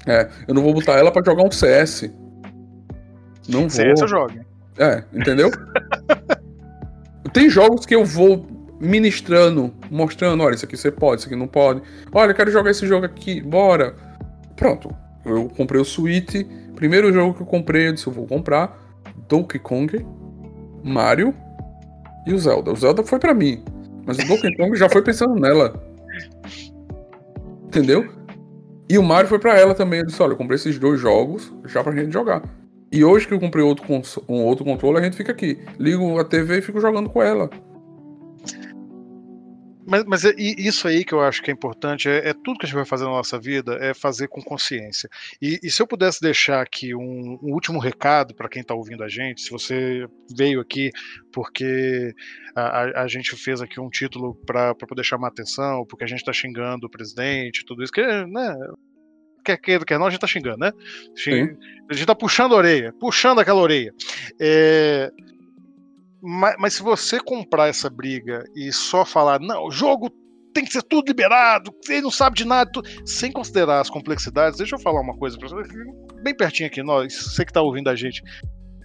É, 0.04 0.28
eu 0.48 0.54
não 0.54 0.62
vou 0.62 0.74
botar 0.74 0.94
ela 0.94 1.12
pra 1.12 1.22
jogar 1.24 1.44
um 1.44 1.50
CS. 1.52 2.10
Não 3.48 3.60
vou. 3.60 3.70
CS 3.70 4.00
eu 4.00 4.08
jogo. 4.08 4.49
É, 4.80 5.04
entendeu? 5.12 5.50
Tem 7.34 7.50
jogos 7.50 7.84
que 7.84 7.94
eu 7.94 8.02
vou 8.04 8.46
ministrando, 8.80 9.72
mostrando, 9.90 10.42
olha, 10.42 10.54
isso 10.54 10.64
aqui 10.64 10.74
você 10.74 10.90
pode, 10.90 11.20
isso 11.20 11.28
aqui 11.28 11.36
não 11.36 11.46
pode. 11.46 11.82
Olha, 12.10 12.30
eu 12.30 12.34
quero 12.34 12.50
jogar 12.50 12.70
esse 12.70 12.86
jogo 12.86 13.04
aqui, 13.04 13.42
bora. 13.42 13.94
Pronto. 14.56 14.90
Eu 15.22 15.50
comprei 15.54 15.78
o 15.78 15.84
Switch. 15.84 16.46
Primeiro 16.74 17.12
jogo 17.12 17.34
que 17.34 17.42
eu 17.42 17.46
comprei, 17.46 17.88
eu 17.88 17.92
disse, 17.92 18.06
eu 18.06 18.12
vou 18.12 18.26
comprar 18.26 18.74
Donkey 19.28 19.58
Kong, 19.58 20.06
Mario 20.82 21.34
e 22.26 22.32
o 22.32 22.38
Zelda. 22.38 22.72
O 22.72 22.76
Zelda 22.76 23.02
foi 23.02 23.18
para 23.18 23.34
mim, 23.34 23.62
mas 24.06 24.18
o 24.18 24.26
Donkey 24.26 24.56
Kong 24.56 24.74
já 24.78 24.88
foi 24.88 25.02
pensando 25.02 25.34
nela. 25.34 25.74
Entendeu? 27.66 28.08
E 28.88 28.96
o 28.96 29.02
Mario 29.02 29.28
foi 29.28 29.38
para 29.38 29.58
ela 29.58 29.74
também. 29.74 30.00
Eu 30.00 30.06
disse, 30.06 30.22
olha, 30.22 30.32
eu 30.32 30.36
comprei 30.36 30.56
esses 30.56 30.78
dois 30.78 30.98
jogos 30.98 31.52
já 31.66 31.84
pra 31.84 31.94
gente 31.94 32.12
jogar. 32.12 32.42
E 32.92 33.04
hoje 33.04 33.26
que 33.26 33.32
eu 33.32 33.38
comprei 33.38 33.62
outro 33.62 33.84
um 34.28 34.42
outro 34.42 34.64
controle, 34.64 34.98
a 34.98 35.02
gente 35.02 35.16
fica 35.16 35.30
aqui. 35.30 35.58
Ligo 35.78 36.18
a 36.18 36.24
TV 36.24 36.58
e 36.58 36.62
fico 36.62 36.80
jogando 36.80 37.08
com 37.08 37.22
ela. 37.22 37.48
Mas, 39.90 40.04
mas 40.04 40.24
é, 40.24 40.32
isso 40.38 40.86
aí 40.86 41.04
que 41.04 41.12
eu 41.12 41.20
acho 41.20 41.42
que 41.42 41.50
é 41.50 41.54
importante, 41.54 42.08
é, 42.08 42.28
é, 42.28 42.32
tudo 42.32 42.58
que 42.58 42.64
a 42.64 42.68
gente 42.68 42.76
vai 42.76 42.84
fazer 42.84 43.04
na 43.04 43.10
nossa 43.10 43.40
vida, 43.40 43.76
é 43.80 43.92
fazer 43.92 44.28
com 44.28 44.40
consciência. 44.40 45.08
E, 45.42 45.58
e 45.64 45.70
se 45.70 45.82
eu 45.82 45.86
pudesse 45.86 46.20
deixar 46.20 46.62
aqui 46.62 46.94
um, 46.94 47.38
um 47.42 47.52
último 47.52 47.80
recado 47.80 48.32
para 48.32 48.48
quem 48.48 48.62
está 48.62 48.72
ouvindo 48.72 49.02
a 49.02 49.08
gente, 49.08 49.40
se 49.40 49.50
você 49.50 50.06
veio 50.36 50.60
aqui 50.60 50.92
porque 51.32 52.14
a, 52.54 53.02
a 53.02 53.08
gente 53.08 53.34
fez 53.34 53.60
aqui 53.60 53.80
um 53.80 53.90
título 53.90 54.36
para 54.46 54.74
poder 54.76 55.02
chamar 55.02 55.28
atenção, 55.28 55.84
porque 55.84 56.04
a 56.04 56.06
gente 56.06 56.20
está 56.20 56.32
xingando 56.32 56.86
o 56.86 56.90
presidente, 56.90 57.64
tudo 57.64 57.82
isso, 57.82 57.92
que, 57.92 58.02
né, 58.02 58.56
quer 59.44 59.56
queira, 59.56 59.84
quer 59.84 59.98
não, 59.98 60.06
a 60.06 60.10
gente 60.10 60.20
tá 60.20 60.26
xingando, 60.26 60.58
né? 60.58 60.72
Xing... 61.16 61.56
A 61.90 61.94
gente 61.94 62.06
tá 62.06 62.14
puxando 62.14 62.54
a 62.54 62.58
orelha, 62.58 62.92
puxando 63.00 63.40
aquela 63.40 63.60
orelha. 63.60 63.92
É... 64.40 65.10
Mas, 66.22 66.54
mas, 66.58 66.74
se 66.74 66.82
você 66.82 67.18
comprar 67.18 67.68
essa 67.68 67.88
briga 67.88 68.44
e 68.54 68.70
só 68.72 69.04
falar, 69.04 69.40
não, 69.40 69.66
o 69.66 69.70
jogo 69.70 70.10
tem 70.52 70.64
que 70.64 70.72
ser 70.72 70.82
tudo 70.82 71.08
liberado, 71.08 71.72
ele 71.88 72.02
não 72.02 72.10
sabe 72.10 72.36
de 72.36 72.44
nada, 72.44 72.70
sem 73.06 73.32
considerar 73.32 73.80
as 73.80 73.88
complexidades, 73.88 74.58
deixa 74.58 74.76
eu 74.76 74.80
falar 74.80 75.00
uma 75.00 75.16
coisa 75.16 75.38
pra 75.38 75.48
você, 75.48 75.72
bem 76.22 76.36
pertinho 76.36 76.66
aqui, 76.66 76.82
nós, 76.82 77.14
você 77.14 77.44
que 77.44 77.52
tá 77.52 77.62
ouvindo 77.62 77.88
a 77.88 77.96
gente, 77.96 78.22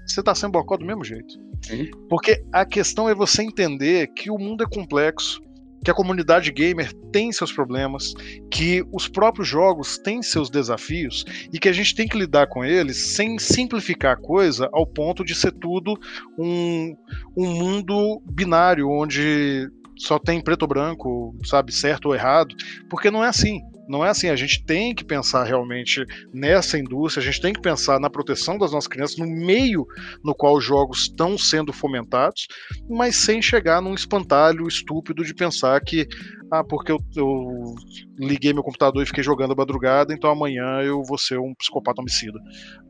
você 0.08 0.22
tá 0.24 0.34
sendo 0.36 0.52
bocó 0.52 0.78
do 0.78 0.86
mesmo 0.86 1.04
jeito. 1.04 1.34
Sim. 1.64 1.90
Porque 2.10 2.44
a 2.54 2.66
questão 2.66 3.10
é 3.10 3.16
você 3.16 3.44
entender 3.44 4.08
que 4.14 4.30
o 4.30 4.38
mundo 4.38 4.64
é 4.64 4.68
complexo, 4.68 5.42
que 5.86 5.92
a 5.92 5.94
comunidade 5.94 6.52
gamer 6.52 6.92
tem 7.12 7.32
seus 7.32 7.52
problemas, 7.52 8.16
que 8.50 8.84
os 8.92 9.08
próprios 9.08 9.48
jogos 9.48 10.00
têm 10.00 10.24
seus 10.24 10.50
desafios 10.50 11.24
e 11.54 11.60
que 11.60 11.70
a 11.70 11.72
gente 11.72 11.94
tem 11.94 12.08
que 12.08 12.18
lidar 12.18 12.48
com 12.48 12.66
eles 12.66 13.14
sem 13.14 13.38
simplificar 13.38 14.14
a 14.14 14.20
coisa 14.20 14.68
ao 14.74 14.88
ponto 14.88 15.24
de 15.24 15.36
ser 15.36 15.52
tudo 15.52 15.96
um, 16.40 16.98
um 17.38 17.46
mundo 17.46 18.20
binário 18.26 18.90
onde 18.90 19.70
só 19.96 20.18
tem 20.18 20.42
preto 20.42 20.64
ou 20.64 20.68
branco, 20.68 21.36
sabe, 21.44 21.72
certo 21.72 22.08
ou 22.08 22.16
errado, 22.16 22.56
porque 22.90 23.12
não 23.12 23.24
é 23.24 23.28
assim. 23.28 23.62
Não 23.88 24.04
é 24.06 24.10
assim, 24.10 24.30
a 24.30 24.36
gente 24.36 24.64
tem 24.66 24.94
que 24.94 25.04
pensar 25.04 25.44
realmente 25.44 26.06
nessa 26.34 26.78
indústria, 26.78 27.22
a 27.22 27.26
gente 27.26 27.42
tem 27.42 27.54
que 27.54 27.62
pensar 27.62 28.00
na 28.00 28.10
proteção 28.10 28.58
das 28.58 28.72
nossas 28.72 28.88
crianças, 28.88 29.18
no 29.18 29.28
meio 29.28 29.86
no 30.24 30.34
qual 30.34 30.56
os 30.56 30.64
jogos 30.64 31.02
estão 31.02 31.38
sendo 31.38 31.72
fomentados, 31.72 32.48
mas 32.90 33.16
sem 33.16 33.42
chegar 33.42 33.82
num 33.82 33.94
espantalho 33.94 34.68
estúpido 34.68 35.24
de 35.24 35.34
pensar 35.34 35.80
que, 35.82 36.08
ah, 36.52 36.64
porque 36.64 36.92
eu, 36.92 37.00
eu 37.16 37.76
liguei 38.18 38.54
meu 38.54 38.64
computador 38.64 39.02
e 39.02 39.06
fiquei 39.06 39.24
jogando 39.24 39.54
a 39.54 39.56
madrugada, 39.56 40.14
então 40.14 40.30
amanhã 40.30 40.82
eu 40.82 41.02
vou 41.04 41.18
ser 41.18 41.40
um 41.40 41.54
psicopata 41.56 42.02
homicida. 42.02 42.40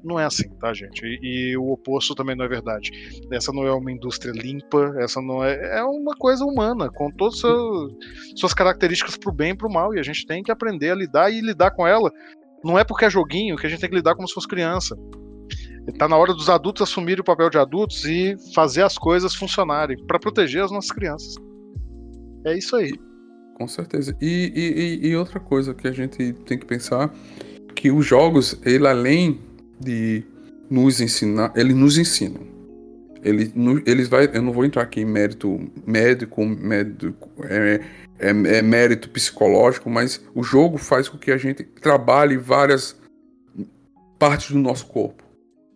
Não 0.04 0.20
é 0.20 0.26
assim, 0.26 0.50
tá, 0.60 0.74
gente? 0.74 1.06
E, 1.06 1.52
e 1.52 1.58
o 1.58 1.72
oposto 1.72 2.14
também 2.14 2.36
não 2.36 2.46
é 2.46 2.48
verdade. 2.48 2.92
Essa 3.32 3.52
não 3.54 3.66
é 3.66 3.74
uma 3.74 3.92
indústria 3.92 4.32
limpa, 4.32 4.94
essa 5.00 5.22
não 5.22 5.44
é. 5.44 5.80
É 5.80 5.84
uma 5.84 6.16
coisa 6.16 6.44
humana, 6.44 6.90
com 6.90 7.10
todas 7.12 7.44
as 7.46 8.40
suas 8.40 8.54
características 8.54 9.18
pro 9.18 9.32
bem 9.32 9.52
e 9.52 9.58
pro 9.58 9.72
mal, 9.72 9.94
e 9.96 10.00
a 10.00 10.04
gente 10.04 10.26
tem 10.26 10.44
que 10.44 10.52
aprender 10.52 10.92
a 10.92 10.96
lidar 10.96 11.32
e 11.32 11.40
lidar 11.40 11.72
com 11.72 11.88
ela. 11.88 12.12
Não 12.64 12.78
é 12.78 12.84
porque 12.84 13.06
é 13.06 13.10
joguinho 13.10 13.56
que 13.56 13.68
a 13.68 13.70
gente 13.70 13.80
tem 13.80 13.90
que 13.90 13.96
lidar 13.96 14.16
como 14.16 14.28
se 14.28 14.34
fosse 14.34 14.48
criança. 14.48 14.98
Está 15.88 16.08
na 16.08 16.18
hora 16.18 16.34
dos 16.34 16.50
adultos 16.50 16.82
assumirem 16.82 17.22
o 17.22 17.26
papel 17.26 17.50
de 17.50 17.58
adultos 17.58 18.04
e 18.06 18.36
fazer 18.54 18.82
as 18.82 18.98
coisas 18.98 19.36
funcionarem 19.36 19.96
para 20.06 20.20
proteger 20.20 20.64
as 20.64 20.72
nossas 20.72 20.92
crianças. 20.92 21.36
É 22.46 22.58
isso 22.58 22.76
aí. 22.76 22.92
Com 23.56 23.68
certeza. 23.68 24.16
E, 24.22 25.00
e, 25.02 25.08
e, 25.08 25.16
outra 25.16 25.40
coisa 25.40 25.74
que 25.74 25.88
a 25.88 25.92
gente 25.92 26.34
tem 26.46 26.58
que 26.58 26.66
pensar 26.66 27.14
que 27.74 27.90
os 27.90 28.06
jogos, 28.06 28.60
ele 28.66 28.86
além 28.86 29.40
de 29.80 30.24
nos 30.70 31.00
ensinar, 31.00 31.54
ele 31.56 31.74
nos 31.74 31.98
ensinam. 31.98 32.42
Ele, 33.24 33.52
eles 33.86 34.08
vai, 34.08 34.30
eu 34.32 34.42
não 34.42 34.52
vou 34.52 34.66
entrar 34.66 34.84
aqui 34.84 35.02
em 35.02 35.06
mérito 35.06 35.60
médico, 35.88 36.46
médico 36.46 37.30
é, 37.46 37.80
é, 38.20 38.30
é 38.30 38.62
mérito 38.62 39.10
psicológico, 39.10 39.90
mas 39.90 40.22
o 40.36 40.44
jogo 40.44 40.78
faz 40.78 41.10
com 41.10 41.18
que 41.18 41.32
a 41.32 41.38
gente 41.38 41.64
trabalhe 41.64 42.38
várias 42.38 42.96
partes 44.20 44.52
do 44.52 44.60
nosso 44.60 44.86
corpo, 44.86 45.24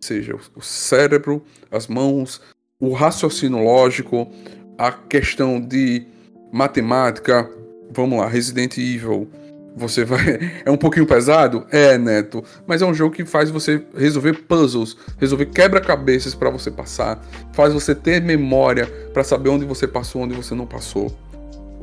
seja 0.00 0.36
o 0.54 0.62
cérebro, 0.62 1.42
as 1.72 1.88
mãos, 1.88 2.40
o 2.78 2.92
raciocínio 2.92 3.64
lógico, 3.64 4.30
a 4.78 4.92
questão 4.92 5.60
de 5.60 6.06
matemática, 6.52 7.50
vamos 7.90 8.18
lá, 8.18 8.28
Resident 8.28 8.76
Evil. 8.78 9.28
Você 9.76 10.04
vai. 10.04 10.20
É 10.64 10.70
um 10.70 10.76
pouquinho 10.76 11.06
pesado? 11.06 11.66
É, 11.70 11.96
Neto. 11.96 12.42
Mas 12.66 12.82
é 12.82 12.86
um 12.86 12.94
jogo 12.94 13.14
que 13.14 13.24
faz 13.24 13.50
você 13.50 13.82
resolver 13.96 14.34
puzzles, 14.48 14.96
resolver 15.18 15.46
quebra-cabeças 15.46 16.34
para 16.34 16.50
você 16.50 16.70
passar, 16.70 17.20
faz 17.52 17.72
você 17.72 17.94
ter 17.94 18.20
memória 18.20 18.86
para 19.12 19.24
saber 19.24 19.48
onde 19.48 19.64
você 19.64 19.86
passou, 19.86 20.22
onde 20.22 20.34
você 20.34 20.54
não 20.54 20.66
passou. 20.66 21.16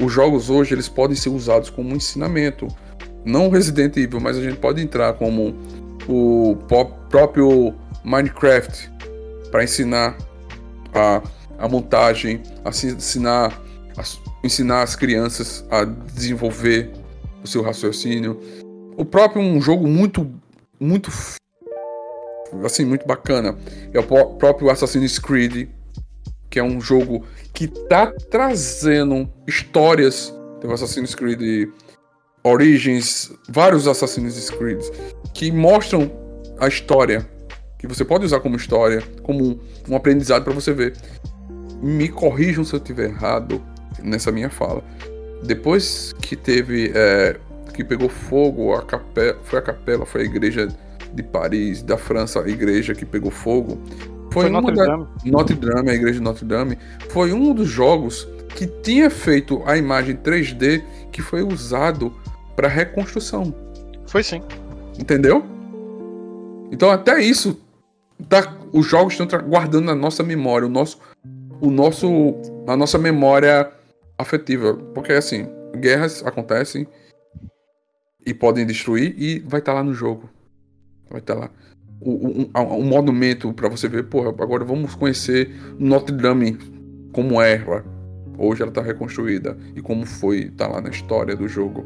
Os 0.01 0.11
jogos 0.11 0.49
hoje 0.49 0.75
eles 0.75 0.87
podem 0.87 1.15
ser 1.15 1.29
usados 1.29 1.69
como 1.69 1.89
um 1.89 1.95
ensinamento. 1.95 2.67
Não 3.25 3.49
Resident 3.49 3.97
Evil, 3.97 4.19
mas 4.19 4.37
a 4.37 4.41
gente 4.41 4.57
pode 4.57 4.81
entrar 4.81 5.13
como 5.13 5.55
o 6.07 6.55
próprio 7.09 7.73
Minecraft 8.03 8.91
para 9.51 9.63
ensinar 9.63 10.15
a, 10.93 11.21
a 11.57 11.67
montagem, 11.67 12.41
a 12.63 12.69
ensinar 12.69 13.59
ensinar 14.47 14.81
as 14.81 14.95
crianças 14.95 15.63
a 15.69 15.83
desenvolver 15.83 16.91
o 17.43 17.47
seu 17.47 17.61
raciocínio. 17.61 18.39
O 18.97 19.05
próprio 19.05 19.41
um 19.41 19.61
jogo 19.61 19.87
muito, 19.87 20.29
muito, 20.79 21.11
assim, 22.63 22.83
muito 22.83 23.05
bacana 23.05 23.55
é 23.93 23.99
o 23.99 24.03
próprio 24.03 24.69
Assassin's 24.69 25.19
Creed, 25.19 25.69
que 26.49 26.59
é 26.59 26.63
um 26.63 26.81
jogo 26.81 27.23
que 27.53 27.67
tá 27.67 28.11
trazendo 28.31 29.29
histórias. 29.45 30.33
Tem 30.59 30.69
o 30.69 30.73
Assassin's 30.73 31.13
Creed 31.13 31.69
Origins, 32.43 33.31
vários 33.49 33.87
Assassin's 33.87 34.49
Creed 34.49 34.81
que 35.33 35.51
mostram 35.51 36.09
a 36.59 36.67
história, 36.67 37.29
que 37.77 37.85
você 37.85 38.03
pode 38.03 38.25
usar 38.25 38.39
como 38.39 38.55
história, 38.55 39.03
como 39.21 39.59
um 39.87 39.95
aprendizado 39.95 40.43
para 40.43 40.53
você 40.53 40.73
ver. 40.73 40.95
Me 41.79 42.09
corrijam 42.09 42.63
se 42.63 42.73
eu 42.73 42.77
estiver 42.77 43.09
errado 43.09 43.61
nessa 44.03 44.31
minha 44.31 44.49
fala. 44.49 44.83
Depois 45.43 46.13
que 46.21 46.35
teve. 46.35 46.91
É, 46.95 47.39
que 47.73 47.83
pegou 47.83 48.09
fogo, 48.09 48.73
a 48.73 48.81
capela, 48.81 49.37
foi 49.43 49.59
a 49.59 49.61
capela, 49.61 50.05
foi 50.05 50.21
a 50.21 50.23
igreja 50.23 50.67
de 51.13 51.21
Paris, 51.21 51.83
da 51.83 51.95
França, 51.95 52.41
a 52.41 52.49
igreja 52.49 52.95
que 52.95 53.05
pegou 53.05 53.29
fogo. 53.29 53.77
Foi, 54.31 54.43
foi 54.43 54.49
Notre, 54.49 54.75
da, 54.75 54.85
Dame. 54.85 55.07
Notre 55.25 55.55
Dame, 55.55 55.91
a 55.91 55.93
igreja 55.93 56.15
de 56.15 56.23
Notre 56.23 56.43
Dame. 56.43 56.77
Foi 57.09 57.31
um 57.31 57.53
dos 57.53 57.67
jogos 57.67 58.27
que 58.55 58.65
tinha 58.65 59.11
feito 59.11 59.61
a 59.65 59.77
imagem 59.77 60.15
3D 60.15 60.83
que 61.11 61.21
foi 61.21 61.43
usado 61.43 62.11
para 62.55 62.67
reconstrução. 62.67 63.53
Foi 64.07 64.23
sim. 64.23 64.41
Entendeu? 64.99 65.45
Então 66.71 66.89
até 66.89 67.21
isso 67.21 67.61
tá, 68.27 68.57
os 68.73 68.85
jogos 68.85 69.13
estão 69.13 69.27
guardando 69.41 69.85
na 69.85 69.95
nossa 69.95 70.23
memória, 70.23 70.67
o 70.67 70.69
nosso, 70.69 70.99
o 71.61 71.69
nosso, 71.69 72.35
a 72.67 72.75
nossa 72.75 72.97
memória 72.97 73.71
afetiva, 74.17 74.73
porque 74.93 75.13
assim, 75.13 75.47
guerras 75.79 76.25
acontecem 76.25 76.87
e 78.25 78.33
podem 78.33 78.65
destruir 78.65 79.15
e 79.17 79.39
vai 79.39 79.59
estar 79.59 79.73
tá 79.73 79.79
lá 79.79 79.83
no 79.83 79.93
jogo, 79.93 80.29
vai 81.09 81.19
estar 81.19 81.35
tá 81.35 81.39
lá 81.41 81.51
um, 82.01 82.41
um, 82.41 82.73
um 82.79 82.83
monumento 82.83 83.51
para 83.53 83.69
você 83.69 83.87
ver, 83.87 84.03
porra, 84.03 84.29
agora 84.29 84.63
vamos 84.63 84.95
conhecer 84.95 85.49
Notre 85.79 86.15
Dame 86.15 86.57
como 87.11 87.41
era. 87.41 87.83
Hoje 88.37 88.61
ela 88.61 88.69
está 88.69 88.81
reconstruída 88.81 89.57
e 89.75 89.81
como 89.81 90.05
foi, 90.05 90.51
tá 90.51 90.67
lá 90.67 90.79
na 90.79 90.89
história 90.89 91.35
do 91.35 91.47
jogo. 91.47 91.83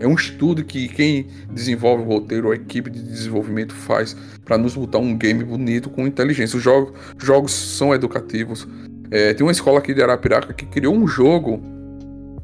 É 0.00 0.06
um 0.06 0.14
estudo 0.14 0.64
que 0.64 0.86
quem 0.86 1.26
desenvolve 1.52 2.04
o 2.04 2.06
roteiro, 2.06 2.52
a 2.52 2.54
equipe 2.54 2.88
de 2.88 3.02
desenvolvimento 3.02 3.74
faz 3.74 4.16
para 4.44 4.56
nos 4.56 4.76
botar 4.76 4.98
um 4.98 5.16
game 5.18 5.42
bonito 5.42 5.90
com 5.90 6.06
inteligência. 6.06 6.56
Os 6.56 6.62
jogos, 6.62 6.92
jogos 7.18 7.52
são 7.52 7.92
educativos. 7.92 8.68
É, 9.10 9.34
tem 9.34 9.44
uma 9.44 9.52
escola 9.52 9.78
aqui 9.78 9.94
de 9.94 10.02
Arapiraca 10.02 10.52
que 10.52 10.66
criou 10.66 10.94
um 10.94 11.06
jogo. 11.06 11.62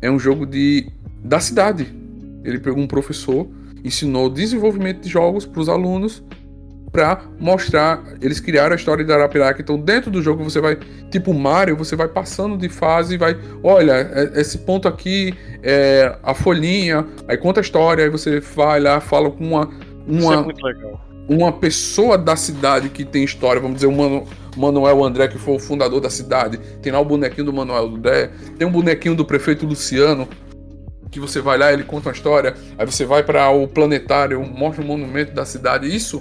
É 0.01 0.11
um 0.11 0.19
jogo 0.19 0.47
de 0.47 0.87
da 1.23 1.41
cidade. 1.41 1.87
Ele 2.45 2.59
pegou 2.59 2.83
um 2.83 2.87
professor, 2.87 3.49
ensinou 3.83 4.29
desenvolvimento 4.29 5.01
de 5.01 5.09
jogos 5.09 5.47
para 5.47 5.61
os 5.61 5.69
alunos 5.69 6.23
para 6.95 7.23
mostrar. 7.41 8.05
Eles 8.23 8.39
criaram 8.39 8.73
a 8.73 8.77
história 8.77 9.05
de 9.05 9.13
Arapiraca. 9.13 9.61
Então, 9.61 9.77
dentro 9.77 10.13
do 10.13 10.23
jogo, 10.23 10.45
você 10.45 10.61
vai, 10.61 10.79
tipo 11.11 11.35
Mario, 11.35 11.77
você 11.77 11.97
vai 11.97 12.07
passando 12.07 12.57
de 12.57 12.69
fase 12.69 13.15
e 13.15 13.19
vai. 13.19 13.37
Olha, 13.65 13.93
é, 13.93 14.41
esse 14.41 14.59
ponto 14.59 14.87
aqui 14.87 15.35
é 15.61 16.17
a 16.23 16.33
folhinha, 16.35 17.05
aí 17.27 17.37
conta 17.37 17.59
a 17.59 17.63
história, 17.63 18.05
aí 18.05 18.11
você 18.11 18.39
vai 18.39 18.79
lá, 18.79 19.01
fala 19.01 19.29
com 19.29 19.45
uma. 19.45 19.69
uma 20.07 20.19
Isso 20.19 20.33
é 20.33 20.43
muito 20.43 20.65
legal. 20.65 21.01
Uma 21.29 21.53
pessoa 21.53 22.17
da 22.17 22.37
cidade 22.37 22.91
que 22.91 23.05
tem 23.05 23.25
história, 23.25 23.61
vamos 23.61 23.77
dizer, 23.77 23.91
Mano, 23.91 24.25
Manuel 24.57 25.05
André, 25.05 25.29
que 25.29 25.39
foi 25.39 25.55
o 25.55 25.59
fundador 25.59 26.01
da 26.01 26.11
cidade, 26.11 26.59
tem 26.81 26.93
lá 26.93 27.01
o 27.01 27.05
bonequinho 27.05 27.47
do 27.47 27.53
Manuel 27.53 27.87
André, 27.87 28.31
tem 28.59 28.67
um 28.67 28.71
bonequinho 28.71 29.15
do 29.15 29.25
prefeito 29.25 29.67
Luciano, 29.67 30.29
que 31.11 31.21
você 31.21 31.41
vai 31.41 31.57
lá, 31.57 31.73
ele 31.73 31.85
conta 31.85 32.09
uma 32.09 32.13
história, 32.13 32.55
aí 32.77 32.85
você 32.85 33.05
vai 33.05 33.23
para 33.23 33.49
o 33.49 33.69
planetário, 33.69 34.41
mostra 34.45 34.83
o 34.83 34.87
monumento 34.87 35.33
da 35.33 35.45
cidade. 35.45 35.95
Isso 35.95 36.21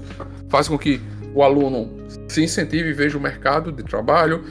faz 0.49 0.67
com 0.67 0.77
que 0.77 1.01
o 1.33 1.41
aluno 1.41 1.89
se 2.27 2.43
incentive 2.43 2.89
e 2.89 2.93
veja 2.93 3.17
o 3.17 3.21
mercado 3.21 3.71
de 3.71 3.81
trabalho, 3.81 4.43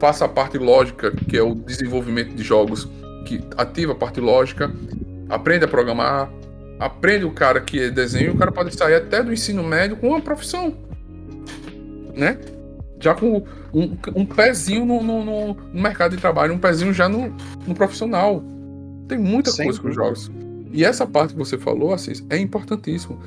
faça 0.00 0.24
a 0.24 0.28
parte 0.28 0.56
lógica, 0.56 1.12
que 1.28 1.36
é 1.36 1.42
o 1.42 1.54
desenvolvimento 1.54 2.34
de 2.34 2.42
jogos, 2.42 2.88
que 3.26 3.44
ativa 3.58 3.92
a 3.92 3.94
parte 3.94 4.20
lógica, 4.20 4.72
aprende 5.28 5.66
a 5.66 5.68
programar, 5.68 6.30
aprende 6.78 7.26
o 7.26 7.30
cara 7.30 7.60
que 7.60 7.78
é 7.78 7.90
desenho, 7.90 8.32
o 8.32 8.38
cara 8.38 8.50
pode 8.50 8.74
sair 8.74 8.94
até 8.94 9.22
do 9.22 9.30
ensino 9.30 9.62
médio 9.62 9.98
com 9.98 10.08
uma 10.08 10.20
profissão, 10.22 10.74
né? 12.14 12.38
Já 13.00 13.14
com 13.14 13.42
um, 13.72 13.96
um 14.14 14.26
pezinho 14.26 14.84
no, 14.84 15.02
no, 15.02 15.24
no, 15.24 15.56
mercado 15.72 16.14
de 16.14 16.20
trabalho, 16.20 16.52
um 16.52 16.58
pezinho 16.58 16.92
já 16.92 17.08
no, 17.08 17.34
no 17.66 17.74
profissional. 17.74 18.44
Tem 19.08 19.18
muita 19.18 19.50
Sem 19.50 19.64
coisa 19.64 19.80
com 19.80 19.88
os 19.88 19.94
jogos. 19.94 20.30
E 20.72 20.84
essa 20.84 21.06
parte 21.06 21.32
que 21.32 21.38
você 21.38 21.58
falou, 21.58 21.92
Assis, 21.92 22.24
é 22.28 22.38
importantíssimo 22.38 23.18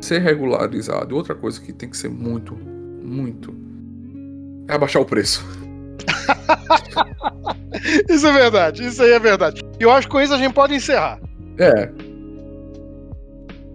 ser 0.00 0.20
regularizado. 0.20 1.16
Outra 1.16 1.34
coisa 1.34 1.60
que 1.60 1.72
tem 1.72 1.88
que 1.88 1.96
ser 1.96 2.10
muito, 2.10 2.54
muito, 2.54 3.54
é 4.68 4.74
abaixar 4.74 5.00
o 5.00 5.04
preço. 5.04 5.44
isso 8.08 8.26
é 8.26 8.32
verdade, 8.32 8.86
isso 8.86 9.02
aí 9.02 9.12
é 9.12 9.18
verdade. 9.18 9.62
E 9.80 9.82
eu 9.82 9.90
acho 9.90 10.06
que 10.06 10.12
com 10.12 10.20
isso 10.20 10.34
a 10.34 10.38
gente 10.38 10.52
pode 10.52 10.74
encerrar. 10.74 11.18
É. 11.58 11.86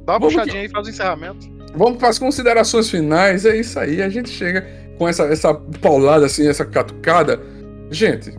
Dá 0.05 0.14
uma 0.14 0.20
puxadinha 0.20 0.62
aí 0.62 0.68
e 0.68 0.70
faz 0.70 0.88
o 0.88 0.89
encerramento. 0.89 1.58
Vamos 1.76 1.97
para 1.97 2.10
as 2.10 2.18
considerações 2.18 2.89
finais, 2.89 3.45
é 3.45 3.58
isso 3.58 3.80
aí. 3.80 4.01
A 4.01 4.10
gente 4.10 4.30
chega 4.30 4.66
com 4.97 5.07
essa, 5.07 5.23
essa 5.23 5.53
paulada, 5.53 6.25
assim, 6.25 6.47
essa 6.47 6.65
catucada. 6.65 7.39
Gente. 7.89 8.35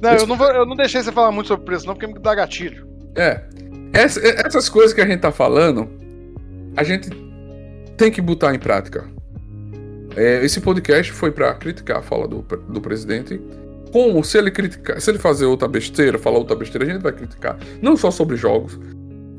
Não, 0.00 0.12
eu 0.12 0.26
não, 0.26 0.36
vou, 0.36 0.48
eu 0.48 0.66
não 0.66 0.76
deixei 0.76 1.02
você 1.02 1.12
falar 1.12 1.32
muito 1.32 1.46
sobre 1.46 1.64
preço, 1.64 1.86
não, 1.86 1.94
porque 1.94 2.06
me 2.06 2.18
dá 2.18 2.34
gatilho. 2.34 2.86
É. 3.16 3.42
Essa, 3.92 4.20
essas 4.20 4.68
coisas 4.68 4.92
que 4.92 5.00
a 5.00 5.06
gente 5.06 5.20
tá 5.20 5.30
falando, 5.30 5.88
a 6.76 6.82
gente 6.82 7.08
tem 7.96 8.10
que 8.10 8.20
botar 8.20 8.54
em 8.54 8.58
prática. 8.58 9.04
É, 10.16 10.44
esse 10.44 10.60
podcast 10.60 11.12
foi 11.12 11.30
para 11.30 11.52
criticar 11.54 11.98
a 11.98 12.02
fala 12.02 12.26
do, 12.26 12.42
do 12.68 12.80
presidente. 12.80 13.40
Como 13.92 14.22
se 14.24 14.36
ele 14.36 14.50
criticar, 14.50 15.00
se 15.00 15.10
ele 15.10 15.18
fazer 15.18 15.46
outra 15.46 15.68
besteira, 15.68 16.18
falar 16.18 16.38
outra 16.38 16.56
besteira, 16.56 16.84
a 16.84 16.92
gente 16.92 17.02
vai 17.02 17.12
criticar. 17.12 17.56
Não 17.80 17.96
só 17.96 18.10
sobre 18.10 18.36
jogos. 18.36 18.78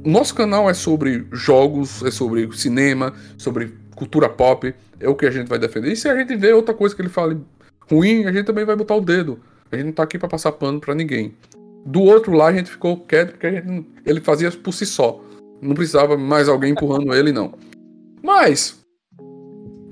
Nosso 0.06 0.36
canal 0.36 0.70
é 0.70 0.74
sobre 0.74 1.26
jogos, 1.32 2.04
é 2.04 2.12
sobre 2.12 2.50
cinema, 2.56 3.14
sobre 3.38 3.74
cultura 3.96 4.30
pop. 4.30 4.74
É 5.00 5.10
o 5.10 5.16
que 5.16 5.26
a 5.26 5.32
gente 5.32 5.48
vai 5.48 5.60
defender. 5.60 5.92
E 5.92 5.96
se 5.96 6.08
a 6.08 6.16
gente 6.16 6.36
vê 6.36 6.54
outra 6.54 6.74
coisa 6.74 6.96
que 6.96 7.02
ele 7.02 7.10
fale 7.10 7.38
ruim, 7.90 8.26
a 8.26 8.32
gente 8.32 8.46
também 8.46 8.66
vai 8.66 8.76
botar 8.76 8.96
o 8.96 9.02
dedo. 9.02 9.40
A 9.72 9.76
gente 9.76 9.86
não 9.88 9.94
tá 9.94 10.04
aqui 10.04 10.18
para 10.18 10.30
passar 10.30 10.52
pano 10.52 10.80
para 10.80 10.96
ninguém. 10.96 11.34
Do 11.86 12.02
outro 12.02 12.34
lado, 12.34 12.54
a 12.54 12.58
gente 12.58 12.72
ficou 12.72 12.98
quieto 12.98 13.32
porque 13.32 13.52
gente, 13.52 13.86
ele 14.06 14.22
fazia 14.22 14.52
por 14.52 14.74
si 14.74 14.86
só. 14.86 15.22
Não 15.62 15.76
precisava 15.76 16.18
mais 16.18 16.48
alguém 16.50 16.72
empurrando 16.72 17.14
ele, 17.14 17.32
não. 17.32 17.54
Mas, 18.24 18.80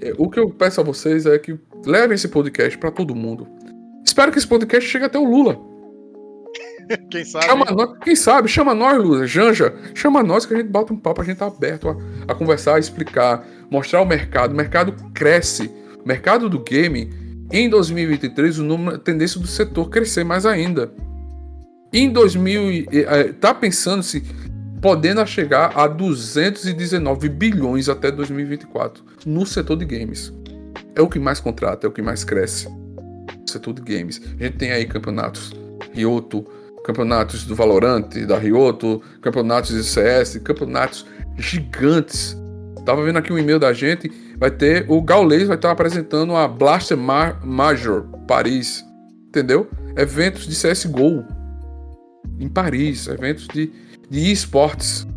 é, 0.01 0.13
o 0.17 0.29
que 0.29 0.39
eu 0.39 0.49
peço 0.49 0.81
a 0.81 0.83
vocês 0.83 1.25
é 1.25 1.37
que 1.37 1.57
levem 1.85 2.15
esse 2.15 2.27
podcast 2.27 2.77
para 2.77 2.91
todo 2.91 3.15
mundo. 3.15 3.47
Espero 4.05 4.31
que 4.31 4.37
esse 4.37 4.47
podcast 4.47 4.89
chegue 4.89 5.05
até 5.05 5.19
o 5.19 5.23
Lula. 5.23 5.59
Quem 7.09 7.23
sabe? 7.23 7.45
Chama 7.45 7.65
nós, 7.65 7.97
quem 8.03 8.15
sabe? 8.15 8.47
Chama 8.49 8.73
nós, 8.73 8.97
Lula. 9.01 9.25
Janja, 9.25 9.73
chama 9.95 10.21
nós 10.21 10.45
que 10.45 10.53
a 10.53 10.57
gente 10.57 10.69
bota 10.69 10.93
um 10.93 10.97
papo, 10.97 11.21
a 11.21 11.23
gente 11.23 11.37
tá 11.37 11.47
aberto 11.47 11.89
a, 11.89 11.95
a 12.27 12.35
conversar, 12.35 12.75
a 12.75 12.79
explicar, 12.79 13.47
mostrar 13.73 14.01
o 14.01 14.05
mercado. 14.05 14.53
O 14.53 14.55
mercado 14.55 14.93
cresce. 15.13 15.71
O 16.03 16.07
mercado 16.07 16.47
do 16.47 16.59
game, 16.59 17.11
em 17.51 17.67
2023, 17.67 18.59
o 18.59 18.63
número, 18.63 18.97
a 18.97 18.99
tendência 18.99 19.39
do 19.39 19.47
setor 19.47 19.89
crescer 19.89 20.23
mais 20.23 20.45
ainda. 20.45 20.91
Em 21.91 22.09
2000, 22.09 22.85
é, 22.91 23.23
tá 23.33 23.53
pensando 23.53 24.03
se 24.03 24.21
podendo 24.79 25.25
chegar 25.25 25.71
a 25.75 25.87
219 25.87 27.29
bilhões 27.29 27.89
até 27.89 28.11
2024 28.11 29.03
no 29.25 29.45
setor 29.45 29.77
de 29.77 29.85
games. 29.85 30.31
É 30.95 31.01
o 31.01 31.07
que 31.07 31.17
mais 31.17 31.39
contrata, 31.39 31.87
é 31.87 31.89
o 31.89 31.91
que 31.91 32.01
mais 32.01 32.23
cresce. 32.23 32.67
No 32.69 33.49
setor 33.49 33.73
de 33.73 33.81
games. 33.81 34.21
A 34.39 34.43
gente 34.43 34.57
tem 34.57 34.71
aí 34.71 34.85
campeonatos 34.85 35.51
Ryoto, 35.93 36.45
campeonatos 36.83 37.43
do 37.45 37.55
Valorant, 37.55 38.09
da 38.27 38.37
Ryoto, 38.37 39.01
campeonatos 39.21 39.71
de 39.71 39.83
CS, 39.83 40.37
campeonatos 40.43 41.05
gigantes. 41.37 42.37
Tava 42.85 43.03
vendo 43.03 43.17
aqui 43.17 43.31
um 43.31 43.37
e-mail 43.37 43.59
da 43.59 43.71
gente, 43.73 44.11
vai 44.37 44.51
ter 44.51 44.85
o 44.89 45.01
Gaules 45.01 45.47
vai 45.47 45.55
estar 45.55 45.71
apresentando 45.71 46.35
a 46.35 46.47
Blaster 46.47 46.97
Major 46.97 48.03
Paris, 48.27 48.83
entendeu? 49.27 49.69
Eventos 49.95 50.47
de 50.47 50.55
CS:GO 50.55 51.23
em 52.39 52.49
Paris, 52.49 53.07
eventos 53.07 53.47
de 53.47 53.71
de 54.13 54.31
esportes. 54.31 55.07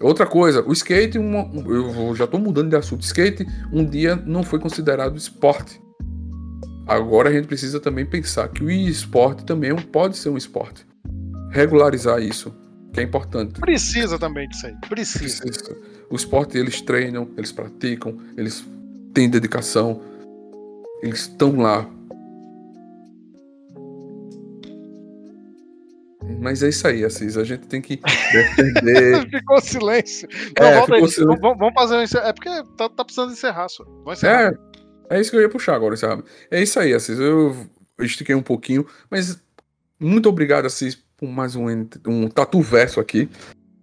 Outra 0.00 0.26
coisa, 0.26 0.62
o 0.66 0.72
skate, 0.72 1.16
uma, 1.16 1.48
eu 1.66 2.14
já 2.14 2.24
estou 2.24 2.38
mudando 2.40 2.70
de 2.70 2.76
assunto. 2.76 3.02
Skate 3.02 3.46
um 3.72 3.84
dia 3.84 4.16
não 4.16 4.42
foi 4.42 4.58
considerado 4.58 5.16
esporte. 5.16 5.80
Agora 6.86 7.28
a 7.28 7.32
gente 7.32 7.46
precisa 7.46 7.78
também 7.78 8.04
pensar 8.04 8.48
que 8.48 8.64
o 8.64 8.70
esporte 8.70 9.44
também 9.44 9.74
pode 9.76 10.16
ser 10.16 10.28
um 10.28 10.36
esporte. 10.36 10.86
Regularizar 11.50 12.20
isso, 12.20 12.52
que 12.92 13.00
é 13.00 13.02
importante. 13.02 13.60
Precisa 13.60 14.18
também 14.18 14.48
disso 14.48 14.66
aí. 14.66 14.74
Precisa. 14.88 15.42
Precisa. 15.42 15.76
O 16.10 16.16
esporte 16.16 16.56
eles 16.56 16.80
treinam, 16.80 17.28
eles 17.36 17.52
praticam, 17.52 18.18
eles 18.36 18.64
têm 19.12 19.28
dedicação, 19.28 20.00
eles 21.02 21.20
estão 21.20 21.56
lá 21.56 21.88
Mas 26.40 26.62
é 26.62 26.68
isso 26.68 26.86
aí, 26.86 27.04
Assis. 27.04 27.36
A 27.36 27.44
gente 27.44 27.66
tem 27.66 27.80
que 27.80 27.96
defender. 28.32 29.28
ficou 29.30 29.60
silêncio. 29.60 30.28
Não, 30.58 30.66
É, 30.66 30.76
volta 30.76 30.94
aí. 30.94 31.08
silêncio. 31.08 31.40
Vamos, 31.40 31.58
vamos 31.58 31.74
fazer 31.74 31.96
um 31.96 32.02
encer- 32.02 32.22
É 32.22 32.32
porque 32.32 32.50
tá, 32.76 32.88
tá 32.88 33.04
precisando 33.04 33.32
encerrar, 33.32 33.68
só. 33.68 33.84
Vamos 33.84 34.18
encerrar. 34.18 34.52
É, 35.10 35.16
é 35.16 35.20
isso 35.20 35.30
que 35.30 35.36
eu 35.36 35.40
ia 35.40 35.48
puxar 35.48 35.74
agora, 35.74 35.96
sabe? 35.96 36.22
É 36.50 36.62
isso 36.62 36.78
aí, 36.78 36.92
Assis. 36.94 37.18
Eu 37.18 37.56
estiquei 38.00 38.34
um 38.34 38.42
pouquinho, 38.42 38.86
mas 39.10 39.40
muito 39.98 40.28
obrigado, 40.28 40.66
Assis, 40.66 40.96
por 41.16 41.28
mais 41.28 41.56
um, 41.56 41.66
um 42.06 42.28
tatu 42.28 42.60
verso 42.60 43.00
aqui. 43.00 43.28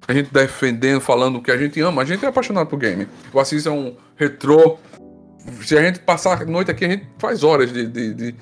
A 0.07 0.13
gente 0.13 0.31
defendendo, 0.31 1.01
falando 1.01 1.37
o 1.37 1.41
que 1.41 1.51
a 1.51 1.57
gente 1.57 1.79
ama. 1.81 2.01
A 2.01 2.05
gente 2.05 2.23
é 2.23 2.27
apaixonado 2.27 2.67
por 2.67 2.77
game. 2.77 3.07
O 3.33 3.39
Assis 3.39 3.65
é 3.65 3.71
um 3.71 3.95
retrô. 4.15 4.77
Se 5.63 5.77
a 5.77 5.81
gente 5.81 5.99
passar 5.99 6.41
a 6.41 6.45
noite 6.45 6.69
aqui, 6.71 6.85
a 6.85 6.89
gente 6.89 7.07
faz 7.17 7.43
horas 7.43 7.71
de, 7.73 7.87
de, 7.87 8.13
de 8.13 8.35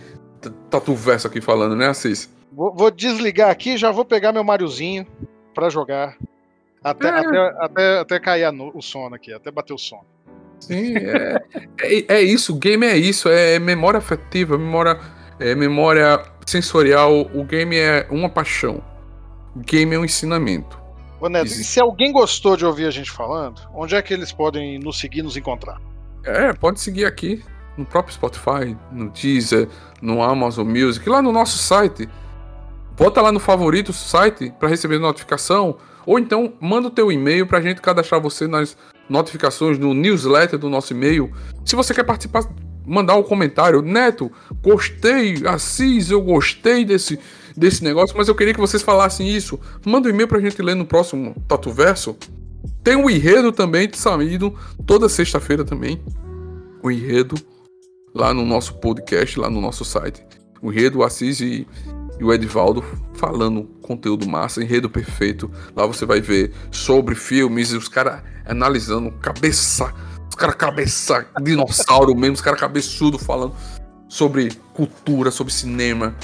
tatu 0.70 0.94
verso 0.96 1.28
aqui 1.28 1.40
falando, 1.42 1.76
né, 1.76 1.88
Assis? 1.88 2.30
Vou, 2.52 2.74
vou 2.76 2.92
desligar 2.92 3.50
aqui 3.50 3.72
e 3.74 3.78
já 3.78 3.92
vou 3.92 4.04
pegar 4.06 4.32
meu 4.34 4.44
Mariozinho 4.44 5.08
pra 5.56 5.70
jogar. 5.70 6.18
Até, 6.84 7.08
É. 7.08 7.12
até, 7.12 7.38
até, 7.66 8.00
até 8.00 8.20
cair 8.20 8.52
no- 8.52 8.72
o 8.76 8.82
sono 8.82 9.16
aqui, 9.16 9.34
até 9.34 9.50
bater 9.50 9.74
o 9.74 9.78
sono. 9.78 10.04
Sim, 10.60 10.96
é, 10.98 11.42
é, 11.82 12.16
é 12.16 12.22
isso. 12.22 12.54
O 12.54 12.58
game 12.58 12.86
é 12.86 12.96
isso. 12.98 13.28
É 13.30 13.58
memória 13.60 13.98
afetiva, 13.98 14.58
memória, 14.58 15.00
é 15.40 15.56
memória 15.56 16.22
sensorial. 16.46 17.22
O 17.34 17.44
game 17.44 17.78
é 17.78 18.06
uma 18.10 18.30
paixão. 18.30 18.82
O 19.56 19.60
game 19.60 19.94
é 19.96 20.00
um 20.00 20.06
ensinamento. 20.06 20.78
Neto, 21.30 21.48
e 21.48 21.64
se 21.64 21.80
alguém 21.80 22.12
gostou 22.12 22.58
de 22.58 22.66
ouvir 22.66 22.86
a 22.86 22.92
gente 22.92 23.12
falando, 23.12 23.62
onde 23.74 23.96
é 23.96 24.02
que 24.02 24.14
eles 24.14 24.32
podem 24.32 24.80
nos 24.80 25.00
seguir, 25.00 25.22
nos 25.22 25.38
encontrar? 25.38 25.80
É, 26.24 26.54
pode 26.54 26.80
seguir 26.80 27.06
aqui 27.06 27.44
no 27.78 27.86
próprio 27.86 28.14
Spotify, 28.14 28.78
no 28.92 29.10
Deezer, 29.10 29.68
no 30.02 30.22
Amazon 30.22 30.68
Music, 30.68 31.08
lá 31.10 31.22
no 31.22 31.32
nosso 31.32 31.58
site. 31.58 32.08
Bota 32.98 33.22
lá 33.22 33.32
no 33.32 33.40
favorito 33.40 33.90
o 33.90 33.94
site 33.94 34.54
para 34.60 34.70
receber 34.70 35.00
notificação, 35.00 35.78
ou 36.06 36.20
então 36.20 36.54
manda 36.60 36.88
o 36.88 36.92
teu 36.92 37.12
e-mail 37.12 37.48
pra 37.48 37.62
gente 37.62 37.82
cadastrar 37.82 38.22
você 38.22 38.48
nas 38.48 38.78
notificações 39.10 39.80
no 39.80 39.94
newsletter 39.94 40.60
do 40.60 40.70
nosso 40.70 40.94
e-mail. 40.94 41.32
Se 41.66 41.76
você 41.76 41.94
quer 41.94 42.04
participar, 42.04 42.44
mandar 42.86 43.16
um 43.16 43.24
comentário, 43.24 43.82
Neto, 43.82 44.32
gostei, 44.62 45.42
Assis, 45.48 46.12
eu 46.12 46.22
gostei 46.22 46.86
desse 46.86 47.20
desse 47.56 47.84
negócio, 47.84 48.16
mas 48.18 48.28
eu 48.28 48.36
queria 48.36 48.54
que 48.54 48.60
vocês 48.60 48.84
falassem 48.84 49.28
isso. 49.30 49.60
Manda 49.86 50.08
um 50.08 50.12
e-mail 50.12 50.28
pra 50.28 50.40
gente 50.40 50.62
ler 50.62 50.76
no 50.76 50.86
próximo 50.86 51.36
Tatu 51.48 51.72
Verso. 51.72 52.16
Tem 52.84 52.96
o 52.96 53.10
enredo 53.10 53.52
também 53.52 53.88
de 53.88 53.98
saído 53.98 54.54
toda 54.86 55.10
sexta-feira 55.10 55.64
também. 55.64 56.02
O 56.82 56.92
enredo 56.92 57.36
lá 58.14 58.34
no 58.34 58.46
nosso 58.46 58.76
podcast, 58.76 59.40
lá 59.40 59.50
no 59.50 59.62
nosso 59.62 59.84
site. 59.84 60.26
O 60.62 60.72
enredo, 60.72 61.00
o 61.00 61.04
Assis 61.04 61.40
e, 61.40 61.68
e 62.20 62.24
o 62.24 62.34
Edivaldo 62.34 62.84
falando 63.14 63.64
conteúdo 63.82 64.28
massa, 64.28 64.64
enredo 64.64 64.90
perfeito. 64.90 65.50
Lá 65.76 65.86
você 65.86 66.06
vai 66.06 66.22
ver 66.22 66.54
sobre 66.72 67.16
filmes 67.16 67.72
e 67.72 67.78
os 67.78 67.88
caras 67.88 68.22
analisando 68.46 69.12
cabeça, 69.14 69.94
os 70.30 70.36
caras 70.36 70.56
cabeça, 70.56 71.26
dinossauro 71.42 72.16
mesmo, 72.16 72.36
os 72.36 72.42
caras 72.42 72.60
cabeçudo 72.60 73.18
falando 73.18 73.56
sobre 74.08 74.52
cultura, 74.74 75.32
sobre 75.32 75.52
cinema. 75.54 76.16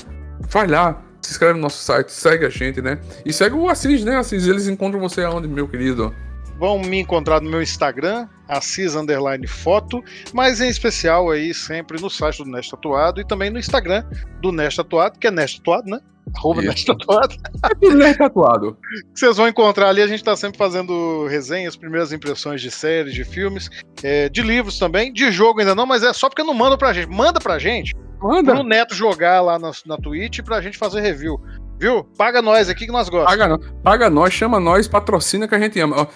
Vai 0.50 0.68
lá, 0.68 1.02
se 1.22 1.32
inscreve 1.32 1.54
no 1.54 1.62
nosso 1.62 1.84
site, 1.84 2.12
segue 2.12 2.46
a 2.46 2.50
gente, 2.50 2.82
né? 2.82 3.00
E 3.26 3.34
segue 3.34 3.56
o 3.56 3.70
Assis, 3.70 4.04
né, 4.04 4.18
Assis? 4.18 4.48
Eles 4.48 4.68
encontram 4.68 5.00
você 5.00 5.24
aonde, 5.24 5.48
meu 5.48 5.68
querido? 5.68 6.14
Vão 6.58 6.80
me 6.80 7.00
encontrar 7.00 7.42
no 7.42 7.50
meu 7.50 7.62
Instagram, 7.62 8.28
Assis 8.48 8.94
Underline 8.94 9.48
Foto, 9.48 10.04
mas 10.34 10.60
em 10.60 10.68
especial 10.68 11.32
aí 11.32 11.54
sempre 11.54 12.02
no 12.02 12.10
site 12.10 12.44
do 12.44 12.50
Nest 12.50 12.72
Tatuado 12.72 13.22
e 13.22 13.26
também 13.26 13.50
no 13.50 13.58
Instagram 13.58 14.04
do 14.42 14.52
Nest 14.52 14.76
Tatuado, 14.76 15.18
que 15.18 15.28
é 15.28 15.32
Nest 15.32 15.60
Tatuado, 15.60 15.90
né? 15.90 16.02
Arroba 16.36 16.62
Isso. 16.62 16.70
Nest 16.70 16.86
Tatuado. 16.86 17.36
É 17.64 17.76
tudo 17.76 18.04
é 18.04 18.14
tatuado. 18.14 18.78
vocês 19.14 19.38
vão 19.38 19.48
encontrar 19.48 19.90
ali. 19.90 20.02
A 20.02 20.08
gente 20.08 20.24
tá 20.24 20.36
sempre 20.36 20.58
fazendo 20.58 21.28
resenhas, 21.28 21.76
primeiras 21.76 22.12
impressões 22.12 22.62
de 22.62 22.72
séries, 22.72 23.14
de 23.14 23.24
filmes, 23.24 23.70
é, 24.04 24.30
de 24.30 24.42
livros 24.42 24.78
também, 24.80 25.12
de 25.12 25.32
jogo 25.32 25.60
ainda 25.60 25.76
não, 25.76 25.86
mas 25.86 26.04
é 26.04 26.14
só 26.14 26.30
porque 26.30 26.44
não 26.44 26.54
manda 26.54 26.78
pra 26.78 26.94
gente. 26.94 27.10
Manda 27.10 27.40
pra 27.40 27.60
gente 27.60 27.96
Manda. 28.22 28.54
pro 28.54 28.64
Neto 28.64 28.94
jogar 28.94 29.42
lá 29.42 29.58
na, 29.58 29.72
na 29.86 29.98
Twitch 29.98 30.42
pra 30.42 30.62
gente 30.62 30.78
fazer 30.78 31.02
review. 31.02 31.40
Viu? 31.80 32.04
Paga 32.18 32.42
nós 32.42 32.68
aqui 32.68 32.86
que 32.86 32.92
nós 32.92 33.08
gostamos. 33.08 33.32
Paga, 33.32 33.48
nós, 33.48 33.74
paga 33.82 34.10
nós, 34.10 34.34
chama 34.34 34.60
nós, 34.60 34.88
patrocina 34.88 35.48
que 35.48 35.56
a 35.56 35.60
gente 35.60 35.80
ama. 35.80 36.08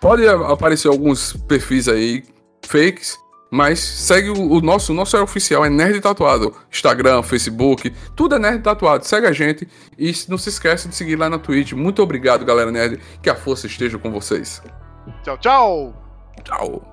Pode 0.00 0.26
aparecer 0.26 0.88
alguns 0.88 1.32
perfis 1.48 1.88
aí 1.88 2.22
fakes, 2.64 3.18
mas 3.52 3.80
segue 3.80 4.30
o, 4.30 4.50
o 4.50 4.62
nosso, 4.62 4.92
o 4.92 4.94
nosso 4.94 5.14
é 5.14 5.20
oficial, 5.20 5.62
é 5.62 5.68
Nerd 5.68 6.00
Tatuado. 6.00 6.56
Instagram, 6.72 7.22
Facebook, 7.22 7.92
tudo 8.16 8.36
é 8.36 8.38
Nerd 8.38 8.62
Tatuado. 8.62 9.04
Segue 9.04 9.26
a 9.26 9.32
gente 9.32 9.68
e 9.98 10.10
não 10.26 10.38
se 10.38 10.48
esqueça 10.48 10.88
de 10.88 10.94
seguir 10.94 11.16
lá 11.16 11.28
na 11.28 11.38
Twitch. 11.38 11.72
Muito 11.72 12.02
obrigado, 12.02 12.46
galera 12.46 12.72
Nerd. 12.72 12.98
Que 13.22 13.28
a 13.28 13.34
força 13.34 13.66
esteja 13.66 13.98
com 13.98 14.10
vocês. 14.10 14.62
Tchau, 15.22 15.36
tchau! 15.36 15.94
Tchau. 16.42 16.91